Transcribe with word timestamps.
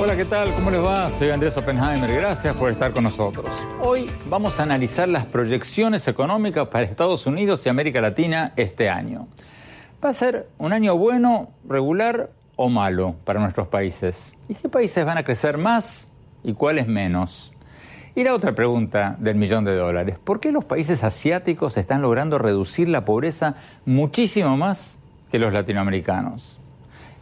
Hola, 0.00 0.16
¿qué 0.16 0.24
tal? 0.26 0.52
¿Cómo 0.54 0.70
les 0.70 0.84
va? 0.84 1.10
Soy 1.10 1.30
Andrés 1.30 1.56
Oppenheimer. 1.56 2.12
Gracias 2.14 2.54
por 2.56 2.70
estar 2.70 2.92
con 2.92 3.04
nosotros. 3.04 3.48
Hoy 3.80 4.10
vamos 4.28 4.60
a 4.60 4.64
analizar 4.64 5.08
las 5.08 5.24
proyecciones 5.24 6.06
económicas 6.06 6.68
para 6.68 6.84
Estados 6.84 7.26
Unidos 7.26 7.64
y 7.64 7.70
América 7.70 8.02
Latina 8.02 8.52
este 8.56 8.90
año. 8.90 9.28
¿Va 10.04 10.10
a 10.10 10.12
ser 10.12 10.48
un 10.58 10.74
año 10.74 10.98
bueno, 10.98 11.48
regular 11.66 12.30
o 12.56 12.68
malo 12.68 13.16
para 13.24 13.40
nuestros 13.40 13.68
países? 13.68 14.34
¿Y 14.48 14.54
qué 14.54 14.68
países 14.68 15.06
van 15.06 15.16
a 15.16 15.24
crecer 15.24 15.56
más 15.56 16.12
y 16.44 16.52
cuáles 16.52 16.86
menos? 16.86 17.52
Y 18.14 18.24
la 18.24 18.34
otra 18.34 18.54
pregunta 18.54 19.16
del 19.18 19.36
millón 19.36 19.64
de 19.64 19.74
dólares, 19.74 20.18
¿por 20.22 20.38
qué 20.38 20.52
los 20.52 20.66
países 20.66 21.02
asiáticos 21.02 21.78
están 21.78 22.02
logrando 22.02 22.36
reducir 22.36 22.86
la 22.86 23.06
pobreza 23.06 23.54
muchísimo 23.86 24.54
más 24.58 24.98
que 25.30 25.38
los 25.38 25.50
latinoamericanos? 25.50 26.60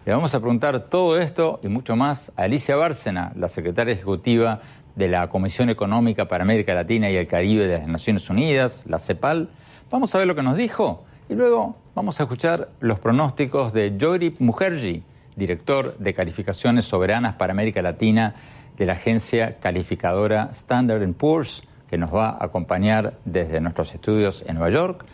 Le 0.04 0.12
vamos 0.12 0.34
a 0.34 0.40
preguntar 0.40 0.88
todo 0.88 1.16
esto 1.16 1.60
y 1.62 1.68
mucho 1.68 1.94
más 1.94 2.32
a 2.36 2.42
Alicia 2.42 2.74
Bárcena, 2.74 3.32
la 3.36 3.48
secretaria 3.48 3.94
ejecutiva 3.94 4.62
de 4.96 5.06
la 5.06 5.28
Comisión 5.28 5.70
Económica 5.70 6.24
para 6.24 6.42
América 6.42 6.74
Latina 6.74 7.08
y 7.08 7.14
el 7.14 7.28
Caribe 7.28 7.68
de 7.68 7.78
las 7.78 7.86
Naciones 7.86 8.28
Unidas, 8.28 8.82
la 8.88 8.98
CEPAL. 8.98 9.48
Vamos 9.92 10.12
a 10.16 10.18
ver 10.18 10.26
lo 10.26 10.34
que 10.34 10.42
nos 10.42 10.56
dijo 10.56 11.04
y 11.28 11.34
luego 11.34 11.76
vamos 11.94 12.18
a 12.18 12.24
escuchar 12.24 12.68
los 12.80 12.98
pronósticos 12.98 13.72
de 13.72 13.96
Joyrip 13.96 14.40
Mukherjee, 14.40 15.04
director 15.36 15.96
de 15.98 16.14
calificaciones 16.14 16.84
soberanas 16.84 17.36
para 17.36 17.52
América 17.52 17.80
Latina 17.80 18.34
de 18.80 18.86
la 18.86 18.94
agencia 18.94 19.58
calificadora 19.60 20.48
Standard 20.54 21.06
Poor's, 21.12 21.62
que 21.90 21.98
nos 21.98 22.14
va 22.14 22.30
a 22.30 22.46
acompañar 22.46 23.12
desde 23.26 23.60
nuestros 23.60 23.92
estudios 23.92 24.42
en 24.46 24.54
Nueva 24.54 24.70
York, 24.70 25.04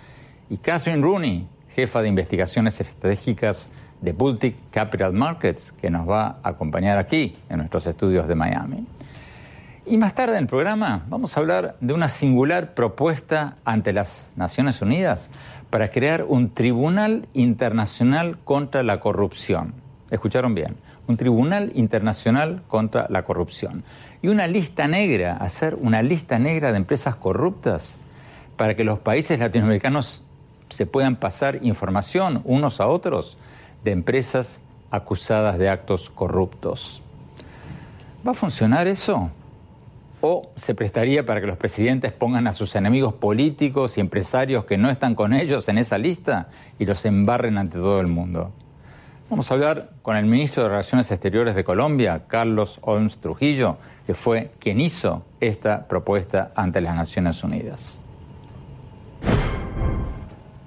y 0.48 0.58
Catherine 0.58 1.02
Rooney, 1.02 1.48
jefa 1.74 2.00
de 2.00 2.08
investigaciones 2.08 2.80
estratégicas 2.80 3.72
de 4.00 4.12
Baltic 4.12 4.54
Capital 4.70 5.12
Markets, 5.14 5.72
que 5.72 5.90
nos 5.90 6.08
va 6.08 6.38
a 6.44 6.50
acompañar 6.50 6.96
aquí 6.96 7.34
en 7.48 7.56
nuestros 7.56 7.88
estudios 7.88 8.28
de 8.28 8.36
Miami. 8.36 8.86
Y 9.84 9.96
más 9.96 10.14
tarde 10.14 10.36
en 10.36 10.44
el 10.44 10.48
programa 10.48 11.04
vamos 11.08 11.36
a 11.36 11.40
hablar 11.40 11.74
de 11.80 11.92
una 11.92 12.08
singular 12.08 12.72
propuesta 12.72 13.56
ante 13.64 13.92
las 13.92 14.30
Naciones 14.36 14.80
Unidas 14.80 15.28
para 15.70 15.90
crear 15.90 16.22
un 16.22 16.54
Tribunal 16.54 17.26
Internacional 17.34 18.38
contra 18.44 18.84
la 18.84 19.00
Corrupción. 19.00 19.74
Escucharon 20.12 20.54
bien, 20.54 20.76
un 21.08 21.16
Tribunal 21.16 21.72
Internacional 21.74 22.62
contra 22.68 23.06
la 23.08 23.24
Corrupción. 23.24 23.84
Y 24.22 24.28
una 24.28 24.46
lista 24.46 24.88
negra, 24.88 25.36
hacer 25.36 25.76
una 25.80 26.02
lista 26.02 26.38
negra 26.38 26.72
de 26.72 26.78
empresas 26.78 27.16
corruptas 27.16 27.98
para 28.56 28.74
que 28.74 28.84
los 28.84 28.98
países 28.98 29.38
latinoamericanos 29.38 30.24
se 30.68 30.86
puedan 30.86 31.16
pasar 31.16 31.64
información 31.64 32.42
unos 32.44 32.80
a 32.80 32.88
otros 32.88 33.36
de 33.84 33.92
empresas 33.92 34.60
acusadas 34.90 35.58
de 35.58 35.68
actos 35.68 36.10
corruptos. 36.10 37.02
¿Va 38.26 38.32
a 38.32 38.34
funcionar 38.34 38.88
eso? 38.88 39.30
¿O 40.20 40.50
se 40.56 40.74
prestaría 40.74 41.24
para 41.24 41.40
que 41.40 41.46
los 41.46 41.58
presidentes 41.58 42.12
pongan 42.12 42.46
a 42.46 42.52
sus 42.52 42.74
enemigos 42.74 43.14
políticos 43.14 43.96
y 43.96 44.00
empresarios 44.00 44.64
que 44.64 44.78
no 44.78 44.90
están 44.90 45.14
con 45.14 45.34
ellos 45.34 45.68
en 45.68 45.78
esa 45.78 45.98
lista 45.98 46.48
y 46.78 46.86
los 46.86 47.04
embarren 47.04 47.58
ante 47.58 47.78
todo 47.78 48.00
el 48.00 48.08
mundo? 48.08 48.50
Vamos 49.28 49.50
a 49.50 49.54
hablar 49.54 49.90
con 50.02 50.16
el 50.16 50.24
ministro 50.24 50.62
de 50.62 50.68
Relaciones 50.68 51.10
Exteriores 51.10 51.56
de 51.56 51.64
Colombia, 51.64 52.22
Carlos 52.28 52.78
Olms 52.82 53.18
Trujillo, 53.18 53.76
que 54.06 54.14
fue 54.14 54.52
quien 54.60 54.80
hizo 54.80 55.26
esta 55.40 55.88
propuesta 55.88 56.52
ante 56.54 56.80
las 56.80 56.94
Naciones 56.94 57.42
Unidas. 57.42 58.00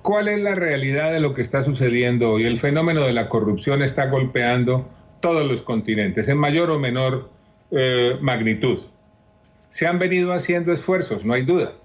¿Cuál 0.02 0.28
es 0.28 0.42
la 0.42 0.56
realidad 0.56 1.14
de 1.14 1.22
lo 1.22 1.34
que 1.34 1.42
está 1.42 1.64
sucediendo 1.64 2.32
hoy? 2.32 2.44
El 2.44 2.60
fenómeno 2.60 3.04
de 3.04 3.14
la 3.14 3.30
corrupción 3.30 3.82
está 3.82 4.08
golpeando 4.08 4.90
todos 5.22 5.48
los 5.50 5.64
continentes, 5.64 6.28
en 6.28 6.38
mayor 6.38 6.70
o 6.70 6.80
menor 6.80 7.30
eh, 7.72 8.18
magnitud. 8.20 8.80
Se 9.70 9.88
han 9.88 10.00
venido 10.00 10.34
haciendo 10.34 10.74
esfuerzos, 10.74 11.24
no 11.24 11.34
hay 11.34 11.44
duda. 11.44 11.76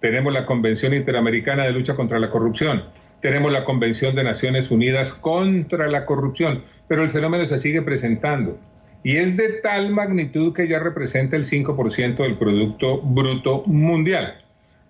Tenemos 0.00 0.32
la 0.32 0.44
Convención 0.44 0.92
Interamericana 0.92 1.64
de 1.64 1.72
Lucha 1.72 1.94
contra 1.94 2.18
la 2.18 2.30
Corrupción, 2.30 2.82
tenemos 3.20 3.52
la 3.52 3.64
Convención 3.64 4.14
de 4.14 4.24
Naciones 4.24 4.70
Unidas 4.70 5.12
contra 5.12 5.88
la 5.88 6.06
Corrupción, 6.06 6.64
pero 6.88 7.02
el 7.02 7.10
fenómeno 7.10 7.46
se 7.46 7.58
sigue 7.58 7.82
presentando. 7.82 8.58
Y 9.02 9.16
es 9.16 9.36
de 9.36 9.60
tal 9.62 9.90
magnitud 9.90 10.52
que 10.52 10.68
ya 10.68 10.78
representa 10.78 11.36
el 11.36 11.44
5% 11.44 12.16
del 12.16 12.36
Producto 12.36 13.00
Bruto 13.02 13.62
Mundial. 13.66 14.42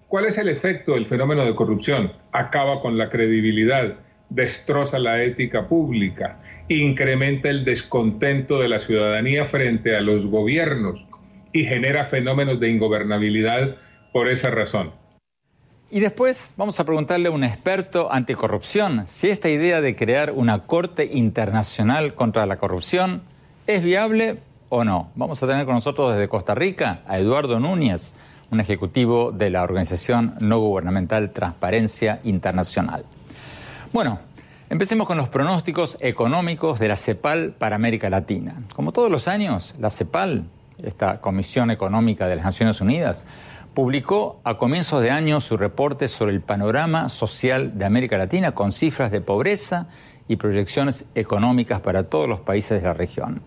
¿Cuál 0.08 0.26
es 0.26 0.38
el 0.38 0.48
efecto 0.48 0.94
del 0.94 1.06
fenómeno 1.06 1.44
de 1.44 1.54
corrupción? 1.54 2.12
Acaba 2.32 2.80
con 2.80 2.96
la 2.96 3.10
credibilidad, 3.10 3.94
destroza 4.30 4.98
la 4.98 5.22
ética 5.22 5.68
pública, 5.68 6.38
incrementa 6.68 7.48
el 7.48 7.64
descontento 7.64 8.60
de 8.60 8.68
la 8.68 8.80
ciudadanía 8.80 9.44
frente 9.44 9.96
a 9.96 10.00
los 10.00 10.26
gobiernos 10.26 11.04
y 11.52 11.64
genera 11.64 12.04
fenómenos 12.04 12.60
de 12.60 12.68
ingobernabilidad 12.68 13.76
por 14.12 14.28
esa 14.28 14.50
razón. 14.50 14.92
Y 15.88 16.00
después 16.00 16.52
vamos 16.56 16.80
a 16.80 16.84
preguntarle 16.84 17.28
a 17.28 17.30
un 17.30 17.44
experto 17.44 18.12
anticorrupción 18.12 19.06
si 19.06 19.28
esta 19.28 19.48
idea 19.48 19.80
de 19.80 19.94
crear 19.94 20.32
una 20.32 20.66
Corte 20.66 21.04
Internacional 21.04 22.14
contra 22.14 22.44
la 22.44 22.56
Corrupción 22.56 23.22
es 23.68 23.84
viable 23.84 24.40
o 24.68 24.82
no. 24.82 25.10
Vamos 25.14 25.40
a 25.44 25.46
tener 25.46 25.64
con 25.64 25.76
nosotros 25.76 26.12
desde 26.12 26.28
Costa 26.28 26.56
Rica 26.56 27.02
a 27.06 27.20
Eduardo 27.20 27.60
Núñez 27.60 28.14
un 28.50 28.58
ejecutivo 28.58 29.30
de 29.30 29.48
la 29.50 29.62
organización 29.62 30.34
no 30.40 30.58
gubernamental 30.58 31.30
Transparencia 31.30 32.18
Internacional. 32.24 33.04
Bueno, 33.92 34.18
empecemos 34.68 35.06
con 35.06 35.16
los 35.16 35.28
pronósticos 35.28 35.98
económicos 36.00 36.80
de 36.80 36.88
la 36.88 36.96
CEPAL 36.96 37.52
para 37.52 37.76
América 37.76 38.10
Latina. 38.10 38.56
Como 38.74 38.90
todos 38.90 39.10
los 39.10 39.28
años, 39.28 39.76
la 39.78 39.90
CEPAL, 39.90 40.46
esta 40.82 41.20
Comisión 41.20 41.70
Económica 41.70 42.26
de 42.26 42.34
las 42.34 42.44
Naciones 42.44 42.80
Unidas, 42.80 43.24
publicó 43.76 44.40
a 44.42 44.56
comienzos 44.56 45.02
de 45.02 45.10
año 45.10 45.38
su 45.42 45.58
reporte 45.58 46.08
sobre 46.08 46.32
el 46.32 46.40
panorama 46.40 47.10
social 47.10 47.76
de 47.76 47.84
América 47.84 48.16
Latina 48.16 48.52
con 48.52 48.72
cifras 48.72 49.12
de 49.12 49.20
pobreza 49.20 49.88
y 50.28 50.36
proyecciones 50.36 51.04
económicas 51.14 51.80
para 51.80 52.04
todos 52.04 52.26
los 52.26 52.40
países 52.40 52.80
de 52.80 52.88
la 52.88 52.94
región. 52.94 53.42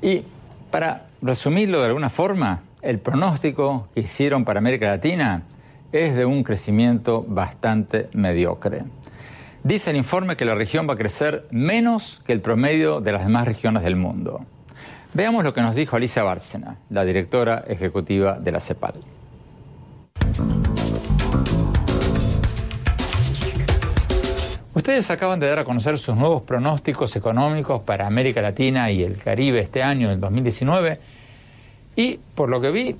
Y 0.00 0.22
para 0.70 1.06
resumirlo 1.20 1.80
de 1.80 1.88
alguna 1.88 2.08
forma, 2.08 2.62
el 2.82 3.00
pronóstico 3.00 3.88
que 3.96 4.02
hicieron 4.02 4.44
para 4.44 4.60
América 4.60 4.86
Latina 4.86 5.42
es 5.90 6.14
de 6.14 6.24
un 6.24 6.44
crecimiento 6.44 7.24
bastante 7.26 8.10
mediocre. 8.12 8.84
Dice 9.64 9.90
el 9.90 9.96
informe 9.96 10.36
que 10.36 10.44
la 10.44 10.54
región 10.54 10.88
va 10.88 10.94
a 10.94 10.98
crecer 10.98 11.48
menos 11.50 12.22
que 12.24 12.32
el 12.32 12.42
promedio 12.42 13.00
de 13.00 13.10
las 13.10 13.24
demás 13.24 13.44
regiones 13.44 13.82
del 13.82 13.96
mundo. 13.96 14.40
Veamos 15.14 15.42
lo 15.42 15.52
que 15.52 15.62
nos 15.62 15.74
dijo 15.74 15.96
Alicia 15.96 16.22
Bárcena, 16.22 16.76
la 16.90 17.04
directora 17.04 17.64
ejecutiva 17.66 18.38
de 18.38 18.52
la 18.52 18.60
CEPAL. 18.60 18.94
Ustedes 24.78 25.10
acaban 25.10 25.40
de 25.40 25.48
dar 25.48 25.58
a 25.58 25.64
conocer 25.64 25.98
sus 25.98 26.14
nuevos 26.14 26.42
pronósticos 26.42 27.16
económicos 27.16 27.82
para 27.82 28.06
América 28.06 28.40
Latina 28.40 28.92
y 28.92 29.02
el 29.02 29.18
Caribe 29.18 29.58
este 29.58 29.82
año, 29.82 30.08
el 30.12 30.20
2019 30.20 31.00
y 31.96 32.20
por 32.36 32.48
lo 32.48 32.60
que 32.60 32.70
vi, 32.70 32.94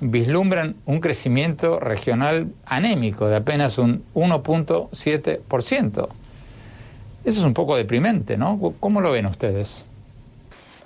vislumbran 0.00 0.76
un 0.86 1.00
crecimiento 1.00 1.80
regional 1.80 2.52
anémico 2.64 3.26
de 3.26 3.34
apenas 3.34 3.78
un 3.78 4.04
1.7%. 4.14 6.08
Eso 7.24 7.38
es 7.40 7.44
un 7.44 7.52
poco 7.52 7.74
deprimente, 7.74 8.36
¿no? 8.36 8.74
¿Cómo 8.78 9.00
lo 9.00 9.10
ven 9.10 9.26
ustedes? 9.26 9.84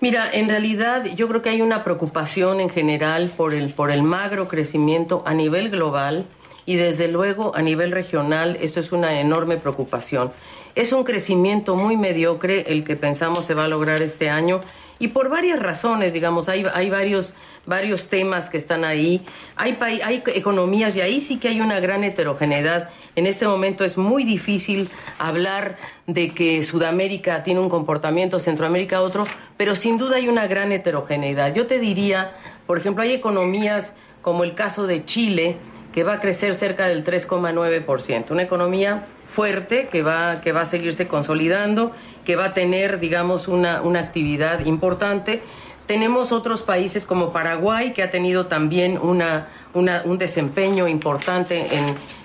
Mira, 0.00 0.32
en 0.32 0.48
realidad 0.48 1.04
yo 1.14 1.28
creo 1.28 1.42
que 1.42 1.50
hay 1.50 1.60
una 1.60 1.84
preocupación 1.84 2.60
en 2.60 2.70
general 2.70 3.30
por 3.36 3.52
el, 3.52 3.74
por 3.74 3.90
el 3.90 4.02
magro 4.02 4.48
crecimiento 4.48 5.22
a 5.26 5.34
nivel 5.34 5.68
global 5.68 6.24
y 6.66 6.76
desde 6.76 7.08
luego 7.08 7.54
a 7.54 7.62
nivel 7.62 7.92
regional 7.92 8.56
eso 8.60 8.80
es 8.80 8.92
una 8.92 9.20
enorme 9.20 9.56
preocupación. 9.56 10.32
Es 10.74 10.92
un 10.92 11.04
crecimiento 11.04 11.76
muy 11.76 11.96
mediocre 11.96 12.72
el 12.72 12.84
que 12.84 12.96
pensamos 12.96 13.44
se 13.44 13.54
va 13.54 13.64
a 13.64 13.68
lograr 13.68 14.00
este 14.00 14.30
año 14.30 14.60
y 15.02 15.08
por 15.08 15.28
varias 15.28 15.58
razones, 15.58 16.12
digamos, 16.12 16.48
hay, 16.48 16.64
hay 16.72 16.88
varios, 16.88 17.34
varios 17.66 18.06
temas 18.06 18.48
que 18.48 18.56
están 18.56 18.84
ahí, 18.84 19.26
hay, 19.56 19.76
hay 19.80 20.22
economías 20.26 20.94
y 20.94 21.00
ahí 21.00 21.20
sí 21.20 21.38
que 21.38 21.48
hay 21.48 21.60
una 21.60 21.80
gran 21.80 22.04
heterogeneidad. 22.04 22.90
En 23.16 23.26
este 23.26 23.48
momento 23.48 23.84
es 23.84 23.98
muy 23.98 24.22
difícil 24.22 24.88
hablar 25.18 25.76
de 26.06 26.30
que 26.30 26.62
Sudamérica 26.62 27.42
tiene 27.42 27.58
un 27.58 27.68
comportamiento, 27.68 28.38
Centroamérica 28.38 29.02
otro, 29.02 29.26
pero 29.56 29.74
sin 29.74 29.98
duda 29.98 30.18
hay 30.18 30.28
una 30.28 30.46
gran 30.46 30.70
heterogeneidad. 30.70 31.52
Yo 31.52 31.66
te 31.66 31.80
diría, 31.80 32.36
por 32.68 32.78
ejemplo, 32.78 33.02
hay 33.02 33.12
economías 33.12 33.96
como 34.22 34.44
el 34.44 34.54
caso 34.54 34.86
de 34.86 35.04
Chile, 35.04 35.56
que 35.92 36.04
va 36.04 36.14
a 36.14 36.20
crecer 36.20 36.54
cerca 36.54 36.86
del 36.86 37.04
3,9%, 37.04 38.30
una 38.30 38.42
economía 38.42 39.04
fuerte 39.34 39.88
que 39.90 40.02
va, 40.02 40.40
que 40.40 40.52
va 40.52 40.62
a 40.62 40.66
seguirse 40.66 41.06
consolidando 41.08 41.92
que 42.24 42.36
va 42.36 42.46
a 42.46 42.54
tener, 42.54 43.00
digamos, 43.00 43.48
una, 43.48 43.80
actividad 43.98 44.64
importante. 44.64 45.42
Tenemos 45.86 46.32
otros 46.32 46.62
países 46.62 47.06
como 47.06 47.32
Paraguay, 47.32 47.92
que 47.92 48.02
ha 48.02 48.10
tenido 48.10 48.46
también 48.46 48.98
una, 49.02 49.48
un 49.74 50.18
desempeño 50.18 50.88
importante 50.88 51.68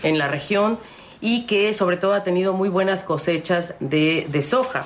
en, 0.04 0.18
la 0.18 0.28
región 0.28 0.78
y 1.20 1.46
que 1.48 1.74
sobre 1.74 1.98
todo 1.98 2.14
ha 2.14 2.24
tenido 2.24 2.54
muy 2.54 2.70
buenas 2.70 3.04
cosechas 3.04 3.76
de, 3.80 4.42
soja. 4.44 4.86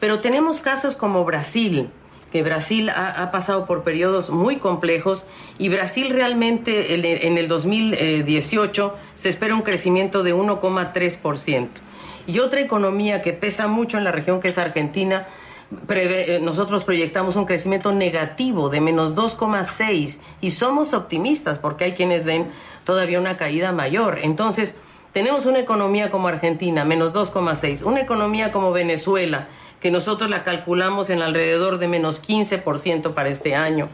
Pero 0.00 0.20
tenemos 0.20 0.60
casos 0.60 0.96
como 0.96 1.24
Brasil, 1.24 1.90
que 2.32 2.42
Brasil 2.42 2.90
ha, 2.90 3.30
pasado 3.30 3.66
por 3.66 3.82
periodos 3.82 4.30
muy 4.30 4.56
complejos 4.56 5.24
y 5.58 5.68
Brasil 5.68 6.10
realmente 6.10 6.94
en, 6.94 7.04
en 7.04 7.38
el 7.38 7.48
2018 7.48 8.94
se 9.14 9.28
espera 9.28 9.54
un 9.54 9.62
crecimiento 9.62 10.22
de 10.22 10.34
1,3%. 10.34 11.68
Y 12.26 12.40
otra 12.40 12.60
economía 12.60 13.22
que 13.22 13.32
pesa 13.32 13.68
mucho 13.68 13.98
en 13.98 14.04
la 14.04 14.12
región, 14.12 14.40
que 14.40 14.48
es 14.48 14.58
Argentina, 14.58 15.28
eh, 15.88 16.38
nosotros 16.42 16.84
proyectamos 16.84 17.34
un 17.34 17.44
crecimiento 17.44 17.92
negativo 17.92 18.68
de 18.68 18.80
menos 18.80 19.16
2,6 19.16 20.18
y 20.40 20.52
somos 20.52 20.94
optimistas 20.94 21.58
porque 21.58 21.84
hay 21.84 21.92
quienes 21.92 22.24
ven 22.24 22.46
todavía 22.84 23.18
una 23.18 23.36
caída 23.36 23.72
mayor. 23.72 24.20
Entonces, 24.22 24.76
tenemos 25.12 25.44
una 25.44 25.58
economía 25.58 26.10
como 26.10 26.28
Argentina, 26.28 26.84
menos 26.84 27.14
2,6, 27.14 27.82
una 27.82 28.00
economía 28.00 28.52
como 28.52 28.70
Venezuela, 28.70 29.48
que 29.86 29.92
nosotros 29.92 30.28
la 30.28 30.42
calculamos 30.42 31.10
en 31.10 31.22
alrededor 31.22 31.78
de 31.78 31.86
menos 31.86 32.20
15% 32.20 33.14
para 33.14 33.28
este 33.28 33.54
año. 33.54 33.88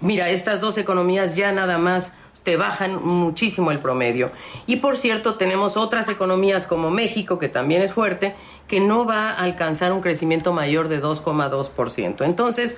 Mira, 0.00 0.30
estas 0.30 0.60
dos 0.60 0.78
economías 0.78 1.36
ya 1.36 1.52
nada 1.52 1.78
más 1.78 2.12
te 2.42 2.56
bajan 2.56 3.00
muchísimo 3.06 3.70
el 3.70 3.78
promedio. 3.78 4.32
Y 4.66 4.78
por 4.78 4.96
cierto, 4.96 5.36
tenemos 5.36 5.76
otras 5.76 6.08
economías 6.08 6.66
como 6.66 6.90
México, 6.90 7.38
que 7.38 7.48
también 7.48 7.82
es 7.82 7.92
fuerte, 7.92 8.34
que 8.66 8.80
no 8.80 9.06
va 9.06 9.30
a 9.30 9.44
alcanzar 9.44 9.92
un 9.92 10.00
crecimiento 10.00 10.52
mayor 10.52 10.88
de 10.88 11.00
2,2%. 11.00 12.24
Entonces, 12.24 12.76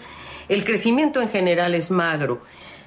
el 0.50 0.62
crecimiento 0.62 1.22
en 1.22 1.30
general 1.30 1.74
es 1.74 1.90
magro. 1.90 2.42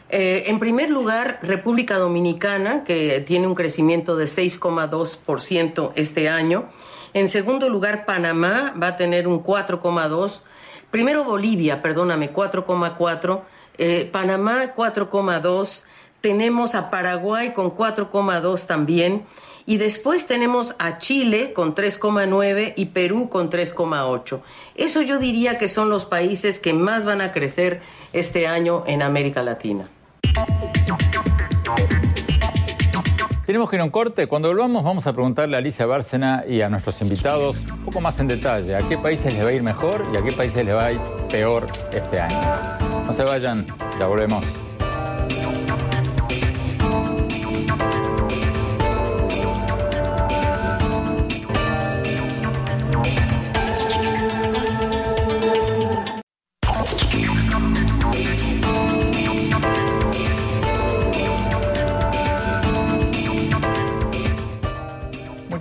Eh, 0.09 0.43
en 0.49 0.59
primer 0.59 0.91
lugar, 0.91 1.39
República 1.41 1.97
Dominicana, 1.97 2.83
que 2.83 3.21
tiene 3.21 3.47
un 3.47 3.55
crecimiento 3.55 4.17
de 4.17 4.25
6,2% 4.25 5.93
este 5.95 6.29
año. 6.29 6.65
En 7.13 7.27
segundo 7.29 7.69
lugar, 7.69 8.05
Panamá 8.05 8.73
va 8.81 8.87
a 8.87 8.97
tener 8.97 9.27
un 9.27 9.43
4,2%. 9.43 10.41
Primero 10.89 11.23
Bolivia, 11.23 11.81
perdóname, 11.81 12.31
4,4%. 12.31 13.41
Eh, 13.77 14.09
Panamá 14.11 14.73
4,2%. 14.75 15.85
Tenemos 16.21 16.73
a 16.73 16.89
Paraguay 16.89 17.53
con 17.53 17.75
4,2 17.75 18.65
también. 18.65 19.25
Y 19.65 19.77
después 19.77 20.25
tenemos 20.25 20.75
a 20.77 20.97
Chile 20.97 21.53
con 21.53 21.73
3,9 21.73 22.73
y 22.75 22.85
Perú 22.87 23.29
con 23.29 23.49
3,8. 23.49 24.41
Eso 24.75 25.01
yo 25.01 25.19
diría 25.19 25.57
que 25.57 25.67
son 25.67 25.89
los 25.89 26.05
países 26.05 26.59
que 26.59 26.73
más 26.73 27.05
van 27.05 27.21
a 27.21 27.31
crecer 27.31 27.81
este 28.11 28.47
año 28.47 28.83
en 28.87 29.01
América 29.01 29.41
Latina. 29.41 29.89
Tenemos 33.45 33.69
que 33.69 33.75
ir 33.75 33.81
a 33.81 33.83
un 33.83 33.89
corte. 33.89 34.27
Cuando 34.27 34.47
volvamos 34.47 34.83
vamos 34.85 35.05
a 35.05 35.11
preguntarle 35.11 35.57
a 35.57 35.59
Alicia 35.59 35.85
Bárcena 35.85 36.45
y 36.47 36.61
a 36.61 36.69
nuestros 36.69 37.01
invitados 37.01 37.57
un 37.57 37.85
poco 37.85 37.99
más 37.99 38.17
en 38.19 38.29
detalle 38.29 38.75
a 38.75 38.87
qué 38.87 38.97
países 38.97 39.33
les 39.33 39.43
va 39.43 39.49
a 39.49 39.53
ir 39.53 39.63
mejor 39.63 40.05
y 40.13 40.17
a 40.17 40.23
qué 40.23 40.31
países 40.31 40.65
les 40.65 40.73
va 40.73 40.85
a 40.85 40.91
ir 40.93 40.99
peor 41.29 41.67
este 41.91 42.19
año. 42.21 42.37
No 43.05 43.11
se 43.11 43.23
vayan, 43.23 43.65
ya 43.99 44.07
volvemos. 44.07 44.62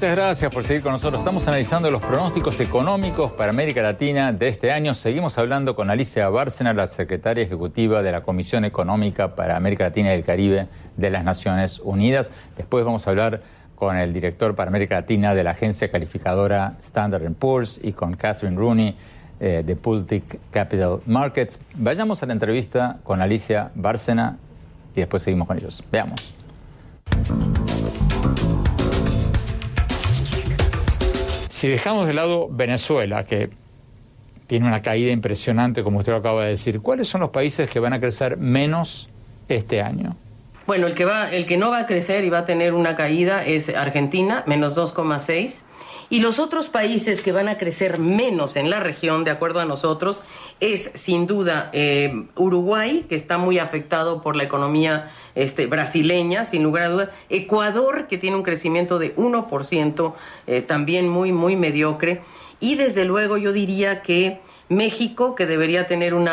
Muchas 0.03 0.17
gracias 0.17 0.53
por 0.53 0.65
seguir 0.65 0.83
con 0.83 0.91
nosotros. 0.95 1.21
Estamos 1.21 1.47
analizando 1.47 1.89
los 1.89 2.05
pronósticos 2.05 2.59
económicos 2.59 3.31
para 3.31 3.51
América 3.51 3.83
Latina 3.83 4.33
de 4.33 4.49
este 4.49 4.73
año. 4.73 4.95
Seguimos 4.95 5.39
hablando 5.39 5.77
con 5.77 5.91
Alicia 5.91 6.29
Bárcena, 6.29 6.75
la 6.75 6.89
secretaria 6.89 7.45
ejecutiva 7.45 8.03
de 8.03 8.11
la 8.11 8.23
Comisión 8.23 8.65
Económica 8.65 9.37
para 9.37 9.57
América 9.57 9.85
Latina 9.85 10.13
y 10.13 10.19
el 10.19 10.25
Caribe 10.25 10.67
de 10.97 11.11
las 11.11 11.23
Naciones 11.23 11.79
Unidas. 11.79 12.33
Después 12.57 12.85
vamos 12.85 13.07
a 13.07 13.11
hablar 13.11 13.43
con 13.77 13.97
el 13.97 14.13
director 14.13 14.57
para 14.57 14.71
América 14.71 14.97
Latina 14.97 15.37
de 15.37 15.45
la 15.45 15.53
agencia 15.53 15.89
calificadora 15.89 16.79
Standard 16.81 17.33
Poor's 17.35 17.79
y 17.81 17.93
con 17.93 18.17
Catherine 18.17 18.57
Rooney 18.57 18.97
eh, 19.39 19.63
de 19.65 19.77
Pultic 19.77 20.41
Capital 20.51 20.99
Markets. 21.07 21.61
Vayamos 21.77 22.21
a 22.25 22.27
la 22.27 22.33
entrevista 22.33 22.99
con 23.05 23.23
Alicia 23.23 23.71
Bárcena 23.77 24.37
y 24.97 24.99
después 24.99 25.23
seguimos 25.23 25.47
con 25.47 25.59
ellos. 25.59 25.81
Veamos. 25.93 26.35
Si 31.63 31.69
dejamos 31.69 32.09
de 32.09 32.13
lado 32.13 32.49
Venezuela, 32.51 33.25
que 33.25 33.49
tiene 34.49 34.67
una 34.67 34.83
caída 34.83 35.13
impresionante, 35.13 35.85
como 35.85 36.01
usted 36.01 36.11
lo 36.11 36.19
acaba 36.19 36.43
de 36.43 36.49
decir, 36.49 36.81
¿cuáles 36.81 37.07
son 37.07 37.21
los 37.21 37.31
países 37.31 37.71
que 37.71 37.79
van 37.79 37.93
a 37.93 38.01
crecer 38.01 38.37
menos 38.37 39.09
este 39.47 39.81
año? 39.81 40.17
Bueno, 40.67 40.87
el 40.87 40.95
que, 40.95 41.05
va, 41.05 41.31
el 41.33 41.47
que 41.47 41.57
no 41.57 41.71
va 41.71 41.81
a 41.81 41.87
crecer 41.87 42.25
y 42.25 42.31
va 42.31 42.39
a 42.39 42.45
tener 42.45 42.73
una 42.75 42.95
caída 42.95 43.45
es 43.45 43.69
Argentina, 43.69 44.45
menos 44.47 44.77
2,6. 44.77 45.63
Y 46.09 46.21
los 46.21 46.39
otros 46.39 46.69
países 46.69 47.21
que 47.21 47.33
van 47.33 47.49
a 47.49 47.57
crecer 47.57 47.99
menos 47.99 48.57
en 48.57 48.71
la 48.71 48.81
región, 48.81 49.25
de 49.25 49.31
acuerdo 49.31 49.61
a 49.61 49.65
nosotros, 49.65 50.23
es 50.61 50.93
sin 50.95 51.27
duda 51.27 51.71
eh, 51.73 52.27
Uruguay, 52.37 53.07
que 53.09 53.17
está 53.17 53.39
muy 53.39 53.59
afectado 53.59 54.21
por 54.21 54.37
la 54.37 54.45
economía 54.45 55.11
este, 55.35 55.67
brasileña, 55.67 56.45
sin 56.45 56.63
lugar 56.63 56.83
a 56.85 56.89
dudas. 56.91 57.09
Ecuador, 57.31 58.07
que 58.09 58.19
tiene 58.19 58.37
un 58.37 58.43
crecimiento 58.43 58.99
de 58.99 59.17
1%, 59.17 60.15
eh, 60.47 60.61
también 60.61 61.09
muy, 61.09 61.33
muy 61.33 61.57
mediocre. 61.57 62.21
Y 62.61 62.77
desde 62.77 63.05
luego 63.05 63.39
yo 63.39 63.53
diría 63.53 64.03
que 64.03 64.39
México, 64.69 65.35
que 65.35 65.47
debería 65.47 65.87
tener 65.87 66.15
un 66.15 66.29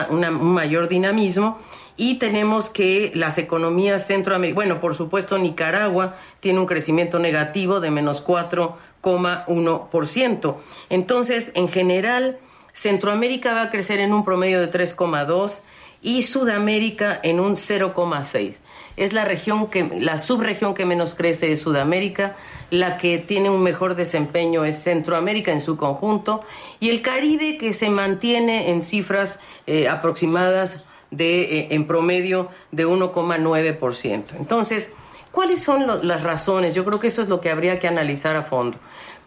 mayor 0.53 0.87
dinamismo. 0.87 1.57
Y 2.01 2.15
tenemos 2.15 2.69
que 2.69 3.11
las 3.13 3.37
economías 3.37 4.07
centroamericanas, 4.07 4.55
bueno, 4.55 4.79
por 4.79 4.95
supuesto 4.95 5.37
Nicaragua 5.37 6.15
tiene 6.39 6.59
un 6.59 6.65
crecimiento 6.65 7.19
negativo 7.19 7.81
de 7.81 7.91
menos 7.91 8.25
4,1%. 8.25 10.55
Entonces, 10.89 11.51
en 11.55 11.67
general, 11.67 12.39
Centroamérica 12.71 13.53
va 13.53 13.63
a 13.63 13.69
crecer 13.69 13.99
en 13.99 14.13
un 14.13 14.23
promedio 14.23 14.61
de 14.61 14.71
3,2 14.71 15.63
y 16.01 16.23
Sudamérica 16.23 17.19
en 17.21 17.41
un 17.41 17.55
0,6 17.55 18.55
es 18.99 19.13
la 19.13 19.23
región 19.23 19.67
que, 19.67 19.89
la 20.01 20.17
subregión 20.17 20.73
que 20.73 20.85
menos 20.85 21.15
crece 21.15 21.53
es 21.53 21.61
Sudamérica, 21.61 22.35
la 22.69 22.97
que 22.97 23.17
tiene 23.17 23.49
un 23.49 23.63
mejor 23.63 23.95
desempeño 23.95 24.65
es 24.65 24.83
Centroamérica 24.83 25.53
en 25.53 25.61
su 25.61 25.77
conjunto. 25.77 26.41
Y 26.81 26.89
el 26.89 27.01
Caribe 27.01 27.57
que 27.57 27.71
se 27.71 27.89
mantiene 27.89 28.71
en 28.71 28.83
cifras 28.83 29.39
eh, 29.67 29.87
aproximadas 29.87 30.85
de, 31.11 31.41
eh, 31.41 31.67
en 31.71 31.87
promedio 31.87 32.49
de 32.71 32.85
1,9%. 32.85 34.35
Entonces, 34.37 34.91
¿cuáles 35.31 35.61
son 35.61 35.85
las 36.07 36.23
razones? 36.23 36.75
Yo 36.75 36.85
creo 36.85 36.99
que 36.99 37.07
eso 37.07 37.21
es 37.21 37.29
lo 37.29 37.41
que 37.41 37.49
habría 37.49 37.79
que 37.79 37.87
analizar 37.87 38.35
a 38.35 38.43
fondo. 38.43 38.77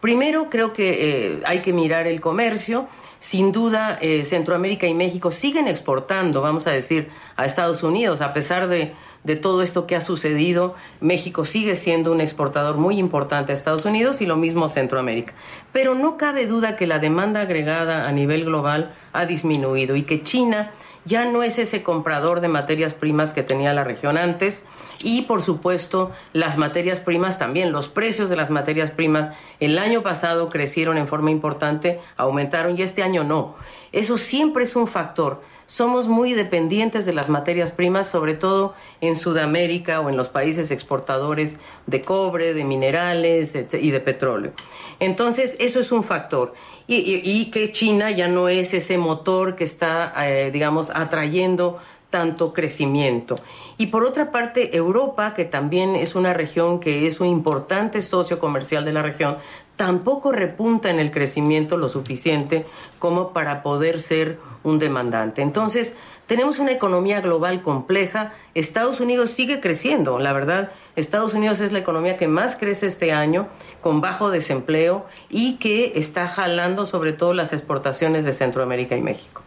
Primero, 0.01 0.51
creo 0.51 0.73
que 0.73 1.33
eh, 1.33 1.43
hay 1.45 1.61
que 1.61 1.73
mirar 1.73 2.07
el 2.07 2.21
comercio. 2.21 2.89
Sin 3.21 3.53
duda, 3.53 4.01
Centroamérica 4.25 4.89
y 4.89 4.95
México 4.95 5.31
siguen 5.31 5.69
exportando, 5.69 6.43
vamos 6.43 6.67
a 6.67 6.73
decir, 6.73 7.09
a 7.37 7.45
Estados 7.45 7.85
Unidos, 7.85 8.21
a 8.21 8.33
pesar 8.33 8.67
de 8.67 8.95
de 9.25 9.37
todo 9.37 9.63
esto 9.63 9.87
que 9.87 9.97
ha 9.97 10.01
sucedido, 10.01 10.75
México 11.01 11.45
sigue 11.45 11.77
siendo 11.77 12.13
un 12.13 12.21
exportador 12.21 12.77
muy 12.77 12.99
importante 12.99 13.53
a 13.53 13.55
Estados 13.55 13.85
Unidos 13.85 14.21
y 14.21 14.27
lo 14.27 14.37
mismo 14.37 14.69
Centroamérica. 14.69 15.35
Pero 15.73 15.95
no 15.95 16.17
cabe 16.17 16.47
duda 16.47 16.77
que 16.77 16.87
la 16.87 16.99
demanda 16.99 17.43
agregada 17.43 18.09
a 18.09 18.13
nivel 18.13 18.45
global 18.45 18.95
ha 19.13 19.27
disminuido 19.27 19.97
y 19.97 20.03
que 20.03 20.23
China 20.23 20.73
ya 21.05 21.25
no 21.25 21.43
es 21.43 21.59
ese 21.59 21.83
comprador 21.83 22.41
de 22.41 22.49
materias 22.49 22.95
primas 22.95 23.33
que 23.33 23.43
tenía 23.43 23.73
la 23.73 23.85
región 23.85 24.17
antes 24.17 24.65
y 25.03 25.23
por 25.23 25.43
supuesto 25.43 26.13
las 26.33 26.59
materias 26.59 27.01
primas 27.01 27.39
también, 27.39 27.73
los 27.73 27.89
precios 27.89 28.31
de 28.31 28.37
las 28.37 28.51
materias 28.51 28.91
primas 28.91 29.35
el 29.61 29.79
año 29.79 30.03
pasado 30.03 30.49
crecieron 30.49 30.99
en 30.99 31.09
forma 31.09 31.31
importante, 31.31 32.01
aumentaron 32.17 32.79
y 32.79 32.83
este 32.83 33.03
año 33.03 33.25
no. 33.25 33.57
Eso 33.91 34.17
siempre 34.17 34.65
es 34.65 34.77
un 34.77 34.87
factor 34.87 35.43
somos 35.73 36.07
muy 36.07 36.35
dependientes 36.35 37.07
de 37.07 37.15
las 37.15 37.31
materias 37.31 37.71
primas, 37.71 38.07
sobre 38.07 38.35
todo 38.35 38.75
en 39.01 39.17
Sudamérica 39.17 40.03
o 40.03 40.11
en 40.11 40.19
los 40.19 40.29
países 40.29 40.71
exportadores 40.71 41.61
de 41.87 42.03
cobre, 42.03 42.53
de 42.53 42.63
minerales 42.63 43.57
y 43.73 43.91
de 43.91 44.01
petróleo. 44.01 44.53
Entonces, 45.01 45.57
eso 45.61 45.81
es 45.81 45.91
un 45.91 46.05
factor. 46.05 46.53
Y, 46.87 47.51
que 47.53 47.73
China 47.73 48.11
ya 48.11 48.29
no 48.29 48.51
es 48.51 48.75
ese 48.75 48.99
motor 48.99 49.57
que 49.57 49.65
está, 49.65 50.13
eh, 50.29 50.51
digamos, 50.53 50.91
atrayendo 50.91 51.79
tanto 52.11 52.53
crecimiento. 52.53 53.37
Y 53.79 53.87
por 53.87 54.05
otra 54.05 54.31
parte, 54.31 54.77
Europa, 54.77 55.33
que 55.33 55.47
también 55.47 55.97
es 55.97 56.15
una 56.15 56.35
región 56.35 56.81
que 56.81 57.07
es 57.07 57.19
un 57.19 57.29
importante 57.29 58.03
socio 58.03 58.39
comercial 58.39 58.85
de 58.85 58.93
la 58.93 59.01
región, 59.01 59.39
tampoco 59.77 60.33
repunta 60.33 60.91
en 60.91 61.01
el 61.01 61.11
crecimiento 61.11 61.79
lo 61.79 61.89
suficiente 61.89 62.67
como 62.99 63.33
para 63.33 63.63
poder 63.63 64.03
ser 64.03 64.52
un 64.63 64.79
demandante. 64.79 65.43
Entonces, 65.43 65.97
tenemos 66.27 66.59
una 66.59 66.73
economía 66.73 67.21
global 67.21 67.63
compleja. 67.63 68.33
Estados 68.55 69.01
Unidos 69.01 69.31
sigue 69.31 69.61
creciendo, 69.61 70.19
la 70.19 70.33
verdad. 70.33 70.71
Estados 70.97 71.35
Unidos 71.35 71.61
es 71.61 71.73
la 71.73 71.79
economía 71.79 72.17
que 72.17 72.29
más 72.29 72.57
crece 72.57 72.87
este 72.87 73.13
año, 73.13 73.49
con 73.81 74.01
bajo 74.01 74.31
desempleo 74.31 75.07
y 75.31 75.57
que 75.57 75.93
está 75.97 76.29
jalando 76.29 76.87
sobre 76.87 77.13
todo 77.13 77.35
las 77.35 77.53
exportaciones 77.53 78.25
de 78.25 78.33
Centroamérica 78.33 78.97
y 78.97 79.03
México. 79.03 79.43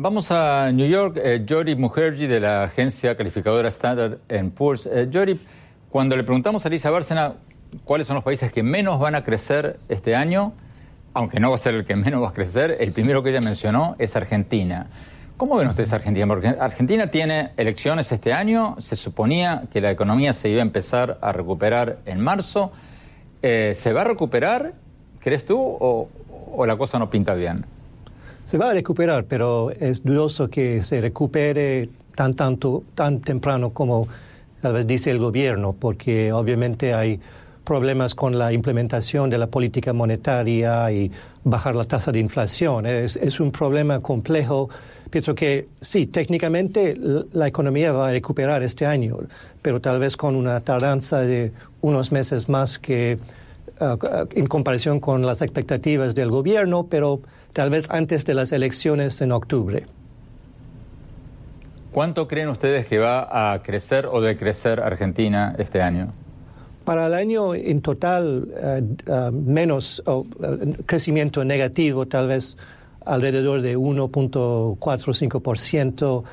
Vamos 0.00 0.30
a 0.30 0.70
New 0.70 0.86
York. 0.86 1.18
Eh, 1.20 1.74
Mukherjee 1.76 2.28
de 2.28 2.38
la 2.38 2.62
agencia 2.62 3.16
calificadora 3.16 3.68
Standard 3.68 4.18
Poor's. 4.54 4.86
Eh, 4.86 5.38
cuando 5.90 6.16
le 6.16 6.22
preguntamos 6.22 6.64
a 6.64 6.68
Elisa 6.68 6.90
Bárcena 6.90 7.34
cuáles 7.84 8.06
son 8.06 8.14
los 8.14 8.24
países 8.24 8.52
que 8.52 8.62
menos 8.62 9.00
van 9.00 9.16
a 9.16 9.24
crecer 9.24 9.80
este 9.88 10.14
año, 10.14 10.52
aunque 11.18 11.40
no 11.40 11.50
va 11.50 11.56
a 11.56 11.58
ser 11.58 11.74
el 11.74 11.84
que 11.84 11.96
menos 11.96 12.22
va 12.22 12.28
a 12.28 12.32
crecer, 12.32 12.76
el 12.78 12.92
primero 12.92 13.24
que 13.24 13.30
ella 13.30 13.40
mencionó 13.40 13.96
es 13.98 14.14
Argentina. 14.14 14.86
¿Cómo 15.36 15.56
ven 15.56 15.66
ustedes 15.66 15.92
Argentina? 15.92 16.28
Porque 16.28 16.46
Argentina 16.46 17.08
tiene 17.08 17.50
elecciones 17.56 18.12
este 18.12 18.32
año, 18.32 18.76
se 18.78 18.94
suponía 18.94 19.64
que 19.72 19.80
la 19.80 19.90
economía 19.90 20.32
se 20.32 20.48
iba 20.48 20.60
a 20.60 20.62
empezar 20.62 21.18
a 21.20 21.32
recuperar 21.32 21.98
en 22.06 22.20
marzo. 22.20 22.70
Eh, 23.42 23.72
¿Se 23.74 23.92
va 23.92 24.02
a 24.02 24.04
recuperar, 24.04 24.74
crees 25.18 25.44
tú, 25.44 25.58
o, 25.58 26.08
o 26.54 26.66
la 26.66 26.76
cosa 26.76 27.00
no 27.00 27.10
pinta 27.10 27.34
bien? 27.34 27.66
Se 28.44 28.56
va 28.56 28.70
a 28.70 28.72
recuperar, 28.72 29.24
pero 29.24 29.72
es 29.72 30.04
dudoso 30.04 30.48
que 30.48 30.84
se 30.84 31.00
recupere 31.00 31.88
tan, 32.14 32.34
tanto, 32.34 32.84
tan 32.94 33.22
temprano 33.22 33.70
como 33.70 34.06
tal 34.62 34.72
vez 34.72 34.86
dice 34.86 35.10
el 35.10 35.18
gobierno, 35.18 35.72
porque 35.72 36.32
obviamente 36.32 36.94
hay 36.94 37.18
problemas 37.68 38.14
con 38.14 38.38
la 38.38 38.50
implementación 38.50 39.28
de 39.28 39.36
la 39.36 39.46
política 39.46 39.92
monetaria 39.92 40.90
y 40.90 41.12
bajar 41.44 41.76
la 41.76 41.84
tasa 41.84 42.10
de 42.10 42.18
inflación. 42.18 42.86
Es, 42.86 43.40
un 43.40 43.52
problema 43.52 44.00
complejo. 44.00 44.70
Pienso 45.10 45.34
que 45.34 45.68
sí, 45.82 46.06
técnicamente 46.06 46.96
la 47.30 47.46
economía 47.46 47.92
va 47.92 48.08
a 48.08 48.10
recuperar 48.12 48.62
este 48.62 48.86
año, 48.86 49.18
pero 49.60 49.82
tal 49.82 49.98
vez 50.00 50.16
con 50.16 50.34
una 50.34 50.58
tardanza 50.60 51.20
de 51.20 51.52
unos 51.82 52.10
meses 52.10 52.48
más 52.48 52.78
que 52.78 53.18
uh, 53.82 53.98
en 54.32 54.46
comparación 54.46 54.98
con 54.98 55.26
las 55.26 55.42
expectativas 55.42 56.14
del 56.14 56.30
gobierno, 56.30 56.86
pero 56.88 57.20
tal 57.52 57.68
vez 57.68 57.86
antes 57.90 58.24
de 58.24 58.32
las 58.32 58.50
elecciones 58.52 59.20
en 59.20 59.30
octubre. 59.30 59.84
¿Cuánto 61.92 62.28
creen 62.28 62.48
ustedes 62.48 62.86
que 62.86 62.98
va 62.98 63.52
a 63.52 63.62
crecer 63.62 64.06
o 64.06 64.22
decrecer 64.22 64.80
Argentina 64.80 65.54
este 65.58 65.82
año? 65.82 66.14
Para 66.88 67.06
el 67.06 67.12
año 67.12 67.54
en 67.54 67.80
total, 67.80 68.48
eh, 68.56 68.80
menos 69.30 70.02
eh, 70.06 70.22
crecimiento 70.86 71.44
negativo, 71.44 72.06
tal 72.06 72.28
vez 72.28 72.56
alrededor 73.04 73.60
de 73.60 73.76
1.45%, 73.76 76.24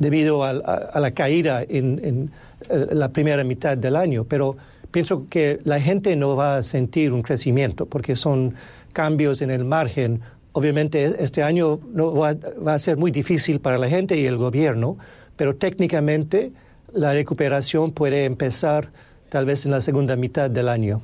debido 0.00 0.42
a, 0.42 0.98
la 0.98 1.12
caída 1.12 1.62
en, 1.62 2.32
la 2.68 3.10
primera 3.10 3.44
mitad 3.44 3.78
del 3.78 3.94
año. 3.94 4.24
Pero 4.24 4.56
pienso 4.90 5.28
que 5.30 5.60
la 5.62 5.78
gente 5.78 6.16
no 6.16 6.34
va 6.34 6.56
a 6.56 6.64
sentir 6.64 7.12
un 7.12 7.22
crecimiento 7.22 7.86
porque 7.86 8.16
son 8.16 8.56
cambios 8.92 9.42
en 9.42 9.52
el 9.52 9.64
margen 9.64 10.22
Obviamente 10.52 11.14
este 11.20 11.44
año 11.44 11.78
no 11.92 12.12
va, 12.14 12.34
a 12.66 12.78
ser 12.80 12.96
muy 12.96 13.12
difícil 13.12 13.60
para 13.60 13.78
la 13.78 13.88
gente 13.88 14.18
y 14.18 14.26
el 14.26 14.36
gobierno, 14.36 14.98
pero 15.36 15.54
técnicamente 15.54 16.50
la 16.92 17.12
recuperación 17.12 17.92
puede 17.92 18.24
empezar 18.24 18.88
tal 19.28 19.46
vez 19.46 19.64
en 19.64 19.72
la 19.72 19.80
segunda 19.80 20.16
mitad 20.16 20.50
del 20.50 20.68
año. 20.68 21.02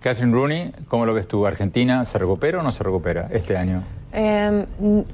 Catherine 0.00 0.32
Rooney, 0.32 0.72
¿cómo 0.88 1.06
lo 1.06 1.14
ves 1.14 1.26
tú? 1.26 1.46
¿Argentina 1.46 2.04
se 2.04 2.18
recupera 2.18 2.60
o 2.60 2.62
no 2.62 2.70
se 2.70 2.84
recupera 2.84 3.28
este 3.32 3.56
año? 3.56 3.82
Em, 4.12 4.64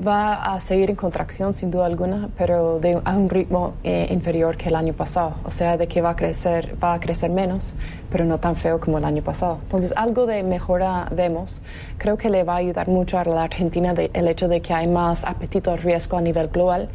va 0.07 0.55
a 0.55 0.61
seguir 0.61 0.91
en 0.91 0.97
contracción 0.97 1.55
sin 1.55 1.71
duda 1.71 1.87
alguna, 1.87 2.29
pero 2.37 2.79
de, 2.79 3.01
a 3.05 3.17
un 3.17 3.29
ritmo 3.29 3.75
eh, 3.83 4.07
inferior 4.11 4.57
que 4.57 4.69
el 4.69 4.77
año 4.77 4.93
pasado. 4.93 5.35
O 5.45 5.51
sea, 5.51 5.77
de 5.77 5.89
que 5.89 6.03
va 6.03 6.11
a 6.11 6.17
crecer, 6.17 6.77
va 6.83 6.95
a 6.95 7.01
crecer 7.01 7.31
menos, 7.31 7.75
pero 8.11 8.25
no 8.25 8.39
tan 8.39 8.55
feo 8.55 8.79
como 8.79 8.99
el 8.99 9.05
año 9.05 9.23
pasado. 9.23 9.59
Entonces, 9.63 9.93
algo 9.97 10.27
de 10.27 10.43
mejora 10.43 11.09
vemos. 11.11 11.63
Creo 11.99 12.17
que 12.17 12.31
le 12.31 12.45
va 12.45 12.55
a 12.55 12.57
ayudar 12.59 12.89
mucho 12.89 13.19
a 13.19 13.25
la 13.25 13.45
Argentina 13.45 13.95
el 14.13 14.29
hecho 14.29 14.47
de 14.47 14.61
que 14.61 14.73
hay 14.75 14.87
más 14.87 15.25
apetito 15.25 15.73
al 15.73 15.79
riesgo 15.79 16.19
a 16.19 16.21
nivel 16.21 16.49
global. 16.49 16.89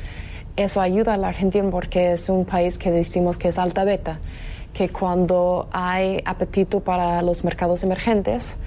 Eso 0.58 0.82
ayuda 0.82 1.14
a 1.14 1.18
la 1.18 1.30
Argentina 1.30 1.70
porque 1.70 2.14
es 2.14 2.30
un 2.30 2.44
país 2.44 2.80
que 2.80 2.90
decimos 2.90 3.38
que 3.38 3.50
es 3.50 3.60
alta 3.60 3.84
beta, 3.84 4.18
que 4.74 4.90
cuando 4.90 5.68
hay 5.72 6.22
apetito 6.26 6.80
para 6.80 7.22
los 7.22 7.44
mercados 7.44 7.84
emergentes, 7.84 8.58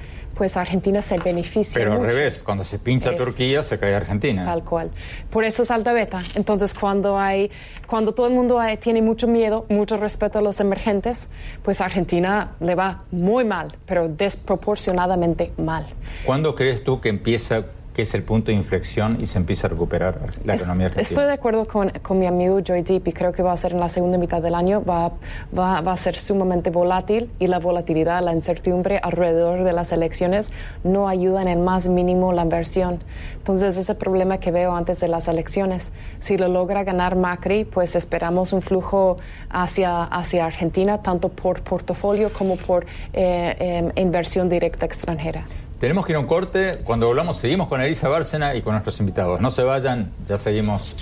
pues 0.40 0.56
Argentina 0.56 1.02
se 1.02 1.18
beneficia. 1.18 1.80
Pero 1.80 1.94
al 1.94 2.06
revés, 2.06 2.42
cuando 2.42 2.64
se 2.64 2.78
pincha 2.78 3.16
Turquía, 3.16 3.62
se 3.62 3.78
cae 3.78 3.94
Argentina. 3.94 4.44
Tal 4.44 4.64
cual. 4.64 4.90
Por 5.28 5.44
eso 5.44 5.64
es 5.64 5.70
alta 5.70 5.92
beta. 5.92 6.20
Entonces, 6.35 6.75
cuando 6.75 7.18
hay, 7.18 7.50
cuando 7.87 8.14
todo 8.14 8.28
el 8.28 8.32
mundo 8.32 8.59
tiene 8.80 9.02
mucho 9.02 9.26
miedo, 9.26 9.66
mucho 9.68 9.97
respeto 9.97 10.38
a 10.38 10.42
los 10.42 10.61
emergentes, 10.61 11.28
pues 11.62 11.80
Argentina 11.80 12.52
le 12.61 12.75
va 12.75 13.04
muy 13.11 13.44
mal, 13.44 13.76
pero 13.85 14.09
desproporcionadamente 14.09 15.52
mal. 15.59 15.87
¿Cuándo 16.25 16.54
crees 16.54 16.85
tú 16.85 17.00
que 17.00 17.09
empieza 17.09 17.66
que 17.94 18.02
es 18.02 18.14
el 18.14 18.23
punto 18.23 18.50
de 18.50 18.56
inflexión 18.56 19.18
y 19.20 19.26
se 19.26 19.38
empieza 19.38 19.66
a 19.66 19.70
recuperar 19.70 20.18
la 20.44 20.54
economía 20.54 20.87
argentina. 20.87 21.09
Estoy 21.09 21.26
de 21.26 21.32
acuerdo 21.32 21.66
con, 21.66 21.90
con, 22.02 22.18
mi 22.18 22.26
amigo 22.26 22.61
Joy 22.61 22.82
Deep 22.82 23.09
y 23.09 23.12
creo 23.12 23.32
que 23.32 23.42
va 23.42 23.52
a 23.52 23.56
ser 23.56 23.73
en 23.73 23.80
la 23.80 23.88
segunda 23.88 24.18
mitad 24.18 24.40
del 24.40 24.54
año, 24.54 24.85
va, 24.85 25.12
va, 25.56 25.80
va, 25.80 25.92
a 25.92 25.97
ser 25.97 26.16
sumamente 26.16 26.70
volátil 26.70 27.30
y 27.38 27.47
la 27.47 27.59
volatilidad, 27.59 28.23
la 28.23 28.32
incertidumbre 28.32 29.00
alrededor 29.02 29.64
de 29.64 29.73
las 29.73 29.92
elecciones 29.92 30.52
no 30.85 31.09
ayuda 31.09 31.42
en 31.42 31.49
el 31.49 31.59
más 31.59 31.88
mínimo 31.88 32.32
la 32.32 32.42
inversión. 32.42 33.00
Entonces, 33.38 33.76
ese 33.76 33.94
problema 33.94 34.38
que 34.38 34.50
veo 34.50 34.76
antes 34.76 35.00
de 35.00 35.09
las 35.09 35.26
elecciones, 35.26 35.92
si 36.20 36.37
lo 36.37 36.49
logra 36.49 36.85
ganar 36.85 37.16
Macri, 37.16 37.64
pues 37.64 37.97
esperamos 37.97 38.52
un 38.52 38.62
flujo 38.62 39.18
hacia, 39.49 40.04
hacia 40.04 40.47
Argentina, 40.47 40.99
tanto 40.99 41.30
por 41.30 41.62
portafolio 41.62 42.32
como 42.32 42.56
por 42.56 42.87
eh, 43.12 43.56
em, 43.59 43.92
inversión 43.97 44.49
directa 44.49 44.87
extranjera. 44.87 45.47
Tenemos 45.81 46.05
que 46.05 46.13
ir 46.13 46.17
a 46.17 46.21
un 46.21 46.27
corte. 46.27 46.81
Cuando 46.85 47.07
volvamos, 47.07 47.39
seguimos 47.39 47.69
con 47.69 47.81
Elisa 47.81 48.07
Bárcena 48.07 48.55
y 48.55 48.61
con 48.61 48.75
nuestros 48.75 49.01
invitados. 49.01 49.41
No 49.41 49.51
se 49.51 49.63
vayan, 49.63 50.13
ya 50.27 50.37
seguimos. 50.37 50.95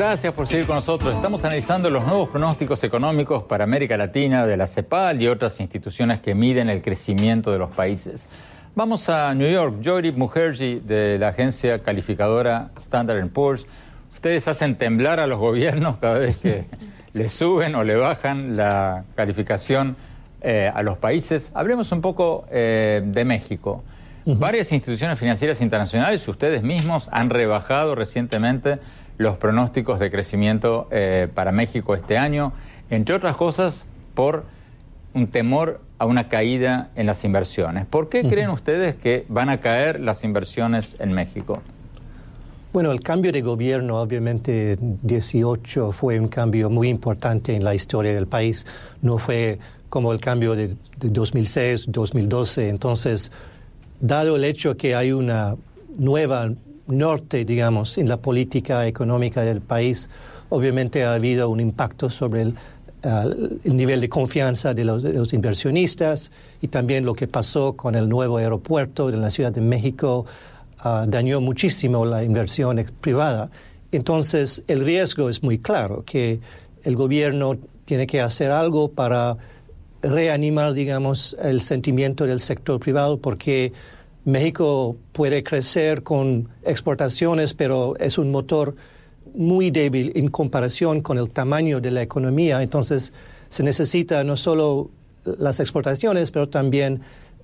Gracias 0.00 0.32
por 0.32 0.46
seguir 0.46 0.66
con 0.66 0.76
nosotros. 0.76 1.14
Estamos 1.14 1.44
analizando 1.44 1.90
los 1.90 2.06
nuevos 2.06 2.30
pronósticos 2.30 2.82
económicos 2.84 3.42
para 3.42 3.64
América 3.64 3.98
Latina 3.98 4.46
de 4.46 4.56
la 4.56 4.66
CEPAL 4.66 5.20
y 5.20 5.28
otras 5.28 5.60
instituciones 5.60 6.22
que 6.22 6.34
miden 6.34 6.70
el 6.70 6.80
crecimiento 6.80 7.52
de 7.52 7.58
los 7.58 7.68
países. 7.68 8.26
Vamos 8.74 9.10
a 9.10 9.34
New 9.34 9.52
York. 9.52 9.82
Jory 9.84 10.12
Mukherjee 10.12 10.80
de 10.80 11.18
la 11.18 11.28
agencia 11.28 11.80
calificadora 11.82 12.70
Standard 12.78 13.28
Poor's. 13.28 13.66
Ustedes 14.14 14.48
hacen 14.48 14.76
temblar 14.76 15.20
a 15.20 15.26
los 15.26 15.38
gobiernos 15.38 15.98
cada 15.98 16.16
vez 16.16 16.38
que 16.38 16.64
le 17.12 17.28
suben 17.28 17.74
o 17.74 17.84
le 17.84 17.96
bajan 17.96 18.56
la 18.56 19.04
calificación 19.16 19.96
eh, 20.40 20.72
a 20.74 20.82
los 20.82 20.96
países. 20.96 21.50
Hablemos 21.52 21.92
un 21.92 22.00
poco 22.00 22.46
eh, 22.50 23.02
de 23.04 23.26
México. 23.26 23.84
Varias 24.24 24.72
instituciones 24.72 25.18
financieras 25.18 25.60
internacionales, 25.60 26.26
ustedes 26.26 26.62
mismos, 26.62 27.08
han 27.10 27.28
rebajado 27.28 27.94
recientemente 27.94 28.78
los 29.20 29.36
pronósticos 29.36 30.00
de 30.00 30.10
crecimiento 30.10 30.88
eh, 30.90 31.28
para 31.34 31.52
México 31.52 31.94
este 31.94 32.16
año, 32.16 32.54
entre 32.88 33.14
otras 33.14 33.36
cosas 33.36 33.84
por 34.14 34.44
un 35.12 35.26
temor 35.26 35.82
a 35.98 36.06
una 36.06 36.30
caída 36.30 36.88
en 36.96 37.04
las 37.04 37.22
inversiones. 37.22 37.84
¿Por 37.84 38.08
qué 38.08 38.22
creen 38.24 38.48
ustedes 38.48 38.94
que 38.94 39.26
van 39.28 39.50
a 39.50 39.60
caer 39.60 40.00
las 40.00 40.24
inversiones 40.24 40.96
en 41.00 41.12
México? 41.12 41.60
Bueno, 42.72 42.92
el 42.92 43.02
cambio 43.02 43.30
de 43.30 43.42
gobierno, 43.42 44.00
obviamente, 44.00 44.78
18 44.80 45.92
fue 45.92 46.18
un 46.18 46.28
cambio 46.28 46.70
muy 46.70 46.88
importante 46.88 47.54
en 47.54 47.62
la 47.62 47.74
historia 47.74 48.14
del 48.14 48.26
país. 48.26 48.64
No 49.02 49.18
fue 49.18 49.58
como 49.90 50.14
el 50.14 50.20
cambio 50.20 50.54
de, 50.54 50.76
2006, 50.96 51.84
2012. 51.88 52.70
Entonces, 52.70 53.30
dado 54.00 54.36
el 54.36 54.44
hecho 54.44 54.78
que 54.78 54.94
hay 54.94 55.12
una 55.12 55.56
nueva 55.98 56.50
norte, 56.92 57.44
digamos, 57.44 57.98
en 57.98 58.08
la 58.08 58.18
política 58.18 58.86
económica 58.86 59.42
del 59.42 59.60
país, 59.60 60.08
obviamente 60.48 61.04
ha 61.04 61.14
habido 61.14 61.48
un 61.48 61.60
impacto 61.60 62.10
sobre 62.10 62.42
el, 62.42 62.54
nivel 63.64 64.00
de 64.02 64.08
confianza 64.10 64.74
de 64.74 64.84
los, 64.84 65.32
inversionistas 65.32 66.30
y 66.60 66.68
también 66.68 67.04
lo 67.04 67.14
que 67.14 67.26
pasó 67.26 67.74
con 67.74 67.94
el 67.94 68.08
nuevo 68.08 68.36
aeropuerto 68.36 69.10
de 69.10 69.16
la 69.16 69.30
Ciudad 69.30 69.52
de 69.52 69.62
México 69.62 70.26
Ah, 70.82 71.04
dañó 71.06 71.42
muchísimo 71.42 72.06
la 72.06 72.24
inversión 72.24 72.82
privada. 73.02 73.50
Entonces, 73.92 74.64
el 74.66 74.80
riesgo 74.80 75.28
es 75.28 75.42
muy 75.42 75.58
claro, 75.58 76.04
que 76.06 76.40
el 76.84 76.96
gobierno 76.96 77.58
tiene 77.84 78.06
que 78.06 78.22
hacer 78.22 78.50
algo 78.50 78.90
para 78.90 79.36
reanimar, 80.00 80.72
digamos, 80.72 81.36
el 81.42 81.60
sentimiento 81.60 82.24
del 82.24 82.40
sector 82.40 82.80
privado, 82.80 83.18
porque 83.18 83.74
México 84.24 84.96
puede 85.12 85.42
crecer 85.42 86.02
con 86.02 86.48
exportaciones, 86.62 87.54
pero 87.54 87.96
es 87.98 88.18
un 88.18 88.30
motor 88.30 88.74
muy 89.34 89.70
débil 89.70 90.12
en 90.14 90.28
comparación 90.28 91.00
con 91.00 91.18
el 91.18 91.30
tamaño 91.30 91.80
de 91.80 91.90
la 91.90 92.02
economía. 92.02 92.62
Entonces, 92.62 93.12
se 93.48 93.62
necesita 93.62 94.22
no 94.24 94.36
solo 94.36 94.90
las 95.24 95.60
exportaciones, 95.60 96.30
pero 96.30 96.48
también 96.48 97.00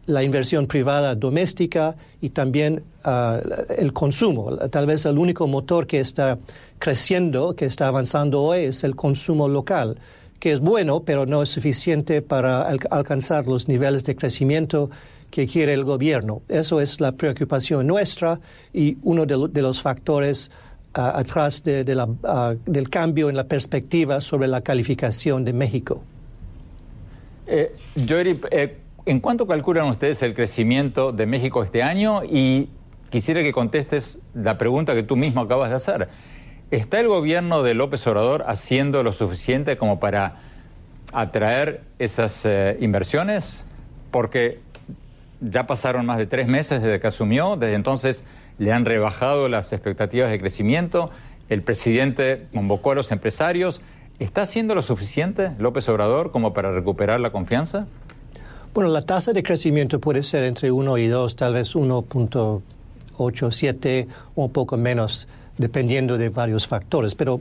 la 0.06 0.22
inversión 0.22 0.66
privada 0.66 1.14
doméstica 1.14 1.96
y 2.20 2.30
también 2.30 2.82
ah, 3.04 3.40
el 3.76 3.92
consumo. 3.92 4.56
Tal 4.56 4.86
vez 4.86 5.04
el 5.06 5.18
único 5.18 5.46
motor 5.46 5.86
que 5.86 6.00
está 6.00 6.38
creciendo, 6.78 7.56
que 7.56 7.66
está 7.66 7.88
avanzando 7.88 8.42
hoy, 8.42 8.64
es 8.66 8.84
el 8.84 8.94
consumo 8.94 9.48
local, 9.48 9.98
que 10.38 10.52
es 10.52 10.60
bueno, 10.60 11.00
pero 11.00 11.26
no 11.26 11.42
es 11.42 11.48
suficiente 11.48 12.22
para 12.22 12.62
alcanzar 12.62 13.46
los 13.46 13.68
niveles 13.68 14.04
de 14.04 14.14
crecimiento 14.14 14.90
que 15.36 15.46
quiere 15.46 15.74
el 15.74 15.84
gobierno. 15.84 16.40
Eso 16.48 16.80
es 16.80 16.98
la 16.98 17.12
preocupación 17.12 17.86
nuestra 17.86 18.40
y 18.72 18.96
uno 19.02 19.26
de, 19.26 19.60
los 19.60 19.82
factores 19.82 20.50
ah, 20.94 21.18
atrás 21.18 21.62
ah, 22.24 22.54
del 22.64 22.88
cambio 22.88 23.28
en 23.28 23.36
la 23.36 23.44
perspectiva 23.44 24.22
sobre 24.22 24.48
la 24.48 24.62
calificación 24.62 25.44
de 25.44 25.52
México. 25.52 26.00
Eh, 27.46 27.76
eh 28.50 28.78
¿En 29.04 29.20
cuánto 29.20 29.46
calculan 29.46 29.88
ustedes 29.88 30.22
el 30.22 30.32
crecimiento 30.32 31.12
de 31.12 31.26
México 31.26 31.62
este 31.62 31.82
año? 31.82 32.24
Y 32.24 32.70
quisiera 33.10 33.42
que 33.42 33.52
contestes 33.52 34.18
la 34.32 34.56
pregunta 34.56 34.94
que 34.94 35.02
tú 35.02 35.16
mismo 35.16 35.42
acabas 35.42 35.68
de 35.68 35.76
hacer. 35.76 36.08
¿Está 36.70 36.98
el 36.98 37.08
gobierno 37.08 37.62
de 37.62 37.74
López 37.74 38.06
Obrador 38.06 38.46
haciendo 38.48 39.02
lo 39.02 39.12
suficiente 39.12 39.76
como 39.76 40.00
para 40.00 40.40
atraer 41.12 41.82
esas 41.98 42.40
eh, 42.46 42.78
inversiones? 42.80 43.66
Porque 44.10 44.64
ya 45.40 45.66
pasaron 45.66 46.06
más 46.06 46.18
de 46.18 46.26
tres 46.26 46.48
meses 46.48 46.82
desde 46.82 47.00
que 47.00 47.06
asumió, 47.06 47.56
desde 47.56 47.74
entonces 47.74 48.24
le 48.58 48.72
han 48.72 48.84
rebajado 48.84 49.48
las 49.48 49.72
expectativas 49.72 50.30
de 50.30 50.38
crecimiento, 50.40 51.10
el 51.48 51.62
presidente 51.62 52.48
convocó 52.52 52.90
a 52.92 52.96
los 52.96 53.10
empresarios. 53.12 53.80
¿Está 54.18 54.42
haciendo 54.42 54.74
lo 54.74 54.82
suficiente 54.82 55.52
López 55.58 55.88
Obrador 55.88 56.32
como 56.32 56.52
para 56.54 56.72
recuperar 56.72 57.20
la 57.20 57.30
confianza? 57.30 57.86
Bueno, 58.74 58.90
la 58.90 59.02
tasa 59.02 59.32
de 59.32 59.42
crecimiento 59.42 60.00
puede 60.00 60.22
ser 60.22 60.44
entre 60.44 60.70
1 60.70 60.98
y 60.98 61.06
2, 61.06 61.36
tal 61.36 61.54
vez 61.54 61.74
1.87 61.74 64.06
o 64.34 64.44
un 64.44 64.52
poco 64.52 64.76
menos, 64.76 65.28
dependiendo 65.56 66.18
de 66.18 66.28
varios 66.30 66.66
factores, 66.66 67.14
pero 67.14 67.40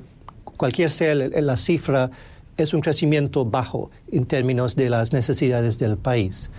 cualquier 0.58 0.90
sea 0.90 1.14
la 1.16 1.58
cifra, 1.58 2.12
es 2.58 2.74
un 2.74 2.80
crecimiento 2.82 3.44
bajo 3.44 3.92
en 4.12 4.26
términos 4.26 4.78
de 4.78 4.90
las 4.90 5.12
necesidades 5.12 5.78
del 5.78 5.98
país. 5.98 6.50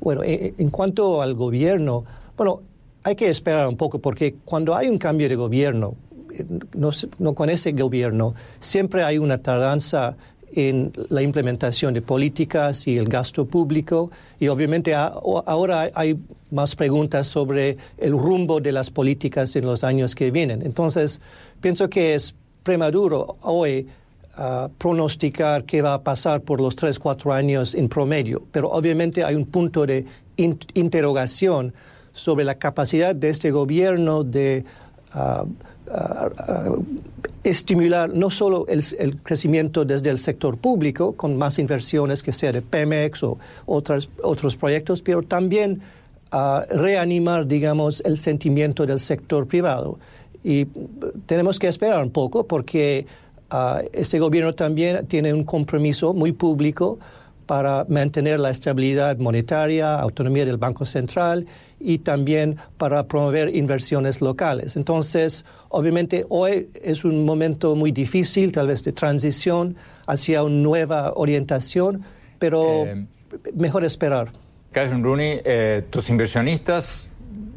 Bueno, 0.00 0.22
en 0.24 0.70
cuanto 0.70 1.22
al 1.22 1.34
gobierno, 1.34 2.04
bueno, 2.36 2.60
hay 3.02 3.16
que 3.16 3.28
esperar 3.28 3.68
un 3.68 3.76
poco 3.76 3.98
porque 3.98 4.34
cuando 4.44 4.74
hay 4.74 4.88
un 4.88 4.98
cambio 4.98 5.28
de 5.28 5.36
gobierno, 5.36 5.94
eh, 6.32 6.44
no, 6.74 6.90
no, 7.18 7.34
con 7.34 7.50
ese 7.50 7.72
gobierno, 7.72 8.34
siempre 8.60 9.04
hay 9.04 9.18
una 9.18 9.38
tardanza 9.38 10.16
en 10.52 10.92
la 11.08 11.22
implementación 11.22 11.94
de 11.94 12.02
políticas 12.02 12.86
y 12.86 12.96
el 12.96 13.08
gasto 13.08 13.44
público. 13.46 14.10
Y 14.40 14.48
obviamente 14.48 14.94
ahora 14.94 15.90
hay 15.94 16.18
más 16.50 16.74
preguntas 16.74 17.26
sobre 17.26 17.76
el 17.98 18.12
rumbo 18.12 18.60
de 18.60 18.72
las 18.72 18.90
políticas 18.90 19.54
en 19.56 19.66
los 19.66 19.84
años 19.84 20.14
que 20.14 20.30
vienen. 20.30 20.62
Entonces, 20.62 21.20
pienso 21.60 21.88
que 21.88 22.14
es 22.14 22.34
prematuro 22.62 23.36
hoy 23.42 23.86
ah, 24.36 24.68
pronosticar 24.78 25.64
qué 25.64 25.82
va 25.82 25.94
a 25.94 26.02
pasar 26.02 26.40
por 26.40 26.60
los 26.60 26.76
tres, 26.76 26.98
cuatro 26.98 27.32
años 27.32 27.74
en 27.74 27.88
promedio. 27.88 28.42
Pero 28.52 28.70
obviamente 28.70 29.24
hay 29.24 29.34
un 29.34 29.46
punto 29.46 29.86
de 29.86 30.04
interrogación 30.36 31.72
sobre 32.12 32.44
la 32.44 32.56
capacidad 32.56 33.14
de 33.14 33.30
este 33.30 33.50
gobierno 33.50 34.24
de 34.24 34.64
ah, 35.12 35.44
estimular 37.44 38.10
no 38.12 38.28
solo 38.30 38.66
el, 38.66 39.18
crecimiento 39.22 39.84
desde 39.84 40.10
el 40.10 40.18
sector 40.18 40.56
público, 40.56 41.12
con 41.12 41.36
más 41.36 41.58
inversiones 41.58 42.22
que 42.22 42.32
sea 42.32 42.52
de 42.52 42.60
Pemex 42.60 43.22
o 43.22 43.38
otras, 43.66 44.08
otros 44.22 44.56
proyectos, 44.56 45.00
pero 45.00 45.22
también 45.22 45.80
reanimar, 46.70 47.46
digamos, 47.46 48.02
el 48.04 48.18
sentimiento 48.18 48.84
del 48.84 49.00
sector 49.00 49.46
privado. 49.46 49.98
Y 50.42 50.66
tenemos 51.26 51.58
que 51.58 51.68
esperar 51.68 52.02
un 52.02 52.10
poco 52.10 52.46
porque 52.46 53.06
este 53.92 54.18
gobierno 54.18 54.54
también 54.54 55.06
tiene 55.06 55.32
un 55.32 55.44
compromiso 55.44 56.12
muy 56.12 56.32
público 56.32 56.98
para 57.46 57.86
mantener 57.88 58.40
la 58.40 58.50
estabilidad 58.50 59.16
monetaria, 59.18 59.94
autonomía 59.94 60.44
del 60.44 60.56
Banco 60.56 60.84
Central 60.84 61.46
y 61.78 61.98
también 61.98 62.56
para 62.76 63.04
promover 63.04 63.54
inversiones 63.54 64.20
locales. 64.20 64.76
Entonces, 64.76 65.44
obviamente 65.68 66.26
hoy 66.28 66.68
es 66.82 67.04
un 67.04 67.24
momento 67.24 67.76
muy 67.76 67.92
difícil, 67.92 68.50
tal 68.50 68.66
vez 68.66 68.82
de 68.82 68.92
transición 68.92 69.76
hacia 70.06 70.42
una 70.42 70.56
nueva 70.56 71.12
orientación, 71.14 72.02
pero 72.38 72.84
eh, 72.86 73.06
mejor 73.54 73.84
esperar. 73.84 74.32
Catherine 74.72 75.02
Rooney, 75.02 75.40
eh, 75.44 75.84
tus 75.88 76.10
inversionistas 76.10 77.05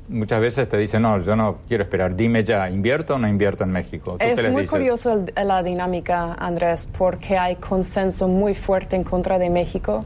muchas 0.10 0.41
veces 0.41 0.67
te 0.67 0.78
dicen, 0.78 1.04
no, 1.04 1.22
yo 1.24 1.36
no 1.36 1.60
quiero 1.67 1.84
esperar, 1.84 2.15
dime 2.15 2.43
ya, 2.43 2.69
¿invierto 2.69 3.15
o 3.15 3.17
no 3.17 3.28
invierto 3.28 3.63
en 3.63 3.72
México? 3.72 4.17
es 4.19 4.52
muy 4.52 4.65
curioso 4.65 5.26
la 5.36 5.63
dinámica, 5.63 6.34
Andrés, 6.34 6.89
porque 6.98 7.38
hay 7.38 7.56
consenso 7.56 8.28
muy 8.28 8.56
fuerte 8.56 8.95
en 8.95 9.04
contra 9.04 9.39
de 9.39 9.50
México 9.50 10.06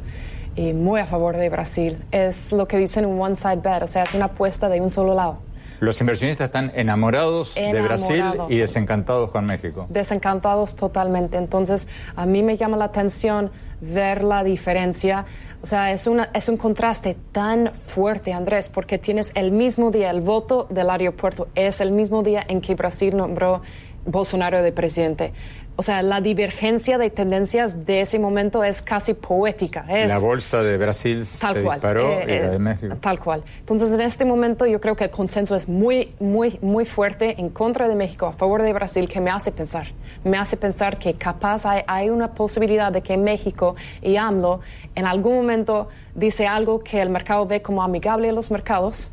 y 0.56 0.74
muy 0.74 1.00
a 1.00 1.06
favor 1.06 1.38
de 1.38 1.50
Brasil. 1.50 2.04
Es 2.12 2.52
lo 2.52 2.68
que 2.68 2.78
dicen 2.78 3.06
un 3.06 3.20
one 3.20 3.36
side 3.36 3.62
bet, 3.63 3.84
o 3.84 3.88
sea, 3.88 4.04
es 4.04 4.13
una 4.13 4.26
apuesta 4.26 4.70
de 4.70 4.82
un 4.82 4.89
solo 4.89 5.16
lado. 5.16 5.39
Los 5.80 6.00
inversionistas 6.00 6.46
están 6.46 6.72
enamorados, 6.76 7.54
de 7.56 7.82
Brasil 7.82 8.24
y 8.48 8.58
desencantados 8.58 9.32
con 9.32 9.46
México. 9.46 9.86
Desencantados 9.89 10.78
totalmente. 10.78 11.38
Entonces, 11.38 11.89
a 12.16 12.26
mí 12.26 12.42
me 12.42 12.56
llama 12.56 12.78
la 12.78 12.86
atención 12.86 13.52
ver 13.82 14.24
la 14.24 14.46
diferencia. 14.46 15.26
O 15.63 15.65
sea, 15.65 15.93
es, 15.93 16.08
una, 16.08 16.30
es 16.34 16.49
un 16.49 16.58
contraste 16.58 17.15
tan 17.32 17.73
fuerte, 17.73 18.34
Andrés, 18.34 18.67
porque 18.67 18.97
tienes 18.97 19.32
el 19.34 19.54
mismo 19.54 19.91
día, 19.91 20.10
el 20.10 20.19
voto 20.19 20.67
del 20.69 20.89
aeropuerto 20.89 21.47
es 21.56 21.80
el 21.80 21.93
mismo 21.93 22.21
día 22.21 22.43
en 22.45 22.60
que 22.60 22.76
Brasil 22.76 23.15
nombró 23.15 23.62
Bolsonaro 24.06 24.62
de 24.62 24.73
presidente 24.73 25.32
o 25.76 25.82
sea, 25.82 26.04
la 26.04 26.22
divergencia 26.22 27.00
de 27.00 27.10
tendencias 27.10 27.86
de 27.86 28.02
ese 28.02 28.20
momento 28.20 28.64
es 28.64 28.82
casi 28.82 29.16
poética. 29.16 29.86
Es, 29.90 30.08
la 30.08 30.20
bolsa 30.20 30.62
de 30.62 30.78
Brasil 30.78 31.26
tal 31.40 31.56
se 31.56 31.64
cual, 31.64 31.78
disparó 31.78 32.22
y 32.22 32.28
la 32.28 32.52
de 32.52 32.60
México. 32.60 32.96
Tal 33.02 33.20
cual. 33.20 33.42
Entonces, 33.60 33.92
en 33.92 34.02
este 34.02 34.24
momento 34.24 34.68
yo 34.68 34.80
creo 34.80 34.96
que 34.96 35.06
el 35.06 35.10
consenso 35.10 35.56
es 35.56 35.68
muy, 35.68 36.14
muy, 36.20 36.60
muy 36.62 36.86
fuerte 36.86 37.40
en 37.40 37.50
contra 37.50 37.88
de 37.88 37.96
México, 37.96 38.28
a 38.28 38.34
favor 38.34 38.62
de 38.62 38.72
Brasil, 38.72 39.10
que 39.10 39.20
me 39.20 39.32
hace 39.32 39.52
pensar. 39.52 39.88
Me 40.24 40.38
hace 40.38 40.58
pensar 40.58 41.00
que 41.00 41.16
capaz 41.16 41.66
hay, 41.66 41.82
hay 41.88 42.10
una 42.12 42.34
posibilidad 42.34 42.92
de 42.92 43.02
que 43.02 43.18
México 43.18 43.76
y 44.04 44.16
AMLO 44.16 44.62
en 44.94 45.08
algún 45.08 45.36
momento 45.36 45.88
dice 46.14 46.46
algo 46.46 46.84
que 46.84 47.02
el 47.02 47.10
mercado 47.10 47.48
ve 47.48 47.64
como 47.64 47.82
amigable 47.82 48.30
a 48.30 48.32
los 48.32 48.52
mercados 48.52 49.10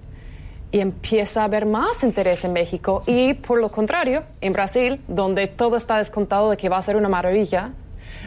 y 0.73 0.81
empieza 0.81 1.43
a 1.43 1.45
haber 1.45 1.67
más 1.67 2.05
interés 2.05 2.45
en 2.45 2.53
México 2.53 3.03
y 3.07 3.35
por 3.35 3.61
lo 3.61 3.71
contrario, 3.71 4.23
en 4.41 4.53
Brasil, 4.53 5.01
donde 5.09 5.47
todo 5.47 5.77
está 5.77 5.99
descontado 5.99 6.51
de 6.51 6.57
que 6.57 6.69
va 6.69 6.79
a 6.79 6.83
ser 6.83 6.97
una 6.97 7.09
maravilla, 7.09 7.71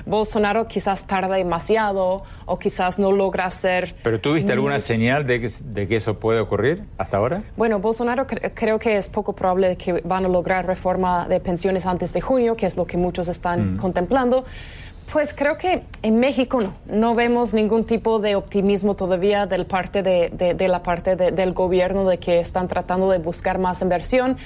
Bolsonaro 0.06 0.68
quizás 0.68 1.06
tarda 1.06 1.36
demasiado 1.36 2.24
o 2.46 2.60
quizás 2.60 3.00
no 3.00 3.12
logra 3.12 3.46
hacer... 3.46 3.96
¿Pero 4.04 4.20
tú 4.20 4.34
viste 4.34 4.52
alguna 4.52 4.80
señal 4.80 5.26
de 5.26 5.42
que, 5.42 5.50
de 5.50 5.88
que, 5.88 5.96
eso 5.96 6.20
puede 6.20 6.40
ocurrir 6.40 6.84
hasta 6.98 7.18
ahora? 7.18 7.44
Bueno, 7.56 7.80
Bolsonaro 7.80 8.28
creo 8.28 8.80
que 8.80 8.98
es 8.98 9.08
poco 9.08 9.34
probable 9.34 9.78
que 9.78 10.02
van 10.04 10.26
a 10.26 10.28
lograr 10.28 10.66
reforma 10.66 11.28
de 11.28 11.40
pensiones 11.40 11.86
antes 11.86 12.12
de 12.12 12.22
junio, 12.22 12.56
que 12.56 12.66
es 12.66 12.76
lo 12.76 12.86
que 12.86 12.98
muchos 12.98 13.28
están 13.28 13.76
mm. 13.76 13.78
contemplando 13.78 14.46
Pues 15.14 15.36
creo 15.36 15.60
que 15.60 15.84
en 16.02 16.20
México 16.20 16.60
no, 16.60 16.74
no 16.88 17.14
vemos 17.14 17.54
ningún 17.54 17.86
tipo 17.86 18.18
de 18.18 18.36
optimismo 18.36 18.96
todavía 18.96 19.46
del 19.46 19.68
parte 19.68 20.02
de, 20.02 20.56
de, 20.58 20.68
la 20.68 20.82
parte 20.82 21.16
del 21.16 21.54
gobierno 21.54 22.04
de 22.10 22.18
que 22.18 22.40
están 22.40 22.68
tratando 22.68 23.12
de 23.12 23.20
buscar 23.20 23.60
más 23.60 23.84
inversión. 23.84 24.38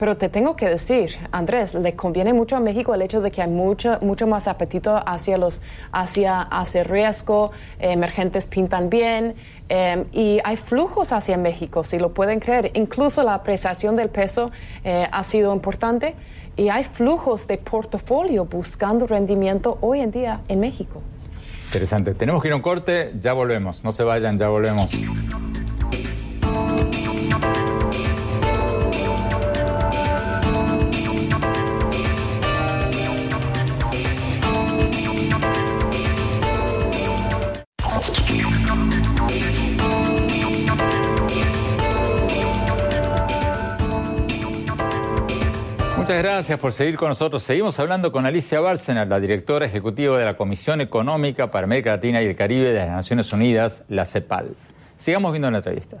Pero 0.00 0.16
te 0.16 0.28
tengo 0.28 0.56
que 0.56 0.68
decir, 0.68 1.12
Andrés, 1.30 1.74
le 1.74 1.94
conviene 1.94 2.32
mucho 2.32 2.56
a 2.56 2.60
México 2.60 2.92
el 2.92 3.02
hecho 3.02 3.20
de 3.20 3.30
que 3.30 3.40
hay 3.40 3.48
mucho, 3.48 3.98
mucho 4.00 4.26
más 4.26 4.48
apetito 4.48 5.00
hacia 5.06 5.38
los, 5.38 5.62
hacia, 5.92 6.42
hacia 6.42 6.82
riesgo, 6.82 7.52
emergentes 7.78 8.46
pintan 8.46 8.90
bien 8.90 9.36
em, 9.68 10.06
y 10.12 10.40
hay 10.42 10.56
flujos 10.56 11.12
hacia 11.12 11.36
México, 11.36 11.84
si 11.84 12.00
lo 12.00 12.12
pueden 12.12 12.40
creer. 12.40 12.72
Incluso 12.74 13.22
la 13.22 13.34
apreciación 13.34 13.94
del 13.94 14.08
peso 14.08 14.50
eh, 14.82 15.06
ha 15.10 15.22
sido 15.22 15.54
importante 15.54 16.16
y 16.56 16.68
hay 16.68 16.84
flujos 16.84 17.46
de 17.46 17.58
portafolio 17.58 18.46
buscando 18.46 19.06
rendimiento 19.06 19.78
hoy 19.80 20.00
en 20.00 20.10
día 20.10 20.40
en 20.48 20.60
México. 20.60 21.02
Interesante. 21.66 22.14
Tenemos 22.14 22.42
que 22.42 22.48
ir 22.48 22.52
a 22.52 22.56
un 22.56 22.62
corte, 22.62 23.12
ya 23.20 23.32
volvemos. 23.32 23.84
No 23.84 23.92
se 23.92 24.04
vayan, 24.04 24.38
ya 24.38 24.48
volvemos. 24.48 24.90
Muchas 46.16 46.32
gracias 46.32 46.60
por 46.60 46.72
seguir 46.72 46.96
con 46.96 47.10
nosotros. 47.10 47.42
Seguimos 47.42 47.78
hablando 47.78 48.10
con 48.10 48.24
Alicia 48.24 48.58
Bárcena, 48.58 49.04
la 49.04 49.20
directora 49.20 49.66
ejecutiva 49.66 50.18
de 50.18 50.24
la 50.24 50.34
Comisión 50.34 50.80
Económica 50.80 51.50
para 51.50 51.64
América 51.64 51.90
Latina 51.90 52.22
y 52.22 52.24
el 52.24 52.34
Caribe 52.34 52.70
de 52.70 52.78
las 52.78 52.88
Naciones 52.88 53.30
Unidas, 53.34 53.84
la 53.90 54.06
CEPAL. 54.06 54.56
Sigamos 54.96 55.32
viendo 55.32 55.50
la 55.50 55.58
entrevista. 55.58 55.98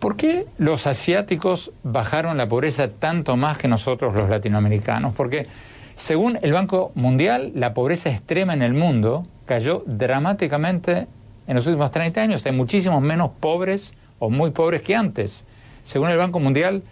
¿Por 0.00 0.16
qué 0.16 0.46
los 0.58 0.88
asiáticos 0.88 1.70
bajaron 1.84 2.36
la 2.36 2.48
pobreza 2.48 2.88
tanto 2.88 3.36
más 3.36 3.58
que 3.58 3.68
nosotros 3.68 4.16
los 4.16 4.28
latinoamericanos? 4.28 5.14
Porque 5.14 5.46
según 5.94 6.40
el 6.42 6.52
Banco 6.52 6.90
Mundial, 6.96 7.52
la 7.54 7.72
pobreza 7.72 8.10
extrema 8.10 8.52
en 8.52 8.62
el 8.62 8.74
mundo 8.74 9.28
cayó 9.44 9.84
dramáticamente 9.86 11.06
en 11.46 11.54
los 11.54 11.64
últimos 11.68 11.92
30 11.92 12.20
años. 12.20 12.44
Hay 12.46 12.52
muchísimos 12.52 13.00
menos 13.00 13.30
pobres 13.38 13.94
o 14.18 14.30
muy 14.30 14.50
pobres 14.50 14.82
que 14.82 14.94
antes. 14.94 15.44
Según 15.84 16.10
el 16.10 16.16
Banco 16.16 16.40
Mundial, 16.40 16.82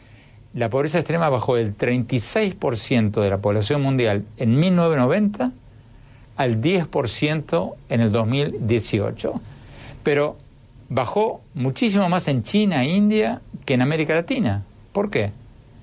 la 0.55 0.71
pobreza 0.71 0.99
extrema 0.99 1.29
bajó 1.29 1.57
del 1.57 1.77
36% 1.77 3.21
de 3.21 3.31
la 3.31 3.39
población 3.39 3.83
mundial 3.83 4.25
en 4.37 4.59
1990 4.59 5.51
al 6.37 6.61
10% 6.61 7.75
en 7.89 8.01
el 8.01 8.13
2018. 8.13 9.41
Pero 10.03 10.37
bajó 10.89 11.41
muchísimo 11.55 12.09
más 12.09 12.29
en 12.29 12.43
China 12.43 12.85
e 12.85 12.91
India 12.91 13.41
que 13.65 13.75
en 13.75 13.83
América 13.83 14.15
Latina. 14.15 14.63
¿Por 14.93 15.11
qué? 15.11 15.33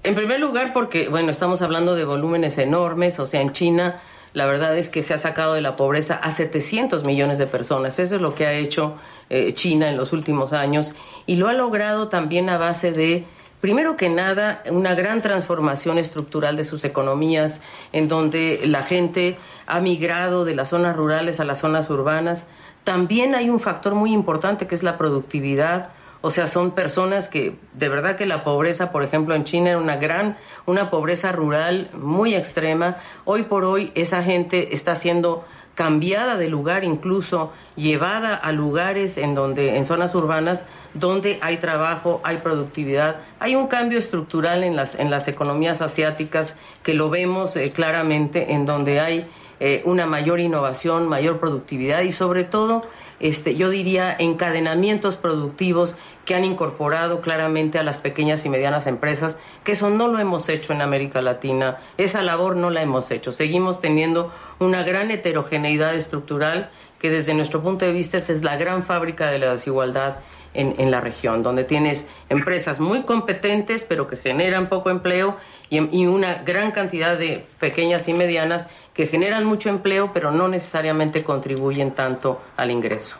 En 0.04 0.16
primer 0.16 0.40
lugar, 0.40 0.74
porque, 0.74 1.10
bueno, 1.10 1.32
estamos 1.32 1.62
hablando 1.62 1.96
de 1.96 2.06
volúmenes 2.06 2.58
enormes, 2.58 3.20
o 3.20 3.26
sea, 3.26 3.42
en 3.42 3.52
China 3.52 3.98
la 4.34 4.46
verdad 4.46 4.78
es 4.78 4.90
que 4.90 5.02
se 5.02 5.14
ha 5.14 5.18
sacado 5.18 5.54
de 5.54 5.62
la 5.62 5.76
pobreza 5.76 6.16
a 6.16 6.32
700 6.32 7.04
millones 7.06 7.38
de 7.38 7.48
personas. 7.48 8.00
Eso 8.00 8.16
es 8.16 8.22
lo 8.22 8.36
que 8.36 8.46
ha 8.46 8.54
hecho 8.54 8.96
eh, 9.30 9.54
China 9.54 9.90
en 9.90 9.98
los 9.98 10.14
últimos 10.14 10.54
años 10.54 10.94
y 11.26 11.36
lo 11.36 11.48
ha 11.48 11.54
logrado 11.54 12.08
también 12.08 12.50
a 12.50 12.58
base 12.58 12.92
de 12.92 13.26
Primero 13.62 13.96
que 13.96 14.10
nada, 14.10 14.64
una 14.72 14.96
gran 14.96 15.22
transformación 15.22 16.00
estructural 16.00 16.58
de 16.58 16.64
sus 16.64 16.84
economías, 16.84 17.62
en 17.94 18.08
donde 18.08 18.60
la 18.66 18.82
gente 18.82 19.38
ha 19.68 19.80
migrado 19.80 20.46
de 20.46 20.56
las 20.56 20.70
zonas 20.70 20.96
rurales 20.96 21.40
a 21.40 21.46
las 21.46 21.60
zonas 21.60 21.88
urbanas. 21.92 22.48
También 22.84 23.36
hay 23.36 23.52
un 23.52 23.60
factor 23.60 23.94
muy 23.94 24.14
importante 24.14 24.66
que 24.66 24.74
es 24.74 24.82
la 24.82 24.98
productividad. 24.98 25.90
O 26.22 26.30
sea, 26.30 26.46
son 26.46 26.72
personas 26.72 27.28
que 27.28 27.56
de 27.74 27.90
verdad 27.90 28.16
que 28.16 28.28
la 28.28 28.44
pobreza, 28.44 28.92
por 28.92 29.04
ejemplo, 29.04 29.34
en 29.34 29.44
China 29.44 29.72
era 29.72 29.80
una 29.80 29.96
gran, 29.96 30.38
una 30.68 30.92
pobreza 30.92 31.32
rural 31.32 31.90
muy 31.94 32.36
extrema. 32.36 32.98
Hoy 33.26 33.44
por 33.44 33.66
hoy 33.66 33.92
esa 33.96 34.22
gente 34.22 34.74
está 34.74 34.94
siendo 34.96 35.44
cambiada 35.74 36.38
de 36.38 36.48
lugar, 36.48 36.84
incluso 36.84 37.52
llevada 37.76 38.36
a 38.36 38.52
lugares 38.52 39.18
en 39.18 39.34
donde, 39.34 39.78
en 39.78 39.86
zonas 39.86 40.14
urbanas, 40.14 40.66
donde 40.94 41.40
hay 41.42 41.58
trabajo, 41.58 42.22
hay 42.24 42.38
productividad, 42.38 43.18
hay 43.40 43.56
un 43.56 43.68
cambio 43.68 43.98
estructural 43.98 44.64
en 44.64 44.76
las, 44.76 44.96
en 44.96 45.10
las 45.10 45.28
economías 45.28 45.82
asiáticas 45.82 46.58
que 46.84 46.94
lo 46.94 47.10
vemos 47.10 47.56
eh, 47.56 47.72
claramente, 47.72 48.54
en 48.54 48.66
donde 48.66 49.00
hay 49.00 49.28
eh, 49.60 49.82
una 49.86 50.06
mayor 50.06 50.40
innovación, 50.40 51.08
mayor 51.08 51.40
productividad 51.40 52.02
y 52.02 52.12
sobre 52.12 52.44
todo, 52.44 52.84
este, 53.22 53.56
yo 53.56 53.70
diría, 53.70 54.16
encadenamientos 54.18 55.16
productivos 55.16 55.96
que 56.26 56.36
han 56.36 56.44
incorporado 56.44 57.22
claramente 57.22 57.80
a 57.80 57.84
las 57.84 57.98
pequeñas 57.98 58.46
y 58.46 58.50
medianas 58.50 58.88
empresas, 58.88 59.38
que 59.64 59.74
eso 59.74 59.90
no 59.90 60.08
lo 60.08 60.20
hemos 60.20 60.50
hecho 60.50 60.74
en 60.74 60.82
América 60.82 61.22
Latina, 61.22 61.78
esa 61.98 62.24
labor 62.24 62.56
no 62.56 62.70
la 62.70 62.82
hemos 62.82 63.12
hecho. 63.12 63.32
Seguimos 63.32 63.80
teniendo 63.80 64.32
una 64.60 64.84
gran 64.84 65.12
heterogeneidad 65.12 65.96
estructural 65.96 66.72
que 67.00 67.10
desde 67.10 67.34
nuestro 67.34 67.62
punto 67.62 67.86
de 67.86 67.94
vista 67.94 68.18
es 68.18 68.44
la 68.44 68.58
gran 68.58 68.84
fábrica 68.84 69.32
de 69.32 69.40
la 69.40 69.52
desigualdad 69.52 70.18
en, 70.54 70.92
la 70.92 71.00
región, 71.00 71.44
donde 71.44 71.64
tienes 71.64 72.08
empresas 72.30 72.80
muy 72.80 73.04
competentes 73.04 73.86
pero 73.86 74.08
que 74.08 74.18
generan 74.18 74.68
poco 74.68 74.90
empleo 74.90 75.38
y, 75.72 75.78
y 75.98 76.06
una 76.06 76.36
gran 76.44 76.70
cantidad 76.70 77.18
de 77.18 77.44
pequeñas 77.60 78.08
y 78.08 78.14
medianas 78.14 78.68
que 78.94 79.08
generan 79.08 79.46
mucho 79.46 79.70
empleo 79.70 80.12
pero 80.14 80.30
no 80.32 80.48
necesariamente 80.48 81.24
contribuyen 81.24 81.92
tanto 81.92 82.40
al 82.58 82.70
ingreso. 82.70 83.18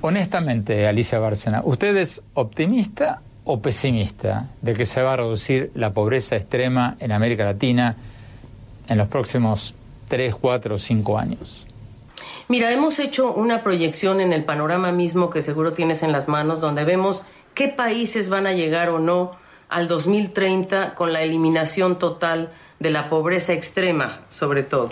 Honestamente, 0.00 0.88
Alicia 0.88 1.20
Bárcena, 1.20 1.62
¿usted 1.64 1.96
es 1.96 2.22
optimista 2.34 3.22
o 3.44 3.60
pesimista 3.60 4.48
de 4.60 4.74
que 4.74 4.84
se 4.84 5.00
va 5.00 5.12
a 5.12 5.16
reducir 5.16 5.70
la 5.74 5.92
pobreza 5.92 6.34
extrema 6.34 6.96
en 6.98 7.12
América 7.12 7.44
Latina 7.44 7.94
en 8.88 8.98
los 8.98 9.08
próximos 9.08 9.74
3, 10.08 10.34
4 10.34 10.74
o 10.74 10.78
5 10.78 11.18
años? 11.18 11.66
Mira, 12.48 12.72
hemos 12.72 12.98
hecho 12.98 13.32
una 13.32 13.62
proyección 13.62 14.20
en 14.20 14.32
el 14.32 14.44
panorama 14.44 14.92
mismo 14.92 15.30
que 15.30 15.40
seguro 15.40 15.72
tienes 15.72 16.02
en 16.02 16.12
las 16.12 16.28
manos, 16.28 16.60
donde 16.60 16.84
vemos 16.84 17.22
qué 17.54 17.68
países 17.68 18.28
van 18.28 18.46
a 18.46 18.52
llegar 18.52 18.90
o 18.90 18.98
no 18.98 19.32
al 19.72 19.88
2030 19.88 20.94
con 20.94 21.12
la 21.12 21.22
eliminación 21.22 21.98
total 21.98 22.52
de 22.78 22.90
la 22.90 23.08
pobreza 23.08 23.52
extrema, 23.52 24.20
sobre 24.28 24.62
todo. 24.62 24.90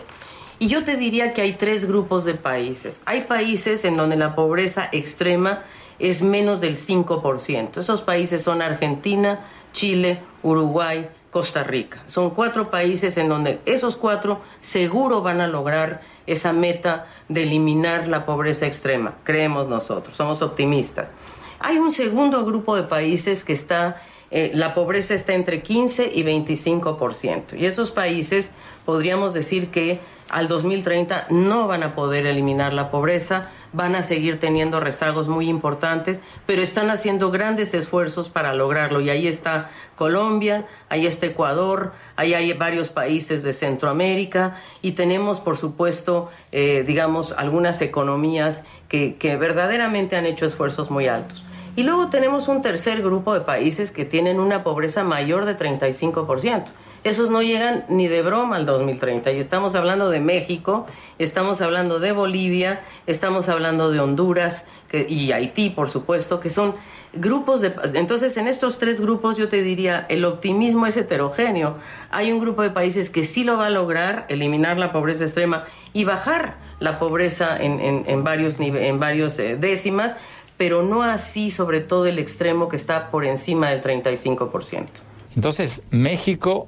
Y 0.58 0.68
yo 0.68 0.84
te 0.84 0.96
diría 0.96 1.32
que 1.32 1.42
hay 1.42 1.54
tres 1.54 1.86
grupos 1.86 2.24
de 2.24 2.34
países. 2.34 3.02
Hay 3.06 3.22
países 3.22 3.84
en 3.84 3.96
donde 3.96 4.16
la 4.16 4.34
pobreza 4.34 4.88
extrema 4.92 5.62
es 5.98 6.22
menos 6.22 6.60
del 6.60 6.76
5%. 6.76 7.78
Esos 7.78 8.02
países 8.02 8.42
son 8.42 8.62
Argentina, 8.62 9.46
Chile, 9.72 10.22
Uruguay, 10.42 11.08
Costa 11.30 11.62
Rica. 11.62 12.02
Son 12.06 12.30
cuatro 12.30 12.70
países 12.70 13.16
en 13.16 13.28
donde 13.28 13.60
esos 13.66 13.96
cuatro 13.96 14.40
seguro 14.60 15.22
van 15.22 15.40
a 15.40 15.46
lograr 15.46 16.02
esa 16.26 16.52
meta 16.52 17.06
de 17.28 17.44
eliminar 17.44 18.08
la 18.08 18.26
pobreza 18.26 18.66
extrema. 18.66 19.14
Creemos 19.24 19.68
nosotros, 19.68 20.16
somos 20.16 20.42
optimistas. 20.42 21.12
Hay 21.60 21.78
un 21.78 21.92
segundo 21.92 22.44
grupo 22.44 22.74
de 22.76 22.84
países 22.84 23.44
que 23.44 23.52
está, 23.52 24.02
eh, 24.30 24.52
la 24.54 24.74
pobreza 24.74 25.14
está 25.14 25.34
entre 25.34 25.62
15 25.62 26.12
y 26.14 26.22
25%. 26.22 27.58
Y 27.58 27.66
esos 27.66 27.90
países 27.90 28.52
podríamos 28.84 29.34
decir 29.34 29.70
que 29.70 30.00
al 30.30 30.46
2030 30.46 31.26
no 31.30 31.66
van 31.66 31.82
a 31.82 31.94
poder 31.94 32.24
eliminar 32.26 32.72
la 32.72 32.90
pobreza, 32.90 33.50
van 33.72 33.94
a 33.94 34.02
seguir 34.02 34.38
teniendo 34.38 34.80
rezagos 34.80 35.28
muy 35.28 35.48
importantes, 35.48 36.20
pero 36.46 36.62
están 36.62 36.90
haciendo 36.90 37.30
grandes 37.30 37.74
esfuerzos 37.74 38.28
para 38.28 38.54
lograrlo. 38.54 39.00
Y 39.00 39.10
ahí 39.10 39.26
está 39.26 39.70
Colombia, 39.96 40.66
ahí 40.88 41.06
está 41.06 41.26
Ecuador, 41.26 41.92
ahí 42.16 42.34
hay 42.34 42.52
varios 42.52 42.90
países 42.90 43.42
de 43.42 43.52
Centroamérica 43.52 44.60
y 44.82 44.92
tenemos, 44.92 45.40
por 45.40 45.56
supuesto, 45.56 46.30
eh, 46.52 46.84
digamos, 46.86 47.32
algunas 47.32 47.80
economías 47.82 48.64
que, 48.88 49.16
que 49.16 49.36
verdaderamente 49.36 50.16
han 50.16 50.26
hecho 50.26 50.46
esfuerzos 50.46 50.90
muy 50.90 51.08
altos. 51.08 51.44
Y 51.76 51.82
luego 51.82 52.08
tenemos 52.08 52.48
un 52.48 52.62
tercer 52.62 53.02
grupo 53.02 53.34
de 53.34 53.40
países 53.40 53.90
que 53.90 54.04
tienen 54.04 54.40
una 54.40 54.62
pobreza 54.62 55.04
mayor 55.04 55.44
de 55.44 55.56
35% 55.56 56.70
esos 57.02 57.30
no 57.30 57.42
llegan 57.42 57.84
ni 57.88 58.08
de 58.08 58.22
broma 58.22 58.56
al 58.56 58.66
2030. 58.66 59.32
Y 59.32 59.38
estamos 59.38 59.74
hablando 59.74 60.10
de 60.10 60.20
México, 60.20 60.86
estamos 61.18 61.60
hablando 61.62 61.98
de 61.98 62.12
Bolivia, 62.12 62.82
estamos 63.06 63.48
hablando 63.48 63.90
de 63.90 64.00
Honduras 64.00 64.66
y 64.92 65.32
Haití, 65.32 65.70
por 65.70 65.88
supuesto, 65.88 66.40
que 66.40 66.50
son 66.50 66.74
grupos 67.14 67.62
de... 67.62 67.74
Entonces, 67.94 68.36
en 68.36 68.48
estos 68.48 68.78
tres 68.78 69.00
grupos 69.00 69.36
yo 69.38 69.48
te 69.48 69.62
diría, 69.62 70.04
el 70.10 70.24
optimismo 70.24 70.86
es 70.86 70.96
heterogéneo. 70.96 71.76
Hay 72.10 72.32
un 72.32 72.38
grupo 72.38 72.62
de 72.62 72.70
países 72.70 73.08
que 73.08 73.24
sí 73.24 73.44
lo 73.44 73.56
va 73.56 73.66
a 73.66 73.70
lograr, 73.70 74.26
eliminar 74.28 74.76
la 74.76 74.92
pobreza 74.92 75.24
extrema 75.24 75.64
y 75.94 76.04
bajar 76.04 76.56
la 76.80 76.98
pobreza 76.98 77.56
en, 77.58 78.24
varios, 78.24 78.58
en 78.58 78.98
varios 78.98 79.38
eh, 79.38 79.56
décimas, 79.56 80.14
pero 80.60 80.82
no 80.82 81.02
así 81.02 81.50
sobre 81.50 81.80
todo 81.80 82.04
el 82.04 82.18
extremo 82.18 82.68
que 82.68 82.76
está 82.76 83.10
por 83.10 83.24
encima 83.24 83.70
del 83.70 83.82
35%. 83.82 84.88
Entonces, 85.34 85.82
México 85.90 86.66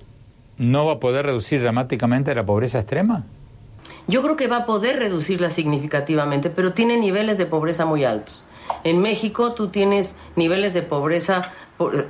no 0.57 0.87
va 0.87 0.95
a 0.95 0.99
poder 0.99 1.27
reducir 1.27 1.61
dramáticamente 1.61 2.35
la 2.35 2.47
pobreza 2.47 2.79
extrema? 2.79 3.25
Yo 4.07 4.23
creo 4.23 4.37
que 4.37 4.47
va 4.47 4.57
a 4.57 4.65
poder 4.65 4.99
reducirla 4.99 5.51
significativamente, 5.51 6.49
pero 6.49 6.73
tiene 6.73 6.97
niveles 6.97 7.37
de 7.37 7.45
pobreza 7.45 7.85
muy 7.85 8.07
altos. 8.07 8.47
En 8.83 8.99
México 9.03 9.53
tú 9.53 9.69
tienes 9.69 10.17
niveles 10.37 10.73
de 10.73 10.81
pobreza 10.81 11.53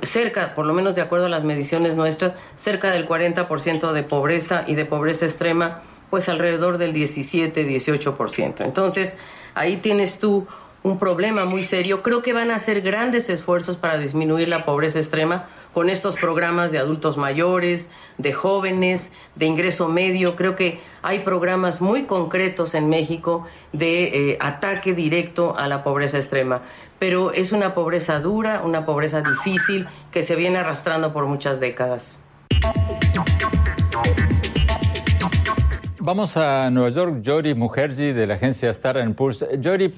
cerca, 0.03 0.55
por 0.55 0.65
lo 0.65 0.73
menos 0.73 0.95
de 0.95 1.01
acuerdo 1.01 1.25
a 1.25 1.29
las 1.29 1.43
mediciones 1.43 1.97
nuestras, 1.97 2.33
cerca 2.55 2.91
del 2.91 3.09
40% 3.09 3.91
de 3.91 4.03
pobreza 4.03 4.63
y 4.67 4.75
de 4.75 4.85
pobreza 4.85 5.25
extrema, 5.25 5.81
pues 6.09 6.29
alrededor 6.29 6.77
del 6.77 6.93
17-18%. 6.93 8.63
Entonces, 8.63 9.17
ahí 9.53 9.75
tienes 9.75 10.19
tú 10.19 10.47
un 10.83 10.99
problema 10.99 11.45
muy 11.45 11.63
serio. 11.63 12.03
Creo 12.03 12.21
que 12.21 12.33
van 12.33 12.51
a 12.51 12.55
hacer 12.55 12.81
grandes 12.81 13.29
esfuerzos 13.29 13.77
para 13.77 13.97
disminuir 13.97 14.49
la 14.49 14.65
pobreza 14.65 14.99
extrema 14.99 15.47
con 15.73 15.89
estos 15.89 16.17
programas 16.17 16.71
de 16.71 16.77
adultos 16.77 17.17
mayores, 17.17 17.89
de 18.17 18.33
jóvenes, 18.33 19.11
de 19.35 19.45
ingreso 19.45 19.87
medio. 19.87 20.35
Creo 20.35 20.55
que 20.55 20.81
hay 21.01 21.19
programas 21.19 21.81
muy 21.81 22.03
concretos 22.03 22.75
en 22.75 22.89
México 22.89 23.47
de 23.71 24.31
eh, 24.31 24.37
ataque 24.39 24.93
directo 24.93 25.57
a 25.57 25.67
la 25.67 25.83
pobreza 25.83 26.17
extrema. 26.17 26.61
Pero 26.99 27.31
es 27.31 27.51
una 27.51 27.73
pobreza 27.73 28.19
dura, 28.19 28.61
una 28.63 28.85
pobreza 28.85 29.21
difícil 29.21 29.87
que 30.11 30.21
se 30.21 30.35
viene 30.35 30.59
arrastrando 30.59 31.11
por 31.11 31.25
muchas 31.25 31.59
décadas. 31.59 32.19
Vamos 36.05 36.35
a 36.35 36.69
Nueva 36.69 36.89
York, 36.89 37.23
Jori 37.25 37.55
Mujerji 37.55 38.11
de 38.11 38.27
la 38.27 38.33
agencia 38.33 38.69
Star 38.71 38.97
Poor's. 39.15 39.45
Jori, 39.63 39.93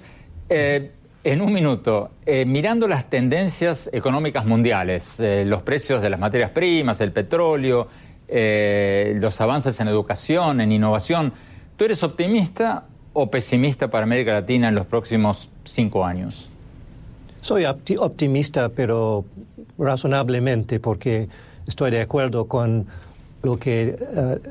eh, 0.50 0.92
en 1.24 1.42
un 1.42 1.52
minuto, 1.52 2.12
eh, 2.26 2.46
mirando 2.46 2.88
las 2.88 3.10
tendencias 3.10 3.90
económicas 3.92 4.46
mundiales, 4.46 5.20
eh, 5.20 5.44
los 5.46 5.64
precios 5.64 6.04
de 6.04 6.10
las 6.12 6.20
materias 6.20 6.52
primas, 6.52 7.02
el 7.02 7.12
petróleo, 7.12 7.88
los 8.28 9.40
avances 9.40 9.80
en 9.80 9.88
educación, 9.88 10.60
en 10.60 10.72
innovación, 10.72 11.32
¿tú 11.78 11.86
eres 11.86 12.02
optimista 12.02 12.86
o 13.14 13.30
pesimista 13.30 13.88
para 13.88 14.04
América 14.04 14.34
Latina 14.34 14.70
en 14.70 14.76
los 14.76 14.88
próximos 14.88 15.48
cinco 15.64 16.04
años? 16.04 16.50
Soy 17.42 17.66
optimista, 17.66 18.70
pero 18.70 19.26
razonablemente, 19.78 20.80
porque 20.80 21.30
estoy 21.68 21.92
de 21.92 22.02
acuerdo 22.02 22.48
con 22.48 22.88
lo 23.44 23.58
que 23.58 23.96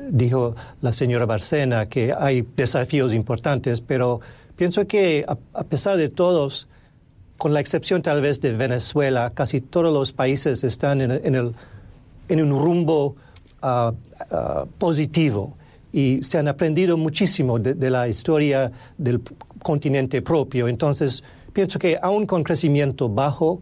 dijo 0.09 0.55
la 0.81 0.93
señora 0.93 1.25
Barcena, 1.25 1.85
que 1.85 2.13
hay 2.17 2.47
desafíos 2.55 3.13
importantes, 3.13 3.81
pero 3.81 4.21
Pienso 4.55 4.87
que 4.87 5.25
a, 5.27 5.63
pesar 5.63 5.97
de 5.97 6.09
todos, 6.09 6.67
con 7.37 7.53
la 7.53 7.59
excepción 7.59 8.01
tal 8.01 8.21
vez 8.21 8.39
de 8.39 8.53
Venezuela, 8.53 9.31
casi 9.33 9.61
todos 9.61 9.91
los 9.91 10.11
países 10.11 10.63
están 10.63 11.01
en, 11.01 11.35
el, 11.35 11.53
en 12.29 12.41
un 12.41 12.63
rumbo 12.63 13.15
ah, 13.61 13.91
positivo 14.77 15.55
y 15.95 16.21
se 16.23 16.37
han 16.37 16.49
aprendido 16.49 16.97
muchísimo 16.97 17.57
de, 17.57 17.89
la 17.89 18.09
historia 18.09 18.69
del 18.97 19.21
continente 19.63 20.21
propio. 20.21 20.67
Entonces, 20.67 21.23
pienso 21.53 21.79
que 21.79 21.97
aún 22.01 22.25
con 22.25 22.43
crecimiento 22.43 23.07
bajo, 23.07 23.61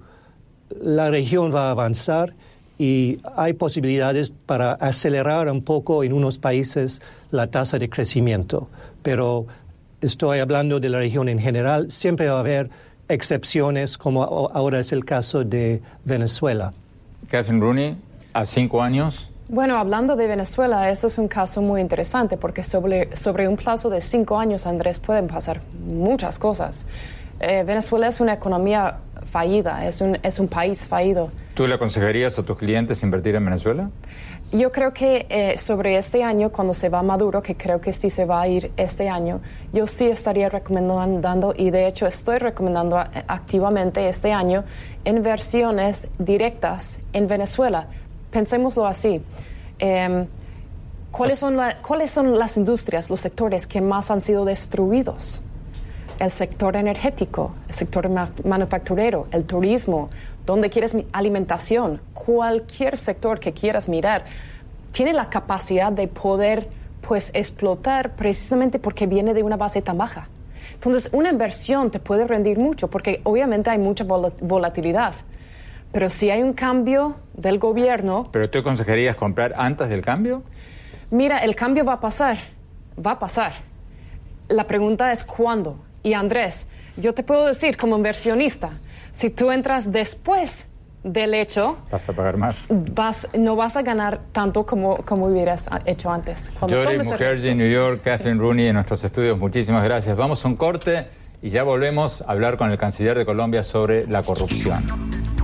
la 0.82 1.12
región 1.12 1.54
va 1.54 1.68
a 1.68 1.72
avanzar 1.72 2.34
y 2.80 3.20
hay 3.36 3.54
posibilidades 3.54 4.34
para 4.48 4.74
acelerar 4.74 5.48
un 5.48 5.62
poco 5.62 6.04
en 6.04 6.12
unos 6.12 6.40
países 6.40 7.02
la 7.30 7.48
tasa 7.48 7.78
de 7.78 7.88
crecimiento. 7.88 8.68
Pero 9.04 9.46
estoy 10.04 10.40
hablando 10.40 10.80
de 10.80 10.90
la 10.90 11.00
región 11.00 11.30
en 11.30 11.40
general, 11.40 11.92
siempre 11.92 12.28
va 12.28 12.38
a 12.38 12.40
haber 12.40 12.70
excepciones, 13.08 13.98
como 13.98 14.24
ahora 14.24 14.80
es 14.80 14.92
el 14.92 15.06
caso 15.06 15.44
de 15.44 15.82
Venezuela. 16.06 16.74
Catherine 17.30 17.60
Rooney, 17.60 17.98
a 18.34 18.46
cinco 18.46 18.82
años. 18.82 19.32
Bueno, 19.50 19.78
hablando 19.78 20.16
de 20.16 20.28
Venezuela, 20.28 20.90
eso 20.90 21.08
es 21.08 21.18
un 21.18 21.28
caso 21.28 21.62
muy 21.62 21.82
interesante 21.82 22.38
porque 22.38 22.64
sobre, 22.64 23.16
sobre 23.16 23.48
un 23.48 23.58
plazo 23.58 23.90
de 23.90 24.02
cinco 24.02 24.40
años, 24.40 24.66
Andrés, 24.66 25.00
pueden 25.00 25.28
pasar 25.28 25.62
muchas 25.86 26.40
cosas. 26.40 26.86
Eh, 27.40 27.64
Venezuela 27.66 28.08
es 28.08 28.20
una 28.20 28.34
economía 28.34 28.98
fallida, 29.32 29.86
es 29.86 30.00
un, 30.02 30.18
es 30.24 30.40
un 30.40 30.48
país 30.48 30.88
fallido. 30.88 31.30
¿Tú 31.54 31.68
le 31.68 31.76
aconsejarías 31.76 32.40
a 32.40 32.44
tus 32.44 32.58
clientes 32.58 33.04
invertir 33.04 33.36
en 33.36 33.46
Venezuela? 33.46 33.90
Yo 34.54 34.72
creo 34.72 34.94
que 34.94 35.26
eh, 35.30 35.58
sobre 35.58 35.98
este 35.98 36.24
año, 36.24 36.52
cuando 36.52 36.76
se 36.76 36.88
va 36.88 37.02
Maduro, 37.02 37.42
que 37.42 37.58
creo 37.58 37.82
que 37.82 37.92
sí 37.92 38.12
se 38.12 38.26
va 38.26 38.42
a 38.42 38.48
ir 38.48 38.72
este 38.78 39.10
año, 39.10 39.42
yo 39.74 39.88
sí 39.88 40.06
estaría 40.06 40.48
recomendando, 40.48 41.56
y 41.58 41.72
de 41.72 41.88
hecho 41.88 42.06
estoy 42.06 42.38
recomendando 42.38 43.02
eh, 43.02 43.06
activamente 43.28 44.08
este 44.08 44.32
año, 44.32 44.64
inversiones 45.06 46.08
directas 46.20 47.00
en 47.14 47.28
Venezuela. 47.28 47.88
Pensémoslo 48.30 48.86
así. 48.86 49.24
Em, 49.80 50.28
¿cuáles, 51.10 51.40
son 51.40 51.58
¿Cuáles 51.82 52.12
son 52.12 52.38
las 52.38 52.56
industrias, 52.56 53.10
los 53.10 53.22
sectores 53.22 53.66
que 53.66 53.82
más 53.82 54.12
han 54.12 54.22
sido 54.22 54.46
destruidos? 54.46 55.42
el 56.20 56.30
sector 56.30 56.76
energético, 56.76 57.54
el 57.68 57.74
sector 57.76 58.10
manufacturero, 58.46 59.28
el 59.32 59.46
turismo, 59.46 60.10
donde 60.46 60.70
quieres 60.70 60.96
alimentación, 61.12 62.02
cualquier 62.14 62.98
sector 62.98 63.40
que 63.40 63.54
quieras 63.54 63.90
mirar, 63.90 64.26
tiene 64.92 65.14
la 65.14 65.30
capacidad 65.30 65.92
de 65.92 66.08
poder 66.08 66.70
pues 67.02 67.32
explotar 67.34 68.16
precisamente 68.16 68.80
porque 68.80 69.08
viene 69.08 69.34
de 69.34 69.44
una 69.44 69.58
base 69.58 69.82
tan 69.82 69.98
baja. 69.98 70.28
Entonces, 70.74 71.10
una 71.14 71.30
inversión 71.30 71.92
te 71.92 72.00
puede 72.00 72.28
rendir 72.28 72.58
mucho 72.58 72.90
porque 72.90 73.22
obviamente 73.24 73.70
hay 73.70 73.80
mucha 73.80 74.04
volatilidad. 74.04 75.14
Pero 75.92 76.10
si 76.10 76.30
hay 76.30 76.42
un 76.42 76.54
cambio 76.54 77.18
del 77.34 77.60
gobierno... 77.60 78.28
¿Pero 78.32 78.50
tú 78.50 78.60
aconsejarías 78.60 79.16
comprar 79.16 79.54
antes 79.56 79.90
del 79.90 80.02
cambio? 80.02 80.44
Mira, 81.12 81.38
el 81.40 81.56
cambio 81.56 81.86
va 81.86 81.94
a 81.94 82.00
pasar, 82.00 82.38
va 82.98 83.12
a 83.12 83.20
pasar. 83.20 83.54
La 84.48 84.66
pregunta 84.66 85.12
es 85.12 85.24
cuándo. 85.24 85.78
Y 86.02 86.14
Andrés, 86.14 86.68
yo 86.98 87.14
te 87.14 87.24
puedo 87.24 87.46
decir 87.46 87.78
como 87.78 87.96
inversionista, 87.96 88.72
si 89.14 89.30
tú 89.30 89.52
entras 89.52 89.92
después 89.92 90.68
del 91.04 91.34
hecho, 91.34 91.78
vas 91.92 92.08
a 92.10 92.14
pagar 92.14 92.38
más. 92.38 92.66
Vas, 92.70 93.30
no 93.38 93.56
vas 93.56 93.78
a 93.78 93.82
ganar 93.82 94.22
tanto 94.32 94.66
como, 94.66 94.98
como 94.98 95.28
hubieras 95.28 95.70
hecho 95.86 96.12
antes. 96.12 96.52
Jory 96.60 96.98
Mukherjee, 96.98 97.56
New 97.56 97.70
York, 97.70 98.02
Catherine 98.04 98.40
Rooney 98.40 98.68
en 98.68 98.76
nuestros 98.76 99.04
estudios, 99.04 99.38
muchísimas 99.38 99.84
gracias. 99.84 100.18
Vamos 100.18 100.44
a 100.44 100.48
un 100.48 100.56
corte 100.56 101.08
y 101.42 101.50
ya 101.50 101.64
volvemos 101.64 102.22
a 102.22 102.32
hablar 102.32 102.58
con 102.58 102.72
el 102.72 102.78
canciller 102.78 103.18
de 103.18 103.26
Colombia 103.26 103.64
sobre 103.64 104.08
la 104.08 104.24
corrupción 104.24 104.84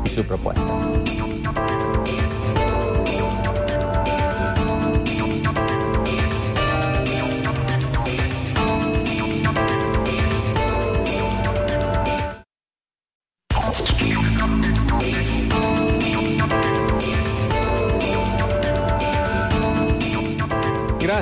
y 0.05 0.10
su 0.10 0.25
propuesta. 0.25 0.88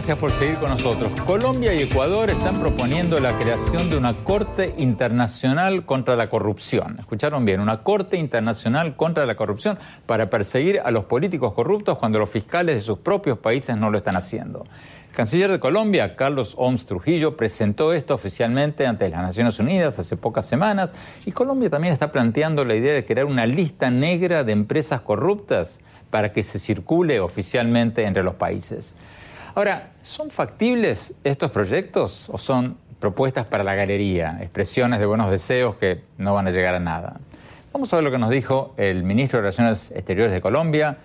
Gracias 0.08 0.32
por 0.32 0.40
seguir 0.40 0.56
con 0.56 0.70
nosotros. 0.70 1.12
Colombia 1.26 1.74
y 1.74 1.82
Ecuador 1.82 2.30
están 2.30 2.62
proponiendo 2.62 3.20
la 3.20 3.38
creación 3.38 3.90
de 3.90 3.98
una 3.98 4.14
Corte 4.14 4.74
Internacional 4.78 5.86
contra 5.86 6.16
la 6.16 6.30
Corrupción. 6.30 6.96
Escucharon 6.98 7.44
bien, 7.44 7.60
una 7.60 7.84
Corte 7.84 8.16
Internacional 8.16 8.96
contra 8.96 9.26
la 9.26 9.36
Corrupción 9.36 9.78
para 10.06 10.30
perseguir 10.30 10.80
a 10.80 10.92
los 10.92 11.04
políticos 11.04 11.52
corruptos 11.52 11.98
cuando 11.98 12.20
los 12.20 12.30
fiscales 12.30 12.76
de 12.76 12.82
sus 12.84 13.00
propios 13.00 13.40
países 13.40 13.76
no 13.76 13.90
lo 13.90 13.98
están 13.98 14.16
haciendo. 14.16 14.66
El 15.10 15.14
canciller 15.14 15.52
de 15.52 15.60
Colombia, 15.60 16.16
Carlos 16.16 16.54
Oms 16.56 16.86
Trujillo, 16.86 17.36
presentó 17.36 17.92
esto 17.92 18.14
oficialmente 18.14 18.88
ante 18.88 19.10
las 19.10 19.22
Naciones 19.22 19.60
Unidas 19.60 20.00
hace 20.00 20.16
pocas 20.16 20.46
semanas 20.46 20.94
y 21.26 21.34
Colombia 21.34 21.70
también 21.70 21.92
está 21.92 22.14
planteando 22.14 22.64
la 22.64 22.76
idea 22.76 22.94
de 22.94 23.04
crear 23.04 23.26
una 23.26 23.46
lista 23.46 23.92
negra 23.92 24.46
de 24.46 24.54
empresas 24.54 25.02
corruptas 25.02 25.82
para 26.12 26.32
que 26.32 26.44
se 26.44 26.60
circule 26.60 27.20
oficialmente 27.20 28.06
entre 28.06 28.24
los 28.24 28.36
países. 28.36 28.96
Ahora, 29.58 29.94
¿son 30.04 30.30
factibles 30.30 31.16
estos 31.24 31.50
proyectos 31.50 32.30
o 32.30 32.38
son 32.38 32.78
propuestas 33.00 33.48
para 33.48 33.64
la 33.64 33.74
galería, 33.74 34.38
expresiones 34.40 35.00
de 35.00 35.08
buenos 35.08 35.32
deseos 35.32 35.78
que 35.78 36.04
no 36.20 36.36
van 36.36 36.46
a 36.46 36.52
llegar 36.52 36.76
a 36.76 36.80
nada? 36.80 37.18
Vamos 37.74 37.92
a 37.92 37.96
ver 37.96 38.06
lo 38.06 38.12
que 38.12 38.20
nos 38.20 38.30
dijo 38.30 38.76
el 38.78 39.04
ministro 39.04 39.38
de 39.38 39.42
Relaciones 39.42 39.90
Exteriores 39.90 40.32
de 40.32 40.42
Colombia, 40.42 40.98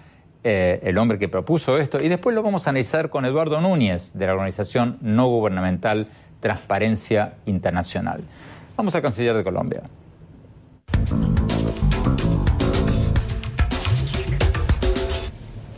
eh, 0.44 0.80
el 0.82 0.98
hombre 0.98 1.18
que 1.18 1.30
propuso 1.30 1.78
esto, 1.78 1.96
y 1.98 2.10
después 2.10 2.36
lo 2.36 2.42
vamos 2.42 2.66
a 2.66 2.70
analizar 2.70 3.08
con 3.08 3.24
Eduardo 3.24 3.58
Núñez, 3.62 4.12
de 4.12 4.26
la 4.26 4.34
organización 4.34 4.98
no 5.00 5.28
gubernamental 5.28 6.08
Transparencia 6.40 7.36
Internacional. 7.46 8.20
Vamos 8.76 8.94
a 8.94 9.00
Canciller 9.00 9.34
de 9.34 9.44
Colombia. 9.44 9.80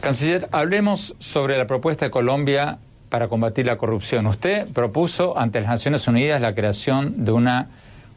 Canciller, 0.05 0.49
hablemos 0.53 1.15
sobre 1.19 1.59
la 1.59 1.67
propuesta 1.67 2.05
de 2.05 2.11
Colombia 2.11 2.79
para 3.09 3.29
combatir 3.29 3.67
la 3.67 3.79
corrupción. 3.79 4.27
Usted 4.27 4.69
propuso 4.73 5.39
ante 5.39 5.61
las 5.61 5.71
Naciones 5.71 6.07
Unidas 6.07 6.41
la 6.41 6.55
creación 6.55 7.25
de 7.25 7.33
una 7.33 7.69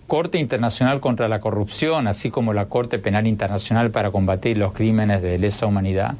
Corte 0.06 0.38
Internacional 0.38 1.00
contra 1.00 1.28
la 1.28 1.39
Corrupción, 1.39 2.08
así 2.08 2.30
como 2.30 2.54
la 2.54 2.65
Corte 2.65 3.00
Penal 3.00 3.28
Internacional 3.28 3.91
para 3.91 4.12
combatir 4.12 4.58
los 4.58 4.73
crímenes 4.73 5.21
de 5.21 5.38
lesa 5.38 5.65
humanidad. 5.65 6.15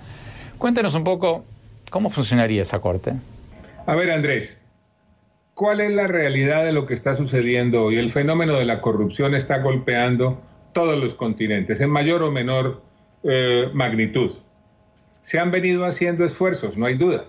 Cuéntenos 0.58 0.94
un 0.96 1.04
poco 1.04 1.44
¿Cómo 1.90 2.10
funcionaría 2.10 2.62
esa 2.62 2.80
corte? 2.80 3.14
A 3.86 3.96
ver, 3.96 4.12
Andrés, 4.12 4.58
¿cuál 5.54 5.80
es 5.80 5.92
la 5.92 6.08
realidad 6.08 6.66
de 6.66 6.74
lo 6.74 6.86
que 6.86 6.94
está 6.94 7.16
sucediendo 7.16 7.86
hoy? 7.86 7.98
El 7.98 8.12
fenómeno 8.12 8.56
de 8.56 8.66
la 8.66 8.82
corrupción 8.82 9.36
está 9.36 9.60
golpeando 9.60 10.42
todos 10.74 10.98
los 11.00 11.16
continentes, 11.16 11.80
en 11.80 11.90
mayor 11.90 12.24
o 12.24 12.32
menor 12.32 12.82
eh, 13.24 13.70
magnitud. 13.74 14.34
Se 15.28 15.40
han 15.40 15.52
venido 15.52 15.84
haciendo 15.84 16.24
esfuerzos, 16.24 16.78
no 16.78 16.86
hay 16.86 16.96
duda. 16.96 17.26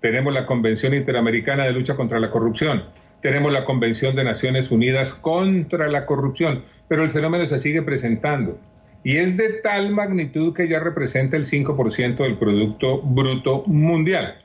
Tenemos 0.00 0.32
la 0.32 0.46
Convención 0.46 0.94
Interamericana 0.94 1.64
de 1.64 1.72
Lucha 1.72 1.96
contra 1.96 2.20
la 2.20 2.30
Corrupción, 2.30 2.84
tenemos 3.20 3.52
la 3.52 3.64
Convención 3.64 4.14
de 4.14 4.22
Naciones 4.22 4.70
Unidas 4.70 5.12
contra 5.12 5.88
la 5.88 6.06
Corrupción, 6.06 6.62
pero 6.86 7.02
el 7.02 7.10
fenómeno 7.10 7.44
se 7.46 7.58
sigue 7.58 7.82
presentando 7.82 8.60
y 9.02 9.16
es 9.16 9.36
de 9.36 9.54
tal 9.54 9.90
magnitud 9.90 10.54
que 10.54 10.68
ya 10.68 10.78
representa 10.78 11.36
el 11.36 11.44
5% 11.44 12.18
del 12.18 12.38
Producto 12.38 13.02
Bruto 13.02 13.64
Mundial. 13.66 14.40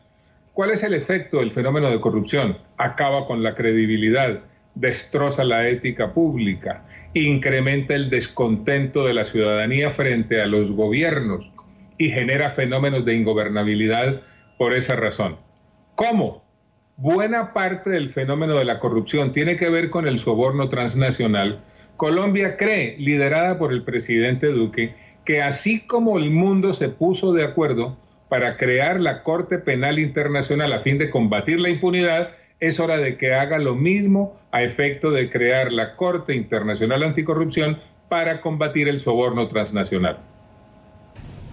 ¿Cuál 0.54 0.72
es 0.72 0.82
el 0.82 0.96
efecto 0.96 1.38
del 1.38 1.52
fenómeno 1.52 1.92
de 1.92 2.02
corrupción? 2.02 2.58
Acaba 2.78 3.28
con 3.28 3.44
la 3.44 3.54
credibilidad, 3.54 4.40
destroza 4.74 5.44
la 5.44 5.70
ética 5.70 6.16
pública, 6.16 6.84
incrementa 7.14 7.94
el 7.94 8.10
descontento 8.10 9.06
de 9.06 9.14
la 9.14 9.26
ciudadanía 9.26 9.92
frente 9.92 10.42
a 10.42 10.48
los 10.48 10.72
gobiernos 10.72 11.52
y 11.98 12.10
genera 12.10 12.52
fenómenos 12.52 13.06
de 13.06 13.16
ingobernabilidad 13.16 14.22
por 14.58 14.74
esa 14.74 14.96
razón. 14.96 15.38
¿Cómo? 15.96 16.44
Buena 16.96 17.54
parte 17.54 17.90
del 17.90 18.10
fenómeno 18.10 18.58
de 18.58 18.66
la 18.66 18.80
corrupción 18.80 19.32
tiene 19.32 19.56
que 19.56 19.70
ver 19.70 19.90
con 19.90 20.08
el 20.08 20.20
soborno 20.20 20.70
transnacional 20.70 21.62
Colombia 21.98 22.58
cree, 22.58 22.96
liderada 23.00 23.58
por 23.58 23.74
el 23.74 23.84
presidente 23.84 24.48
Duque, 24.48 24.94
que 25.26 25.42
así 25.42 25.80
como 25.80 26.20
el 26.20 26.30
mundo 26.30 26.74
se 26.74 26.90
puso 26.90 27.34
de 27.34 27.44
acuerdo 27.44 27.98
para 28.30 28.58
crear 28.58 29.00
la 29.00 29.24
Corte 29.24 29.58
Penal 29.58 29.98
Internacional 29.98 30.74
a 30.74 30.82
fin 30.82 31.00
de 31.00 31.10
combatir 31.10 31.60
la 31.60 31.70
impunidad, 31.70 32.30
es 32.60 32.80
hora 32.80 32.98
de 32.98 33.18
que 33.18 33.34
haga 33.34 33.58
lo 33.58 33.74
mismo 33.74 34.40
a 34.52 34.62
efecto 34.62 35.10
de 35.10 35.32
crear 35.32 35.72
la 35.72 35.96
Corte 35.96 36.36
Internacional 36.36 37.02
Anticorrupción 37.02 37.80
para 38.10 38.42
combatir 38.42 38.88
el 38.88 39.00
soborno 39.00 39.48
transnacional. 39.48 40.20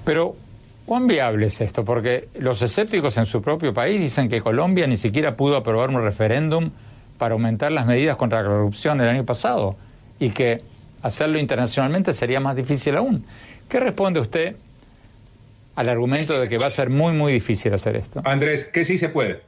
Pero, 0.05 0.37
¿cuán 0.87 1.07
viable 1.07 1.47
es 1.47 1.61
esto? 1.61 1.85
Porque 1.85 2.29
los 2.39 2.61
escépticos 2.63 3.17
en 3.17 3.27
su 3.27 3.43
propio 3.43 3.73
país 3.73 4.01
dicen 4.01 4.29
que 4.29 4.41
Colombia 4.41 4.87
ni 4.87 4.97
siquiera 4.97 5.37
pudo 5.37 5.57
aprobar 5.57 5.91
un 5.91 6.03
referéndum 6.03 6.71
para 7.19 7.33
aumentar 7.33 7.73
las 7.73 7.87
medidas 7.87 8.17
contra 8.17 8.43
la 8.43 8.49
corrupción 8.49 9.01
el 9.01 9.09
año 9.09 9.25
pasado 9.25 9.77
y 10.19 10.31
que 10.31 10.63
hacerlo 11.03 11.39
internacionalmente 11.39 12.13
sería 12.13 12.41
más 12.41 12.57
difícil 12.57 12.97
aún. 12.97 13.25
¿Qué 13.69 13.81
responde 13.81 14.21
usted 14.21 14.57
al 15.75 15.89
argumento 15.89 16.39
de 16.39 16.49
que 16.49 16.59
va 16.59 16.67
a 16.67 16.71
ser 16.71 16.91
muy, 16.91 17.13
muy 17.13 17.33
difícil 17.33 17.73
hacer 17.75 17.97
esto? 17.97 18.23
Andrés, 18.25 18.65
que 18.67 18.85
sí 18.85 18.99
se 18.99 19.09
puede. 19.09 19.43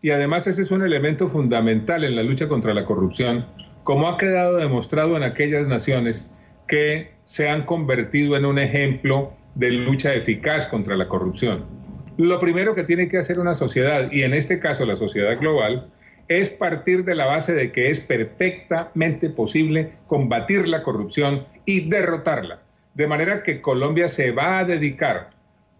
Y 0.00 0.10
además 0.10 0.46
ese 0.46 0.62
es 0.62 0.70
un 0.70 0.82
elemento 0.82 1.28
fundamental 1.28 2.04
en 2.04 2.16
la 2.16 2.22
lucha 2.22 2.48
contra 2.48 2.74
la 2.74 2.84
corrupción, 2.84 3.46
como 3.84 4.08
ha 4.08 4.16
quedado 4.16 4.56
demostrado 4.56 5.16
en 5.16 5.22
aquellas 5.22 5.66
naciones 5.68 6.26
que 6.66 7.12
se 7.26 7.48
han 7.48 7.64
convertido 7.64 8.36
en 8.36 8.44
un 8.44 8.58
ejemplo 8.58 9.32
de 9.54 9.70
lucha 9.70 10.14
eficaz 10.14 10.66
contra 10.66 10.96
la 10.96 11.08
corrupción. 11.08 11.64
Lo 12.16 12.38
primero 12.40 12.74
que 12.74 12.84
tiene 12.84 13.08
que 13.08 13.18
hacer 13.18 13.38
una 13.38 13.54
sociedad, 13.54 14.10
y 14.10 14.22
en 14.22 14.34
este 14.34 14.58
caso 14.58 14.84
la 14.84 14.96
sociedad 14.96 15.38
global, 15.38 15.90
es 16.28 16.50
partir 16.50 17.04
de 17.04 17.14
la 17.14 17.26
base 17.26 17.52
de 17.52 17.72
que 17.72 17.90
es 17.90 18.00
perfectamente 18.00 19.30
posible 19.30 19.92
combatir 20.06 20.68
la 20.68 20.82
corrupción 20.82 21.46
y 21.64 21.88
derrotarla. 21.88 22.60
De 22.94 23.06
manera 23.06 23.42
que 23.42 23.60
Colombia 23.60 24.08
se 24.08 24.30
va 24.30 24.58
a 24.58 24.64
dedicar 24.64 25.30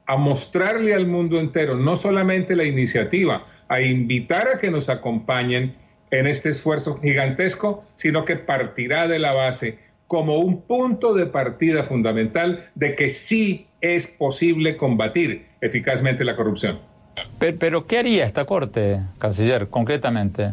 a 0.06 0.16
mostrarle 0.16 0.94
al 0.94 1.06
mundo 1.06 1.38
entero 1.38 1.76
no 1.76 1.96
solamente 1.96 2.56
la 2.56 2.64
iniciativa, 2.64 3.46
a 3.68 3.80
invitar 3.80 4.48
a 4.48 4.58
que 4.58 4.70
nos 4.70 4.88
acompañen 4.88 5.76
en 6.10 6.26
este 6.26 6.50
esfuerzo 6.50 6.98
gigantesco, 7.00 7.84
sino 7.94 8.24
que 8.24 8.36
partirá 8.36 9.08
de 9.08 9.18
la 9.18 9.32
base 9.32 9.78
como 10.12 10.40
un 10.40 10.60
punto 10.60 11.14
de 11.14 11.24
partida 11.24 11.84
fundamental 11.84 12.68
de 12.74 12.94
que 12.96 13.08
sí 13.08 13.66
es 13.80 14.06
posible 14.06 14.76
combatir 14.76 15.46
eficazmente 15.62 16.22
la 16.22 16.36
corrupción. 16.36 16.80
Pero, 17.38 17.86
¿qué 17.86 18.00
haría 18.00 18.26
esta 18.26 18.44
Corte, 18.44 19.00
canciller, 19.18 19.68
concretamente? 19.68 20.52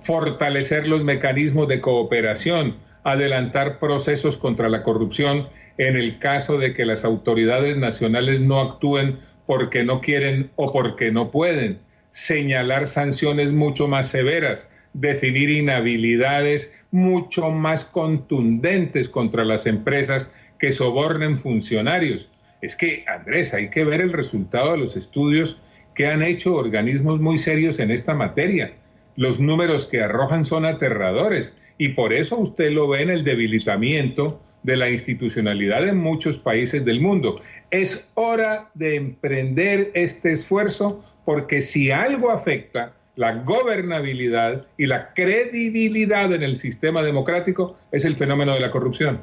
Fortalecer 0.00 0.88
los 0.88 1.04
mecanismos 1.04 1.68
de 1.68 1.80
cooperación, 1.80 2.74
adelantar 3.04 3.78
procesos 3.78 4.36
contra 4.36 4.68
la 4.68 4.82
corrupción 4.82 5.46
en 5.78 5.94
el 5.94 6.18
caso 6.18 6.58
de 6.58 6.74
que 6.74 6.84
las 6.84 7.04
autoridades 7.04 7.76
nacionales 7.76 8.40
no 8.40 8.58
actúen 8.58 9.20
porque 9.46 9.84
no 9.84 10.00
quieren 10.00 10.50
o 10.56 10.72
porque 10.72 11.12
no 11.12 11.30
pueden, 11.30 11.78
señalar 12.10 12.88
sanciones 12.88 13.52
mucho 13.52 13.86
más 13.86 14.08
severas, 14.08 14.68
definir 14.94 15.50
inhabilidades 15.50 16.70
mucho 16.90 17.50
más 17.50 17.84
contundentes 17.84 19.08
contra 19.08 19.44
las 19.44 19.66
empresas 19.66 20.30
que 20.58 20.72
sobornen 20.72 21.38
funcionarios. 21.38 22.28
Es 22.60 22.76
que, 22.76 23.04
Andrés, 23.08 23.52
hay 23.54 23.70
que 23.70 23.84
ver 23.84 24.00
el 24.00 24.12
resultado 24.12 24.72
de 24.72 24.78
los 24.78 24.96
estudios 24.96 25.58
que 25.94 26.06
han 26.06 26.22
hecho 26.22 26.54
organismos 26.54 27.20
muy 27.20 27.38
serios 27.38 27.78
en 27.78 27.90
esta 27.90 28.14
materia. 28.14 28.74
Los 29.16 29.40
números 29.40 29.86
que 29.86 30.02
arrojan 30.02 30.44
son 30.44 30.64
aterradores 30.64 31.54
y 31.78 31.90
por 31.90 32.12
eso 32.12 32.36
usted 32.38 32.70
lo 32.70 32.88
ve 32.88 33.02
en 33.02 33.10
el 33.10 33.24
debilitamiento 33.24 34.40
de 34.62 34.76
la 34.76 34.90
institucionalidad 34.90 35.86
en 35.88 35.98
muchos 35.98 36.38
países 36.38 36.84
del 36.84 37.00
mundo. 37.00 37.40
Es 37.70 38.12
hora 38.14 38.70
de 38.74 38.96
emprender 38.96 39.90
este 39.94 40.32
esfuerzo 40.32 41.04
porque 41.24 41.62
si 41.62 41.90
algo 41.90 42.30
afecta 42.30 42.94
la 43.16 43.34
gobernabilidad 43.34 44.66
y 44.78 44.86
la 44.86 45.12
credibilidad 45.12 46.32
en 46.32 46.42
el 46.42 46.56
sistema 46.56 47.02
democrático 47.02 47.76
es 47.90 48.04
el 48.04 48.16
fenómeno 48.16 48.54
de 48.54 48.60
la 48.60 48.70
corrupción. 48.70 49.20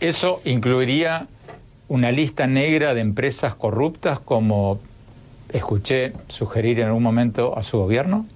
¿Eso 0.00 0.40
incluiría 0.44 1.28
una 1.88 2.10
lista 2.10 2.46
negra 2.46 2.94
de 2.94 3.00
empresas 3.00 3.54
corruptas 3.54 4.18
como 4.18 4.80
escuché 5.52 6.12
sugerir 6.28 6.80
en 6.80 6.88
algún 6.88 7.02
momento 7.02 7.56
a 7.56 7.62
su 7.62 7.78
gobierno? 7.78 8.26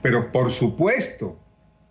Pero 0.00 0.32
por 0.32 0.50
supuesto, 0.50 1.36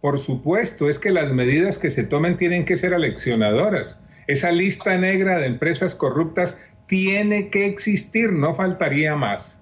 por 0.01 0.17
supuesto, 0.17 0.89
es 0.89 0.97
que 0.97 1.11
las 1.11 1.31
medidas 1.31 1.77
que 1.77 1.91
se 1.91 2.03
tomen 2.03 2.37
tienen 2.37 2.65
que 2.65 2.77
ser 2.77 2.93
aleccionadoras. 2.93 3.97
Esa 4.27 4.51
lista 4.51 4.97
negra 4.97 5.37
de 5.37 5.45
empresas 5.45 5.93
corruptas 5.93 6.55
tiene 6.87 7.49
que 7.49 7.65
existir, 7.65 8.31
no 8.31 8.55
faltaría 8.55 9.15
más. 9.15 9.58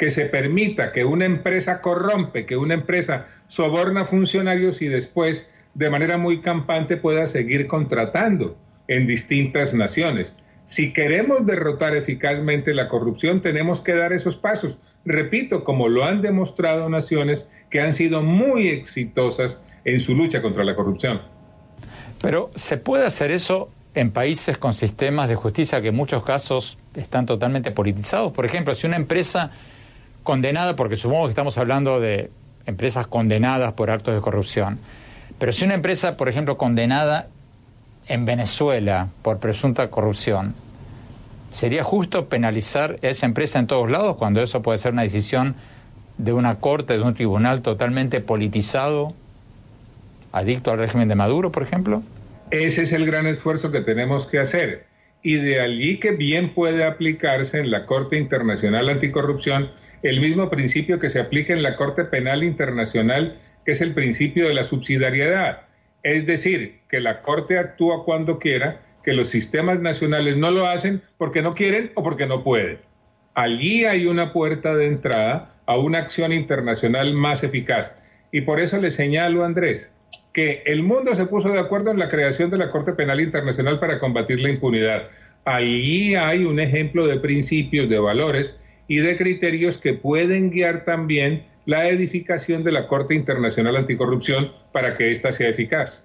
Que 0.00 0.08
se 0.08 0.24
permita 0.24 0.92
que 0.92 1.04
una 1.04 1.26
empresa 1.26 1.82
corrompe, 1.82 2.46
que 2.46 2.56
una 2.56 2.72
empresa 2.72 3.26
soborna 3.48 4.06
funcionarios 4.06 4.80
y 4.80 4.88
después, 4.88 5.46
de 5.74 5.90
manera 5.90 6.16
muy 6.16 6.40
campante, 6.40 6.96
pueda 6.96 7.26
seguir 7.26 7.66
contratando 7.66 8.56
en 8.88 9.06
distintas 9.06 9.74
naciones. 9.74 10.34
Si 10.64 10.94
queremos 10.94 11.44
derrotar 11.44 11.94
eficazmente 11.94 12.72
la 12.72 12.88
corrupción, 12.88 13.42
tenemos 13.42 13.82
que 13.82 13.94
dar 13.94 14.14
esos 14.14 14.38
pasos. 14.38 14.78
Repito, 15.04 15.64
como 15.64 15.90
lo 15.90 16.02
han 16.06 16.22
demostrado 16.22 16.88
naciones 16.88 17.46
que 17.68 17.82
han 17.82 17.92
sido 17.92 18.22
muy 18.22 18.68
exitosas 18.68 19.58
en 19.84 20.00
su 20.00 20.14
lucha 20.14 20.40
contra 20.40 20.64
la 20.64 20.74
corrupción. 20.74 21.20
Pero 22.22 22.50
¿se 22.54 22.78
puede 22.78 23.04
hacer 23.04 23.32
eso 23.32 23.70
en 23.94 24.12
países 24.12 24.56
con 24.56 24.72
sistemas 24.72 25.28
de 25.28 25.34
justicia 25.34 25.82
que 25.82 25.88
en 25.88 25.96
muchos 25.96 26.22
casos 26.22 26.78
están 26.94 27.26
totalmente 27.26 27.70
politizados? 27.70 28.32
Por 28.32 28.46
ejemplo, 28.46 28.72
si 28.74 28.86
una 28.86 28.96
empresa 28.96 29.50
condenada, 30.22 30.76
porque 30.76 30.96
supongo 30.96 31.26
que 31.26 31.30
estamos 31.30 31.58
hablando 31.58 32.00
de 32.00 32.30
empresas 32.66 33.06
condenadas 33.06 33.72
por 33.72 33.90
actos 33.90 34.14
de 34.14 34.20
corrupción, 34.20 34.78
pero 35.38 35.52
si 35.52 35.64
una 35.64 35.74
empresa, 35.74 36.16
por 36.16 36.28
ejemplo, 36.28 36.58
condenada 36.58 37.28
en 38.06 38.26
Venezuela 38.26 39.08
por 39.22 39.38
presunta 39.38 39.88
corrupción, 39.88 40.54
¿sería 41.54 41.82
justo 41.82 42.26
penalizar 42.28 42.98
esa 43.02 43.24
empresa 43.26 43.58
en 43.58 43.66
todos 43.66 43.90
lados 43.90 44.16
cuando 44.16 44.42
eso 44.42 44.62
puede 44.62 44.78
ser 44.78 44.92
una 44.92 45.02
decisión 45.02 45.54
de 46.18 46.34
una 46.34 46.56
corte, 46.56 46.94
de 46.98 47.02
un 47.02 47.14
tribunal 47.14 47.62
totalmente 47.62 48.20
politizado, 48.20 49.14
adicto 50.32 50.70
al 50.70 50.78
régimen 50.78 51.08
de 51.08 51.14
Maduro, 51.14 51.50
por 51.50 51.62
ejemplo? 51.62 52.02
Ese 52.50 52.82
es 52.82 52.92
el 52.92 53.06
gran 53.06 53.26
esfuerzo 53.26 53.72
que 53.72 53.80
tenemos 53.80 54.26
que 54.26 54.38
hacer. 54.40 54.86
Y 55.22 55.36
de 55.36 55.60
allí 55.60 55.98
que 55.98 56.12
bien 56.12 56.52
puede 56.52 56.84
aplicarse 56.84 57.60
en 57.60 57.70
la 57.70 57.86
Corte 57.86 58.18
Internacional 58.18 58.88
Anticorrupción 58.88 59.70
el 60.02 60.20
mismo 60.20 60.50
principio 60.50 60.98
que 60.98 61.10
se 61.10 61.20
aplica 61.20 61.52
en 61.52 61.62
la 61.62 61.76
Corte 61.76 62.04
Penal 62.04 62.42
Internacional, 62.42 63.38
que 63.64 63.72
es 63.72 63.80
el 63.80 63.94
principio 63.94 64.48
de 64.48 64.54
la 64.54 64.64
subsidiariedad 64.64 65.62
es 66.02 66.26
decir, 66.26 66.80
que 66.88 67.00
la 67.00 67.22
Corte 67.22 67.58
actúa 67.58 68.04
cuando 68.04 68.38
quiera, 68.38 68.80
que 69.04 69.12
los 69.12 69.28
sistemas 69.28 69.80
nacionales 69.80 70.36
no 70.36 70.50
lo 70.50 70.66
hacen 70.66 71.02
porque 71.18 71.42
no 71.42 71.54
quieren 71.54 71.92
o 71.94 72.02
porque 72.02 72.26
no 72.26 72.42
pueden. 72.42 72.78
Allí 73.34 73.84
hay 73.84 74.06
una 74.06 74.32
puerta 74.32 74.74
de 74.74 74.86
entrada 74.86 75.54
a 75.66 75.76
una 75.76 75.98
acción 75.98 76.32
internacional 76.32 77.14
más 77.14 77.42
eficaz. 77.42 77.96
Y 78.32 78.42
por 78.42 78.60
eso 78.60 78.78
le 78.78 78.90
señalo, 78.90 79.44
Andrés, 79.44 79.88
que 80.32 80.62
el 80.66 80.82
mundo 80.82 81.14
se 81.14 81.26
puso 81.26 81.50
de 81.50 81.58
acuerdo 81.58 81.90
en 81.90 81.98
la 81.98 82.08
creación 82.08 82.50
de 82.50 82.58
la 82.58 82.70
Corte 82.70 82.92
Penal 82.92 83.20
Internacional 83.20 83.78
para 83.78 83.98
combatir 83.98 84.40
la 84.40 84.50
impunidad. 84.50 85.08
Allí 85.44 86.14
hay 86.14 86.44
un 86.44 86.60
ejemplo 86.60 87.06
de 87.06 87.18
principios, 87.18 87.88
de 87.88 87.98
valores, 87.98 88.56
y 88.90 88.98
de 88.98 89.16
criterios 89.16 89.78
que 89.78 89.94
pueden 89.94 90.50
guiar 90.50 90.84
también 90.84 91.44
la 91.64 91.88
edificación 91.88 92.64
de 92.64 92.72
la 92.72 92.88
Corte 92.88 93.14
Internacional 93.14 93.76
Anticorrupción 93.76 94.50
para 94.72 94.96
que 94.96 95.12
ésta 95.12 95.30
sea 95.30 95.48
eficaz. 95.48 96.02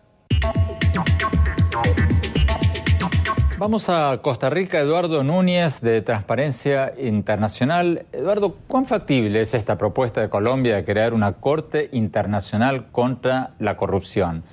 Vamos 3.58 3.90
a 3.90 4.20
Costa 4.22 4.52
Rica, 4.52 4.80
Eduardo 4.80 5.24
Núñez 5.24 5.82
de 5.82 6.04
Transparencia 6.04 6.94
Internacional. 7.00 8.06
Eduardo, 8.14 8.56
¿cuán 8.68 8.86
factible 8.86 9.42
es 9.42 9.56
esta 9.56 9.80
propuesta 9.80 10.22
de 10.22 10.30
Colombia 10.30 10.76
de 10.76 10.86
crear 10.86 11.16
una 11.16 11.34
Corte 11.34 11.90
Internacional 11.92 12.92
contra 12.92 13.56
la 13.58 13.78
Corrupción? 13.78 14.44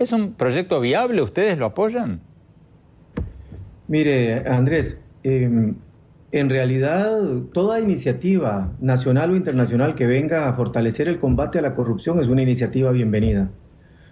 ¿Es 0.00 0.10
un 0.10 0.32
proyecto 0.32 0.80
viable? 0.80 1.22
¿Ustedes 1.22 1.56
lo 1.56 1.66
apoyan? 1.66 2.22
Mire, 3.86 4.48
Andrés, 4.48 5.00
em, 5.22 5.76
en 6.30 6.50
realidad 6.50 7.22
toda 7.52 7.80
iniciativa 7.80 8.72
nacional 8.80 9.30
o 9.30 9.36
internacional 9.36 9.94
que 9.94 10.06
venga 10.06 10.48
a 10.48 10.52
fortalecer 10.52 11.08
el 11.08 11.18
combate 11.18 11.58
a 11.58 11.62
la 11.62 11.74
corrupción 11.74 12.20
es 12.20 12.28
una 12.28 12.42
iniciativa 12.42 12.90
bienvenida. 12.90 13.50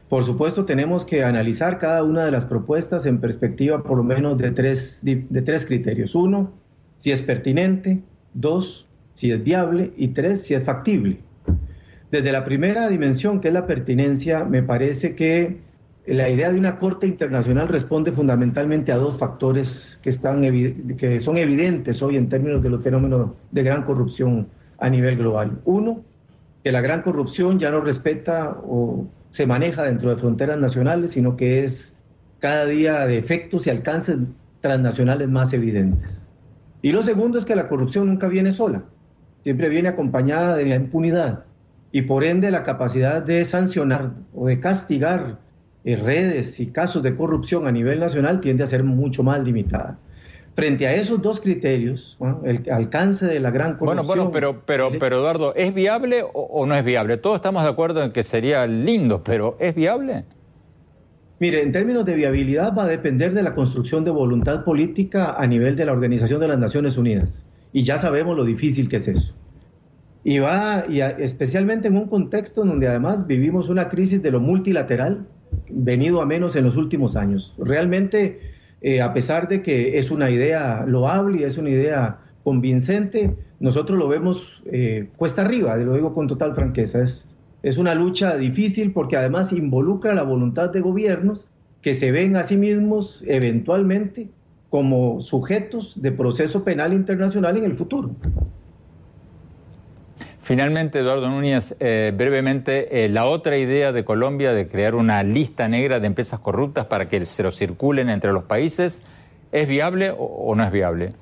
Por 0.08 0.22
supuesto, 0.22 0.64
tenemos 0.64 1.04
que 1.04 1.24
analizar 1.24 1.78
cada 1.78 2.04
una 2.04 2.24
de 2.24 2.30
las 2.30 2.44
propuestas 2.44 3.06
en 3.06 3.20
perspectiva 3.20 3.82
por 3.82 3.98
lo 3.98 4.04
menos 4.04 4.38
de 4.38 4.52
tres, 4.52 5.00
de 5.02 5.42
tres 5.42 5.66
criterios. 5.66 6.14
Uno, 6.14 6.52
si 6.96 7.10
es 7.10 7.22
pertinente. 7.22 8.02
Dos, 8.32 8.86
si 9.14 9.32
es 9.32 9.42
viable. 9.42 9.92
Y 9.96 10.08
tres, 10.08 10.44
si 10.44 10.54
es 10.54 10.62
factible. 10.62 11.18
Desde 12.12 12.30
la 12.30 12.44
primera 12.44 12.88
dimensión, 12.88 13.40
que 13.40 13.48
es 13.48 13.54
la 13.54 13.66
pertinencia, 13.66 14.44
me 14.44 14.62
parece 14.62 15.16
que 15.16 15.58
la 16.06 16.28
idea 16.28 16.52
de 16.52 16.58
una 16.58 16.78
corte 16.78 17.06
internacional 17.06 17.68
responde 17.68 18.12
fundamentalmente 18.12 18.92
a 18.92 18.96
dos 18.96 19.18
factores 19.18 19.98
que, 20.02 20.10
están 20.10 20.42
que 20.96 21.20
son 21.20 21.36
evidentes 21.36 22.00
hoy 22.02 22.16
en 22.16 22.28
términos 22.28 22.62
de 22.62 22.70
los 22.70 22.82
fenómenos 22.82 23.30
de 23.50 23.62
gran 23.62 23.82
corrupción 23.82 24.46
a 24.78 24.88
nivel 24.88 25.16
global. 25.16 25.58
Uno, 25.64 26.04
que 26.62 26.70
la 26.70 26.80
gran 26.80 27.02
corrupción 27.02 27.58
ya 27.58 27.70
no 27.70 27.80
respeta 27.80 28.56
o 28.64 29.06
se 29.30 29.46
maneja 29.46 29.82
dentro 29.82 30.10
de 30.10 30.16
fronteras 30.16 30.58
nacionales, 30.58 31.12
sino 31.12 31.36
que 31.36 31.64
es 31.64 31.92
cada 32.38 32.66
día 32.66 33.06
de 33.06 33.18
efectos 33.18 33.66
y 33.66 33.70
alcances 33.70 34.18
transnacionales 34.60 35.28
más 35.28 35.52
evidentes. 35.52 36.22
Y 36.82 36.92
lo 36.92 37.02
segundo 37.02 37.38
es 37.38 37.44
que 37.44 37.56
la 37.56 37.68
corrupción 37.68 38.06
nunca 38.06 38.28
viene 38.28 38.52
sola, 38.52 38.84
siempre 39.42 39.68
viene 39.68 39.88
acompañada 39.88 40.56
de 40.56 40.66
la 40.66 40.76
impunidad 40.76 41.44
y 41.90 42.02
por 42.02 42.24
ende 42.24 42.50
la 42.50 42.62
capacidad 42.62 43.22
de 43.22 43.44
sancionar 43.44 44.12
o 44.34 44.46
de 44.46 44.60
castigar 44.60 45.38
redes 45.94 46.58
y 46.58 46.66
casos 46.66 47.02
de 47.04 47.14
corrupción 47.14 47.68
a 47.68 47.72
nivel 47.72 48.00
nacional 48.00 48.40
tiende 48.40 48.64
a 48.64 48.66
ser 48.66 48.82
mucho 48.82 49.22
más 49.22 49.44
limitada. 49.44 49.98
Frente 50.56 50.86
a 50.86 50.94
esos 50.94 51.20
dos 51.20 51.38
criterios, 51.40 52.18
el 52.44 52.68
alcance 52.72 53.26
de 53.26 53.40
la 53.40 53.50
gran 53.50 53.76
corrupción... 53.76 54.06
Bueno, 54.06 54.30
bueno, 54.30 54.32
pero, 54.32 54.62
pero, 54.64 54.98
pero 54.98 55.18
Eduardo, 55.18 55.54
¿es 55.54 55.74
viable 55.74 56.24
o, 56.32 56.64
no 56.64 56.74
es 56.74 56.82
viable? 56.82 57.18
Todos 57.18 57.36
estamos 57.36 57.62
de 57.62 57.68
acuerdo 57.68 58.02
en 58.02 58.10
que 58.10 58.22
sería 58.22 58.66
lindo, 58.66 59.22
pero 59.22 59.56
¿es 59.60 59.74
viable? 59.74 60.24
Mire, 61.38 61.62
en 61.62 61.72
términos 61.72 62.06
de 62.06 62.14
viabilidad 62.14 62.74
va 62.74 62.84
a 62.84 62.88
depender 62.88 63.34
de 63.34 63.42
la 63.42 63.54
construcción 63.54 64.04
de 64.04 64.10
voluntad 64.10 64.64
política 64.64 65.34
a 65.38 65.46
nivel 65.46 65.76
de 65.76 65.84
la 65.84 65.92
Organización 65.92 66.40
de 66.40 66.48
las 66.48 66.58
Naciones 66.58 66.96
Unidas. 66.96 67.44
Y 67.74 67.84
ya 67.84 67.98
sabemos 67.98 68.34
lo 68.34 68.44
difícil 68.46 68.88
que 68.88 68.96
es 68.96 69.08
eso. 69.08 69.34
Y 70.24 70.38
va, 70.38 70.84
y 70.88 71.02
especialmente 71.02 71.88
en 71.88 71.96
un 71.96 72.08
contexto 72.08 72.62
en 72.62 72.68
donde 72.68 72.88
además 72.88 73.26
vivimos 73.26 73.68
una 73.68 73.90
crisis 73.90 74.22
de 74.22 74.30
lo 74.30 74.40
multilateral, 74.40 75.26
venido 75.68 76.20
a 76.20 76.26
menos 76.26 76.56
en 76.56 76.64
los 76.64 76.76
últimos 76.76 77.16
años. 77.16 77.54
Realmente 77.58 78.40
eh, 78.82 79.00
a 79.00 79.12
pesar 79.12 79.48
de 79.48 79.62
que 79.62 79.98
es 79.98 80.10
una 80.10 80.30
idea 80.30 80.84
loable 80.86 81.40
y 81.40 81.44
es 81.44 81.58
una 81.58 81.70
idea 81.70 82.18
convincente, 82.44 83.34
nosotros 83.58 83.98
lo 83.98 84.06
vemos 84.06 84.62
eh, 84.66 85.08
cuesta 85.16 85.42
arriba, 85.42 85.76
lo 85.76 85.94
digo 85.94 86.14
con 86.14 86.26
total 86.26 86.54
franqueza. 86.54 87.02
Es, 87.02 87.26
es 87.62 87.78
una 87.78 87.94
lucha 87.94 88.36
difícil 88.36 88.92
porque 88.92 89.16
además 89.16 89.52
involucra 89.52 90.14
la 90.14 90.22
voluntad 90.22 90.70
de 90.70 90.80
gobiernos 90.80 91.46
que 91.82 91.94
se 91.94 92.12
ven 92.12 92.36
a 92.36 92.42
sí 92.42 92.56
mismos 92.56 93.24
eventualmente 93.26 94.28
como 94.70 95.20
sujetos 95.20 96.00
de 96.02 96.12
proceso 96.12 96.62
penal 96.62 96.92
internacional 96.92 97.56
en 97.56 97.64
el 97.64 97.76
futuro. 97.76 98.10
Finalmente, 100.46 101.00
Eduardo 101.00 101.28
Núñez, 101.28 101.74
eh, 101.80 102.12
brevemente, 102.16 103.04
eh, 103.04 103.08
la 103.08 103.24
otra 103.24 103.58
idea 103.58 103.90
de 103.90 104.04
Colombia 104.04 104.52
de 104.52 104.68
crear 104.68 104.94
una 104.94 105.24
lista 105.24 105.66
negra 105.66 105.98
de 105.98 106.06
empresas 106.06 106.38
corruptas 106.38 106.86
para 106.86 107.08
que 107.08 107.24
se 107.24 107.42
lo 107.42 107.50
circulen 107.50 108.10
entre 108.10 108.32
los 108.32 108.44
países, 108.44 109.02
¿es 109.50 109.66
viable 109.66 110.14
o, 110.16 110.54
no 110.54 110.62
es 110.62 110.70
viable? 110.70 111.14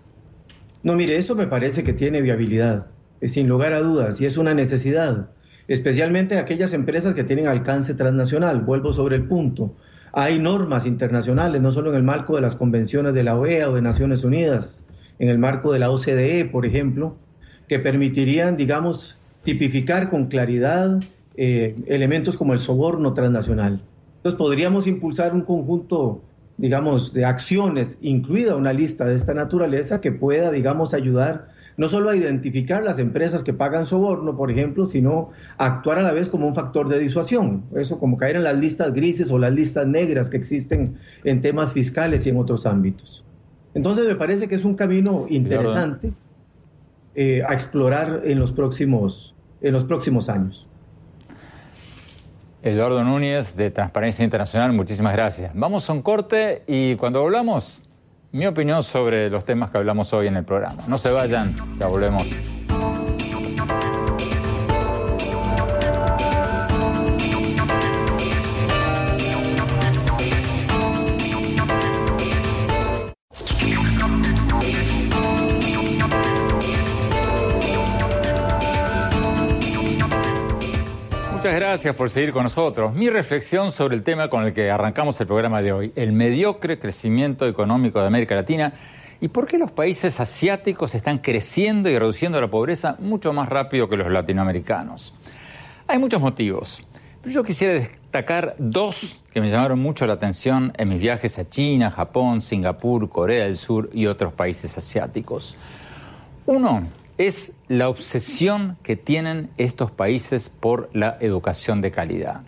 No, 0.82 0.94
mire, 0.94 1.16
eso 1.16 1.34
me 1.34 1.46
parece 1.46 1.84
que 1.84 1.94
tiene 1.94 2.20
viabilidad, 2.20 2.88
sin 3.22 3.48
lugar 3.48 3.72
a 3.72 3.80
dudas, 3.80 4.20
y 4.20 4.26
es 4.26 4.36
una 4.36 4.52
necesidad, 4.52 5.30
especialmente 5.68 6.36
aquellas 6.36 6.74
empresas 6.74 7.14
que 7.14 7.24
tienen 7.24 7.46
alcance 7.46 7.94
transnacional. 7.94 8.60
Vuelvo 8.60 8.92
sobre 8.92 9.16
el 9.16 9.24
punto. 9.26 9.74
Hay 10.12 10.38
normas 10.38 10.84
internacionales, 10.84 11.62
no 11.62 11.70
solo 11.70 11.88
en 11.88 11.96
el 11.96 12.02
marco 12.02 12.36
de 12.36 12.42
las 12.42 12.56
convenciones 12.56 13.14
de 13.14 13.22
la 13.22 13.38
OEA 13.38 13.70
o 13.70 13.74
de 13.74 13.80
Naciones 13.80 14.22
Unidas, 14.22 14.84
en 15.18 15.30
el 15.30 15.38
marco 15.38 15.72
de 15.72 15.78
la 15.78 15.90
OCDE, 15.90 16.44
por 16.44 16.66
ejemplo, 16.66 17.16
que 17.68 17.78
permitirían, 17.78 18.56
digamos, 18.56 19.18
tipificar 19.42 20.10
con 20.10 20.26
claridad 20.26 21.00
eh, 21.36 21.74
elementos 21.86 22.36
como 22.36 22.52
el 22.52 22.58
soborno 22.58 23.12
transnacional. 23.12 23.80
Entonces 24.16 24.38
podríamos 24.38 24.86
impulsar 24.86 25.34
un 25.34 25.42
conjunto, 25.42 26.22
digamos, 26.56 27.12
de 27.12 27.24
acciones, 27.24 27.98
incluida 28.00 28.56
una 28.56 28.72
lista 28.72 29.04
de 29.04 29.14
esta 29.14 29.34
naturaleza, 29.34 30.00
que 30.00 30.12
pueda, 30.12 30.50
digamos, 30.50 30.94
ayudar 30.94 31.48
no 31.76 31.88
solo 31.88 32.10
a 32.10 32.16
identificar 32.16 32.82
las 32.82 32.98
empresas 32.98 33.42
que 33.42 33.52
pagan 33.52 33.84
soborno, 33.84 34.36
por 34.36 34.50
ejemplo, 34.50 34.86
sino 34.86 35.30
actuar 35.58 35.98
a 35.98 36.02
la 36.02 36.12
vez 36.12 36.28
como 36.28 36.46
un 36.46 36.54
factor 36.54 36.88
de 36.88 36.98
disuasión. 36.98 37.64
Eso 37.74 37.98
como 37.98 38.16
caer 38.16 38.36
en 38.36 38.44
las 38.44 38.56
listas 38.56 38.94
grises 38.94 39.30
o 39.30 39.38
las 39.38 39.52
listas 39.52 39.86
negras 39.86 40.30
que 40.30 40.36
existen 40.36 40.96
en 41.24 41.40
temas 41.40 41.72
fiscales 41.72 42.26
y 42.26 42.30
en 42.30 42.36
otros 42.36 42.64
ámbitos. 42.66 43.24
Entonces 43.74 44.06
me 44.06 44.14
parece 44.14 44.46
que 44.46 44.54
es 44.54 44.64
un 44.64 44.74
camino 44.74 45.26
interesante. 45.28 46.12
Eh, 47.16 47.42
a 47.46 47.52
explorar 47.52 48.22
en 48.24 48.40
los 48.40 48.50
próximos, 48.50 49.34
en 49.62 49.72
los 49.72 49.84
próximos 49.84 50.28
años. 50.28 50.66
Eduardo 52.60 53.04
Núñez 53.04 53.54
de 53.54 53.70
Transparencia 53.70 54.24
Internacional, 54.24 54.72
muchísimas 54.72 55.12
gracias. 55.12 55.52
Vamos 55.54 55.88
a 55.88 55.92
un 55.92 56.02
corte 56.02 56.64
y 56.66 56.96
cuando 56.96 57.20
volvamos, 57.20 57.82
mi 58.32 58.46
opinión 58.46 58.82
sobre 58.82 59.30
los 59.30 59.44
temas 59.44 59.70
que 59.70 59.78
hablamos 59.78 60.12
hoy 60.12 60.26
en 60.26 60.36
el 60.36 60.44
programa. 60.44 60.82
No 60.88 60.98
se 60.98 61.12
vayan, 61.12 61.54
ya 61.78 61.86
volvemos. 61.86 62.53
Muchas 81.44 81.60
gracias 81.60 81.94
por 81.94 82.08
seguir 82.08 82.32
con 82.32 82.44
nosotros. 82.44 82.94
Mi 82.94 83.10
reflexión 83.10 83.70
sobre 83.70 83.96
el 83.96 84.02
tema 84.02 84.30
con 84.30 84.44
el 84.44 84.54
que 84.54 84.70
arrancamos 84.70 85.20
el 85.20 85.26
programa 85.26 85.60
de 85.60 85.72
hoy, 85.72 85.92
el 85.94 86.12
mediocre 86.12 86.78
crecimiento 86.78 87.46
económico 87.46 88.00
de 88.00 88.06
América 88.06 88.34
Latina 88.34 88.72
y 89.20 89.28
por 89.28 89.46
qué 89.46 89.58
los 89.58 89.70
países 89.70 90.18
asiáticos 90.20 90.94
están 90.94 91.18
creciendo 91.18 91.90
y 91.90 91.98
reduciendo 91.98 92.40
la 92.40 92.48
pobreza 92.48 92.96
mucho 92.98 93.34
más 93.34 93.50
rápido 93.50 93.90
que 93.90 93.98
los 93.98 94.10
latinoamericanos. 94.10 95.12
Hay 95.86 95.98
muchos 95.98 96.18
motivos, 96.18 96.82
pero 97.20 97.34
yo 97.34 97.44
quisiera 97.44 97.74
destacar 97.74 98.54
dos 98.56 99.20
que 99.30 99.42
me 99.42 99.50
llamaron 99.50 99.78
mucho 99.80 100.06
la 100.06 100.14
atención 100.14 100.72
en 100.78 100.88
mis 100.88 100.98
viajes 100.98 101.38
a 101.38 101.46
China, 101.46 101.90
Japón, 101.90 102.40
Singapur, 102.40 103.10
Corea 103.10 103.44
del 103.44 103.58
Sur 103.58 103.90
y 103.92 104.06
otros 104.06 104.32
países 104.32 104.78
asiáticos. 104.78 105.58
Uno 106.46 106.84
es 107.18 107.56
la 107.68 107.88
obsesión 107.88 108.76
que 108.82 108.96
tienen 108.96 109.50
estos 109.56 109.90
países 109.90 110.48
por 110.48 110.90
la 110.92 111.16
educación 111.20 111.80
de 111.80 111.90
calidad. 111.90 112.42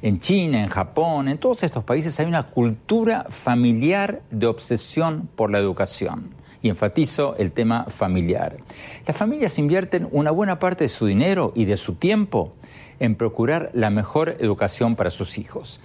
En 0.00 0.20
China, 0.20 0.62
en 0.62 0.68
Japón, 0.68 1.28
en 1.28 1.38
todos 1.38 1.62
estos 1.62 1.84
países 1.84 2.18
hay 2.20 2.26
una 2.26 2.46
cultura 2.46 3.26
familiar 3.30 4.22
de 4.30 4.46
obsesión 4.46 5.28
por 5.34 5.50
la 5.50 5.58
educación. 5.58 6.30
Y 6.60 6.68
enfatizo 6.68 7.34
el 7.38 7.50
tema 7.50 7.86
familiar. 7.86 8.58
Las 9.06 9.16
familias 9.16 9.58
invierten 9.58 10.08
una 10.12 10.30
buena 10.30 10.60
parte 10.60 10.84
de 10.84 10.88
su 10.88 11.06
dinero 11.06 11.52
y 11.56 11.64
de 11.64 11.76
su 11.76 11.94
tiempo 11.94 12.52
en 13.00 13.16
procurar 13.16 13.70
la 13.74 13.90
mejor 13.90 14.36
educación 14.38 14.94
para 14.94 15.10
sus 15.10 15.38
hijos. 15.38 15.80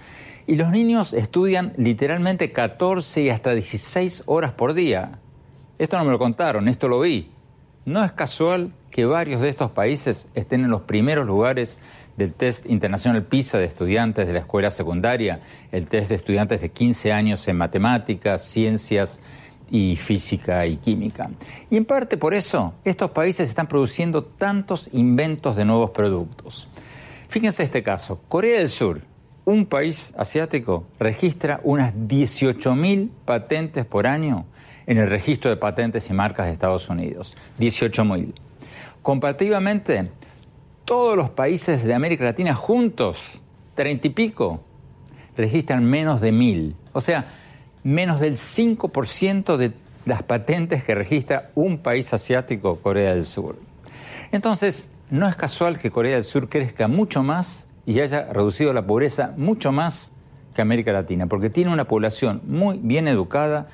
Y 0.46 0.54
los 0.54 0.70
niños 0.70 1.12
estudian 1.14 1.72
literalmente 1.76 2.52
14 2.52 3.22
y 3.22 3.30
hasta 3.30 3.54
16 3.54 4.22
horas 4.26 4.52
por 4.52 4.74
día. 4.74 5.18
Esto 5.78 5.98
no 5.98 6.04
me 6.04 6.12
lo 6.12 6.18
contaron, 6.18 6.68
esto 6.68 6.86
lo 6.86 7.00
vi. 7.00 7.28
No 7.88 8.04
es 8.04 8.12
casual 8.12 8.74
que 8.90 9.06
varios 9.06 9.40
de 9.40 9.48
estos 9.48 9.70
países 9.70 10.28
estén 10.34 10.62
en 10.62 10.68
los 10.68 10.82
primeros 10.82 11.26
lugares 11.26 11.80
del 12.18 12.34
test 12.34 12.66
internacional 12.66 13.22
PISA 13.22 13.56
de 13.56 13.64
estudiantes 13.64 14.26
de 14.26 14.34
la 14.34 14.40
escuela 14.40 14.70
secundaria, 14.70 15.40
el 15.72 15.86
test 15.86 16.10
de 16.10 16.16
estudiantes 16.16 16.60
de 16.60 16.68
15 16.68 17.14
años 17.14 17.48
en 17.48 17.56
matemáticas, 17.56 18.44
ciencias 18.44 19.20
y 19.70 19.96
física 19.96 20.66
y 20.66 20.76
química. 20.76 21.30
Y 21.70 21.78
en 21.78 21.86
parte 21.86 22.18
por 22.18 22.34
eso 22.34 22.74
estos 22.84 23.10
países 23.12 23.48
están 23.48 23.68
produciendo 23.68 24.22
tantos 24.22 24.90
inventos 24.92 25.56
de 25.56 25.64
nuevos 25.64 25.88
productos. 25.92 26.68
Fíjense 27.30 27.62
este 27.62 27.82
caso, 27.82 28.20
Corea 28.28 28.58
del 28.58 28.68
Sur, 28.68 29.00
un 29.46 29.64
país 29.64 30.12
asiático, 30.14 30.84
registra 31.00 31.60
unas 31.62 31.94
18.000 31.94 33.08
patentes 33.24 33.86
por 33.86 34.06
año 34.06 34.44
en 34.88 34.96
el 34.96 35.10
registro 35.10 35.50
de 35.50 35.56
patentes 35.58 36.08
y 36.08 36.14
marcas 36.14 36.46
de 36.46 36.52
Estados 36.54 36.88
Unidos. 36.88 37.36
18.000. 37.60 38.32
Comparativamente, 39.02 40.10
todos 40.86 41.14
los 41.14 41.28
países 41.28 41.84
de 41.84 41.92
América 41.92 42.24
Latina 42.24 42.54
juntos, 42.54 43.18
30 43.74 44.06
y 44.06 44.10
pico, 44.10 44.62
registran 45.36 45.84
menos 45.84 46.22
de 46.22 46.32
1.000. 46.32 46.74
O 46.94 47.02
sea, 47.02 47.34
menos 47.84 48.18
del 48.18 48.38
5% 48.38 49.58
de 49.58 49.72
las 50.06 50.22
patentes 50.22 50.82
que 50.82 50.94
registra 50.94 51.50
un 51.54 51.78
país 51.78 52.14
asiático, 52.14 52.76
Corea 52.80 53.14
del 53.14 53.26
Sur. 53.26 53.56
Entonces, 54.32 54.90
no 55.10 55.28
es 55.28 55.36
casual 55.36 55.78
que 55.78 55.90
Corea 55.90 56.14
del 56.14 56.24
Sur 56.24 56.48
crezca 56.48 56.88
mucho 56.88 57.22
más 57.22 57.68
y 57.84 58.00
haya 58.00 58.32
reducido 58.32 58.72
la 58.72 58.86
pobreza 58.86 59.34
mucho 59.36 59.70
más 59.70 60.12
que 60.54 60.62
América 60.62 60.92
Latina, 60.92 61.26
porque 61.26 61.50
tiene 61.50 61.74
una 61.74 61.84
población 61.84 62.40
muy 62.46 62.80
bien 62.82 63.06
educada 63.06 63.68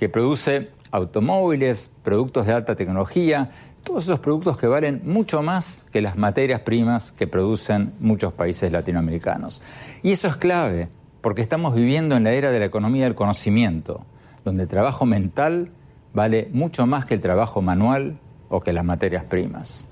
que 0.00 0.08
produce 0.08 0.70
automóviles, 0.92 1.90
productos 2.02 2.46
de 2.46 2.54
alta 2.54 2.74
tecnología, 2.74 3.50
todos 3.84 4.04
esos 4.04 4.18
productos 4.18 4.56
que 4.56 4.66
valen 4.66 5.02
mucho 5.04 5.42
más 5.42 5.84
que 5.92 6.00
las 6.00 6.16
materias 6.16 6.62
primas 6.62 7.12
que 7.12 7.26
producen 7.26 7.92
muchos 8.00 8.32
países 8.32 8.72
latinoamericanos. 8.72 9.60
Y 10.02 10.12
eso 10.12 10.26
es 10.28 10.36
clave, 10.36 10.88
porque 11.20 11.42
estamos 11.42 11.74
viviendo 11.74 12.16
en 12.16 12.24
la 12.24 12.32
era 12.32 12.50
de 12.50 12.58
la 12.58 12.64
economía 12.64 13.04
del 13.04 13.14
conocimiento, 13.14 14.00
donde 14.42 14.62
el 14.62 14.70
trabajo 14.70 15.04
mental 15.04 15.70
vale 16.14 16.48
mucho 16.50 16.86
más 16.86 17.04
que 17.04 17.12
el 17.12 17.20
trabajo 17.20 17.60
manual 17.60 18.16
o 18.48 18.62
que 18.62 18.72
las 18.72 18.86
materias 18.86 19.24
primas. 19.24 19.84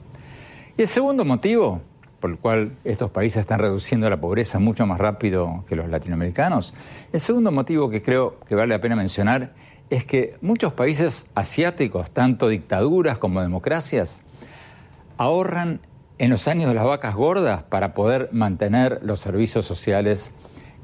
Y 0.79 0.83
el 0.83 0.89
segundo 0.89 1.27
motivo 1.27 1.83
por 2.19 2.31
el 2.31 2.39
cual 2.39 2.73
estos 2.83 3.11
países 3.11 3.41
están 3.41 3.61
reduciendo 3.61 4.09
la 4.09 4.17
pobreza 4.17 4.59
mucho 4.59 4.87
más 4.87 4.99
rápido 4.99 5.65
que 5.69 5.77
los 5.77 5.91
latinoamericanos, 5.91 6.73
el 7.13 7.21
segundo 7.21 7.53
motivo 7.53 7.91
que 7.91 8.03
creo 8.03 8.41
que 8.49 8.55
vale 8.55 8.75
la 8.75 8.81
pena 8.81 8.97
mencionar 8.97 9.53
es 9.91 10.05
que 10.05 10.37
muchos 10.41 10.73
países 10.73 11.27
asiáticos, 11.35 12.11
tanto 12.11 12.49
dictaduras 12.49 13.19
como 13.19 13.41
democracias, 13.41 14.23
ahorran 15.17 15.81
en 16.19 16.31
los 16.31 16.49
años 16.49 16.69
de 16.69 16.75
las 16.75 16.85
vacas 16.85 17.15
gordas 17.15 17.63
para 17.63 17.95
poder 17.95 18.29
mantener 18.33 19.01
los 19.03 19.21
servicios 19.21 19.65
sociales 19.65 20.33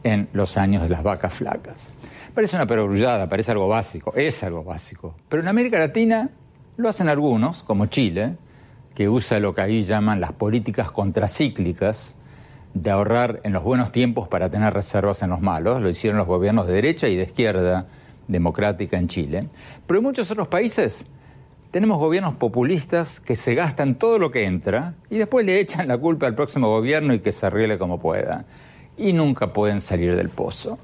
en 0.04 0.28
los 0.32 0.56
años 0.56 0.82
de 0.82 0.88
las 0.88 1.02
vacas 1.02 1.34
flacas. 1.34 1.92
Parece 2.34 2.56
una 2.56 2.66
perogrullada, 2.66 3.28
parece 3.28 3.52
algo 3.52 3.68
básico, 3.68 4.12
es 4.16 4.42
algo 4.42 4.64
básico. 4.64 5.14
Pero 5.28 5.42
en 5.42 5.48
América 5.48 5.78
Latina 5.78 6.30
lo 6.76 6.88
hacen 6.88 7.08
algunos, 7.08 7.62
como 7.62 7.86
Chile, 7.86 8.36
que 8.94 9.08
usa 9.08 9.38
lo 9.38 9.54
que 9.54 9.60
ahí 9.60 9.84
llaman 9.84 10.20
las 10.20 10.32
políticas 10.32 10.90
contracíclicas 10.90 12.16
de 12.74 12.90
ahorrar 12.90 13.40
en 13.44 13.52
los 13.52 13.62
buenos 13.62 13.92
tiempos 13.92 14.28
para 14.28 14.50
tener 14.50 14.72
reservas 14.72 15.22
en 15.22 15.30
los 15.30 15.40
malos. 15.40 15.80
Lo 15.80 15.88
hicieron 15.88 16.18
los 16.18 16.26
gobiernos 16.26 16.66
de 16.66 16.74
derecha 16.74 17.08
y 17.08 17.16
de 17.16 17.24
izquierda 17.24 17.86
democrática 18.28 18.98
en 18.98 19.08
Chile. 19.08 19.48
Pero 19.86 19.98
en 19.98 20.04
muchos 20.04 20.30
otros 20.30 20.48
países 20.48 21.04
tenemos 21.70 21.98
gobiernos 21.98 22.34
populistas 22.34 23.20
que 23.20 23.36
se 23.36 23.54
gastan 23.54 23.96
todo 23.96 24.18
lo 24.18 24.30
que 24.30 24.44
entra 24.44 24.94
y 25.10 25.18
después 25.18 25.44
le 25.44 25.58
echan 25.58 25.88
la 25.88 25.98
culpa 25.98 26.26
al 26.26 26.34
próximo 26.34 26.68
gobierno 26.68 27.14
y 27.14 27.18
que 27.20 27.32
se 27.32 27.46
arregle 27.46 27.78
como 27.78 27.98
pueda 27.98 28.44
y 28.96 29.12
nunca 29.12 29.52
pueden 29.52 29.80
salir 29.80 30.14
del 30.14 30.28
pozo. 30.28 30.78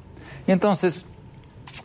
Y 0.47 0.53
entonces, 0.53 1.07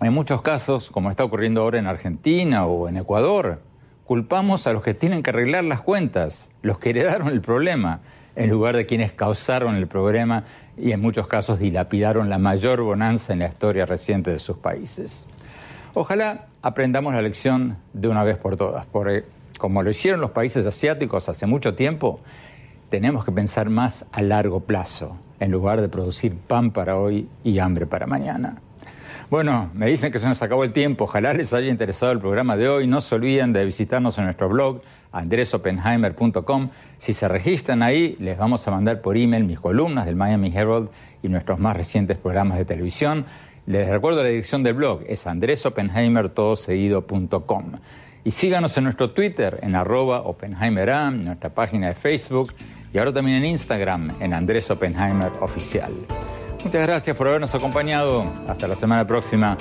en 0.02 0.14
muchos 0.14 0.42
casos, 0.42 0.90
como 0.90 1.12
está 1.12 1.24
ocurriendo 1.24 1.62
ahora 1.62 1.78
en 1.78 1.88
Argentina 1.88 2.66
o 2.66 2.90
en 2.90 2.98
Ecuador, 2.98 3.62
culpamos 4.06 4.66
a 4.68 4.74
los 4.74 4.82
que 4.82 4.94
tienen 4.94 5.24
que 5.24 5.30
arreglar 5.30 5.64
las 5.66 5.82
cuentas, 5.82 6.52
los 6.62 6.80
que 6.80 6.92
heredaron 6.92 7.28
el 7.28 7.42
problema, 7.42 8.02
en 8.36 8.50
lugar 8.50 8.76
de 8.76 8.86
quienes 8.86 9.12
causaron 9.14 9.76
el 9.76 9.88
problema 9.88 10.44
y 10.78 10.92
en 10.92 11.02
muchos 11.02 11.28
casos 11.28 11.60
dilapidaron 11.60 12.30
la 12.30 12.38
mayor 12.38 12.82
bonanza 12.82 13.34
en 13.34 13.40
la 13.40 13.48
historia 13.48 13.86
reciente 13.86 14.32
de 14.32 14.40
sus 14.40 14.58
países. 14.58 15.26
Ojalá 15.98 16.48
aprendamos 16.62 17.14
la 17.14 17.22
lección 17.22 17.78
de 17.94 18.10
una 18.10 18.26
vez 18.26 18.38
por 18.38 18.58
todas, 18.58 18.86
porque 18.86 19.24
como 19.58 19.82
lo 19.82 19.90
hicieron 19.90 20.20
los 20.20 20.32
países 20.32 20.66
asiáticos 20.66 21.30
hace 21.30 21.46
mucho 21.46 21.74
tiempo, 21.74 22.20
tenemos 22.90 23.24
que 23.24 23.32
pensar 23.32 23.70
más 23.70 24.06
a 24.12 24.22
largo 24.22 24.60
plazo 24.60 25.16
en 25.40 25.52
lugar 25.52 25.80
de 25.80 25.88
producir 25.88 26.36
pan 26.36 26.72
para 26.72 26.98
hoy 26.98 27.30
y 27.46 27.60
hambre 27.60 27.86
para 27.86 28.08
mañana. 28.08 28.58
Bueno, 29.30 29.70
me 29.74 29.88
dicen 29.88 30.12
que 30.12 30.20
se 30.20 30.28
nos 30.28 30.42
acabó 30.42 30.66
el 30.66 30.74
tiempo. 30.74 31.06
Ojalá 31.06 31.34
les 31.34 31.54
haya 31.54 31.70
interesado 31.70 32.12
el 32.12 32.20
programa 32.20 32.58
de 32.58 32.68
hoy. 32.68 32.88
No 32.88 33.00
se 33.00 33.16
olviden 33.16 33.54
de 33.54 33.64
visitarnos 33.64 34.18
en 34.18 34.26
nuestro 34.26 34.50
blog 34.50 34.82
andresopenheimer.com. 35.14 36.72
Si 37.00 37.14
se 37.14 37.28
registran 37.30 37.82
ahí, 37.82 38.18
les 38.20 38.38
vamos 38.38 38.68
a 38.68 38.72
mandar 38.72 39.02
por 39.02 39.16
email 39.16 39.46
mis 39.46 39.62
columnas 39.62 40.06
del 40.06 40.18
Miami 40.18 40.52
Herald 40.54 40.90
y 41.24 41.30
nuestros 41.30 41.58
más 41.58 41.78
recientes 41.78 42.18
programas 42.18 42.58
de 42.58 42.66
televisión. 42.66 43.26
Les 43.68 43.88
recuerdo 43.90 44.22
la 44.22 44.30
dirección 44.30 44.62
del 44.64 44.76
blog, 44.76 45.02
es 45.08 45.26
andresopenheimertodoseguido.com. 45.26 47.72
Y 48.24 48.30
síganos 48.32 48.78
en 48.78 48.84
nuestro 48.86 49.12
Twitter, 49.12 49.60
en 49.62 49.76
arroba 49.76 50.24
en 50.42 50.56
nuestra 51.22 51.50
página 51.50 51.88
de 51.88 51.96
Facebook 51.96 52.54
y 52.94 52.98
ahora 52.98 53.12
también 53.14 53.38
en 53.38 53.46
Instagram, 53.46 54.16
en 54.20 54.34
Andrés 54.34 54.70
Oppenheimer 54.72 55.32
Oficial. 55.42 55.92
Muchas 56.64 56.82
gracias 56.82 57.16
por 57.16 57.28
habernos 57.28 57.54
acompañado. 57.54 58.26
Hasta 58.48 58.68
la 58.68 58.74
semana 58.76 59.06
próxima. 59.06 59.56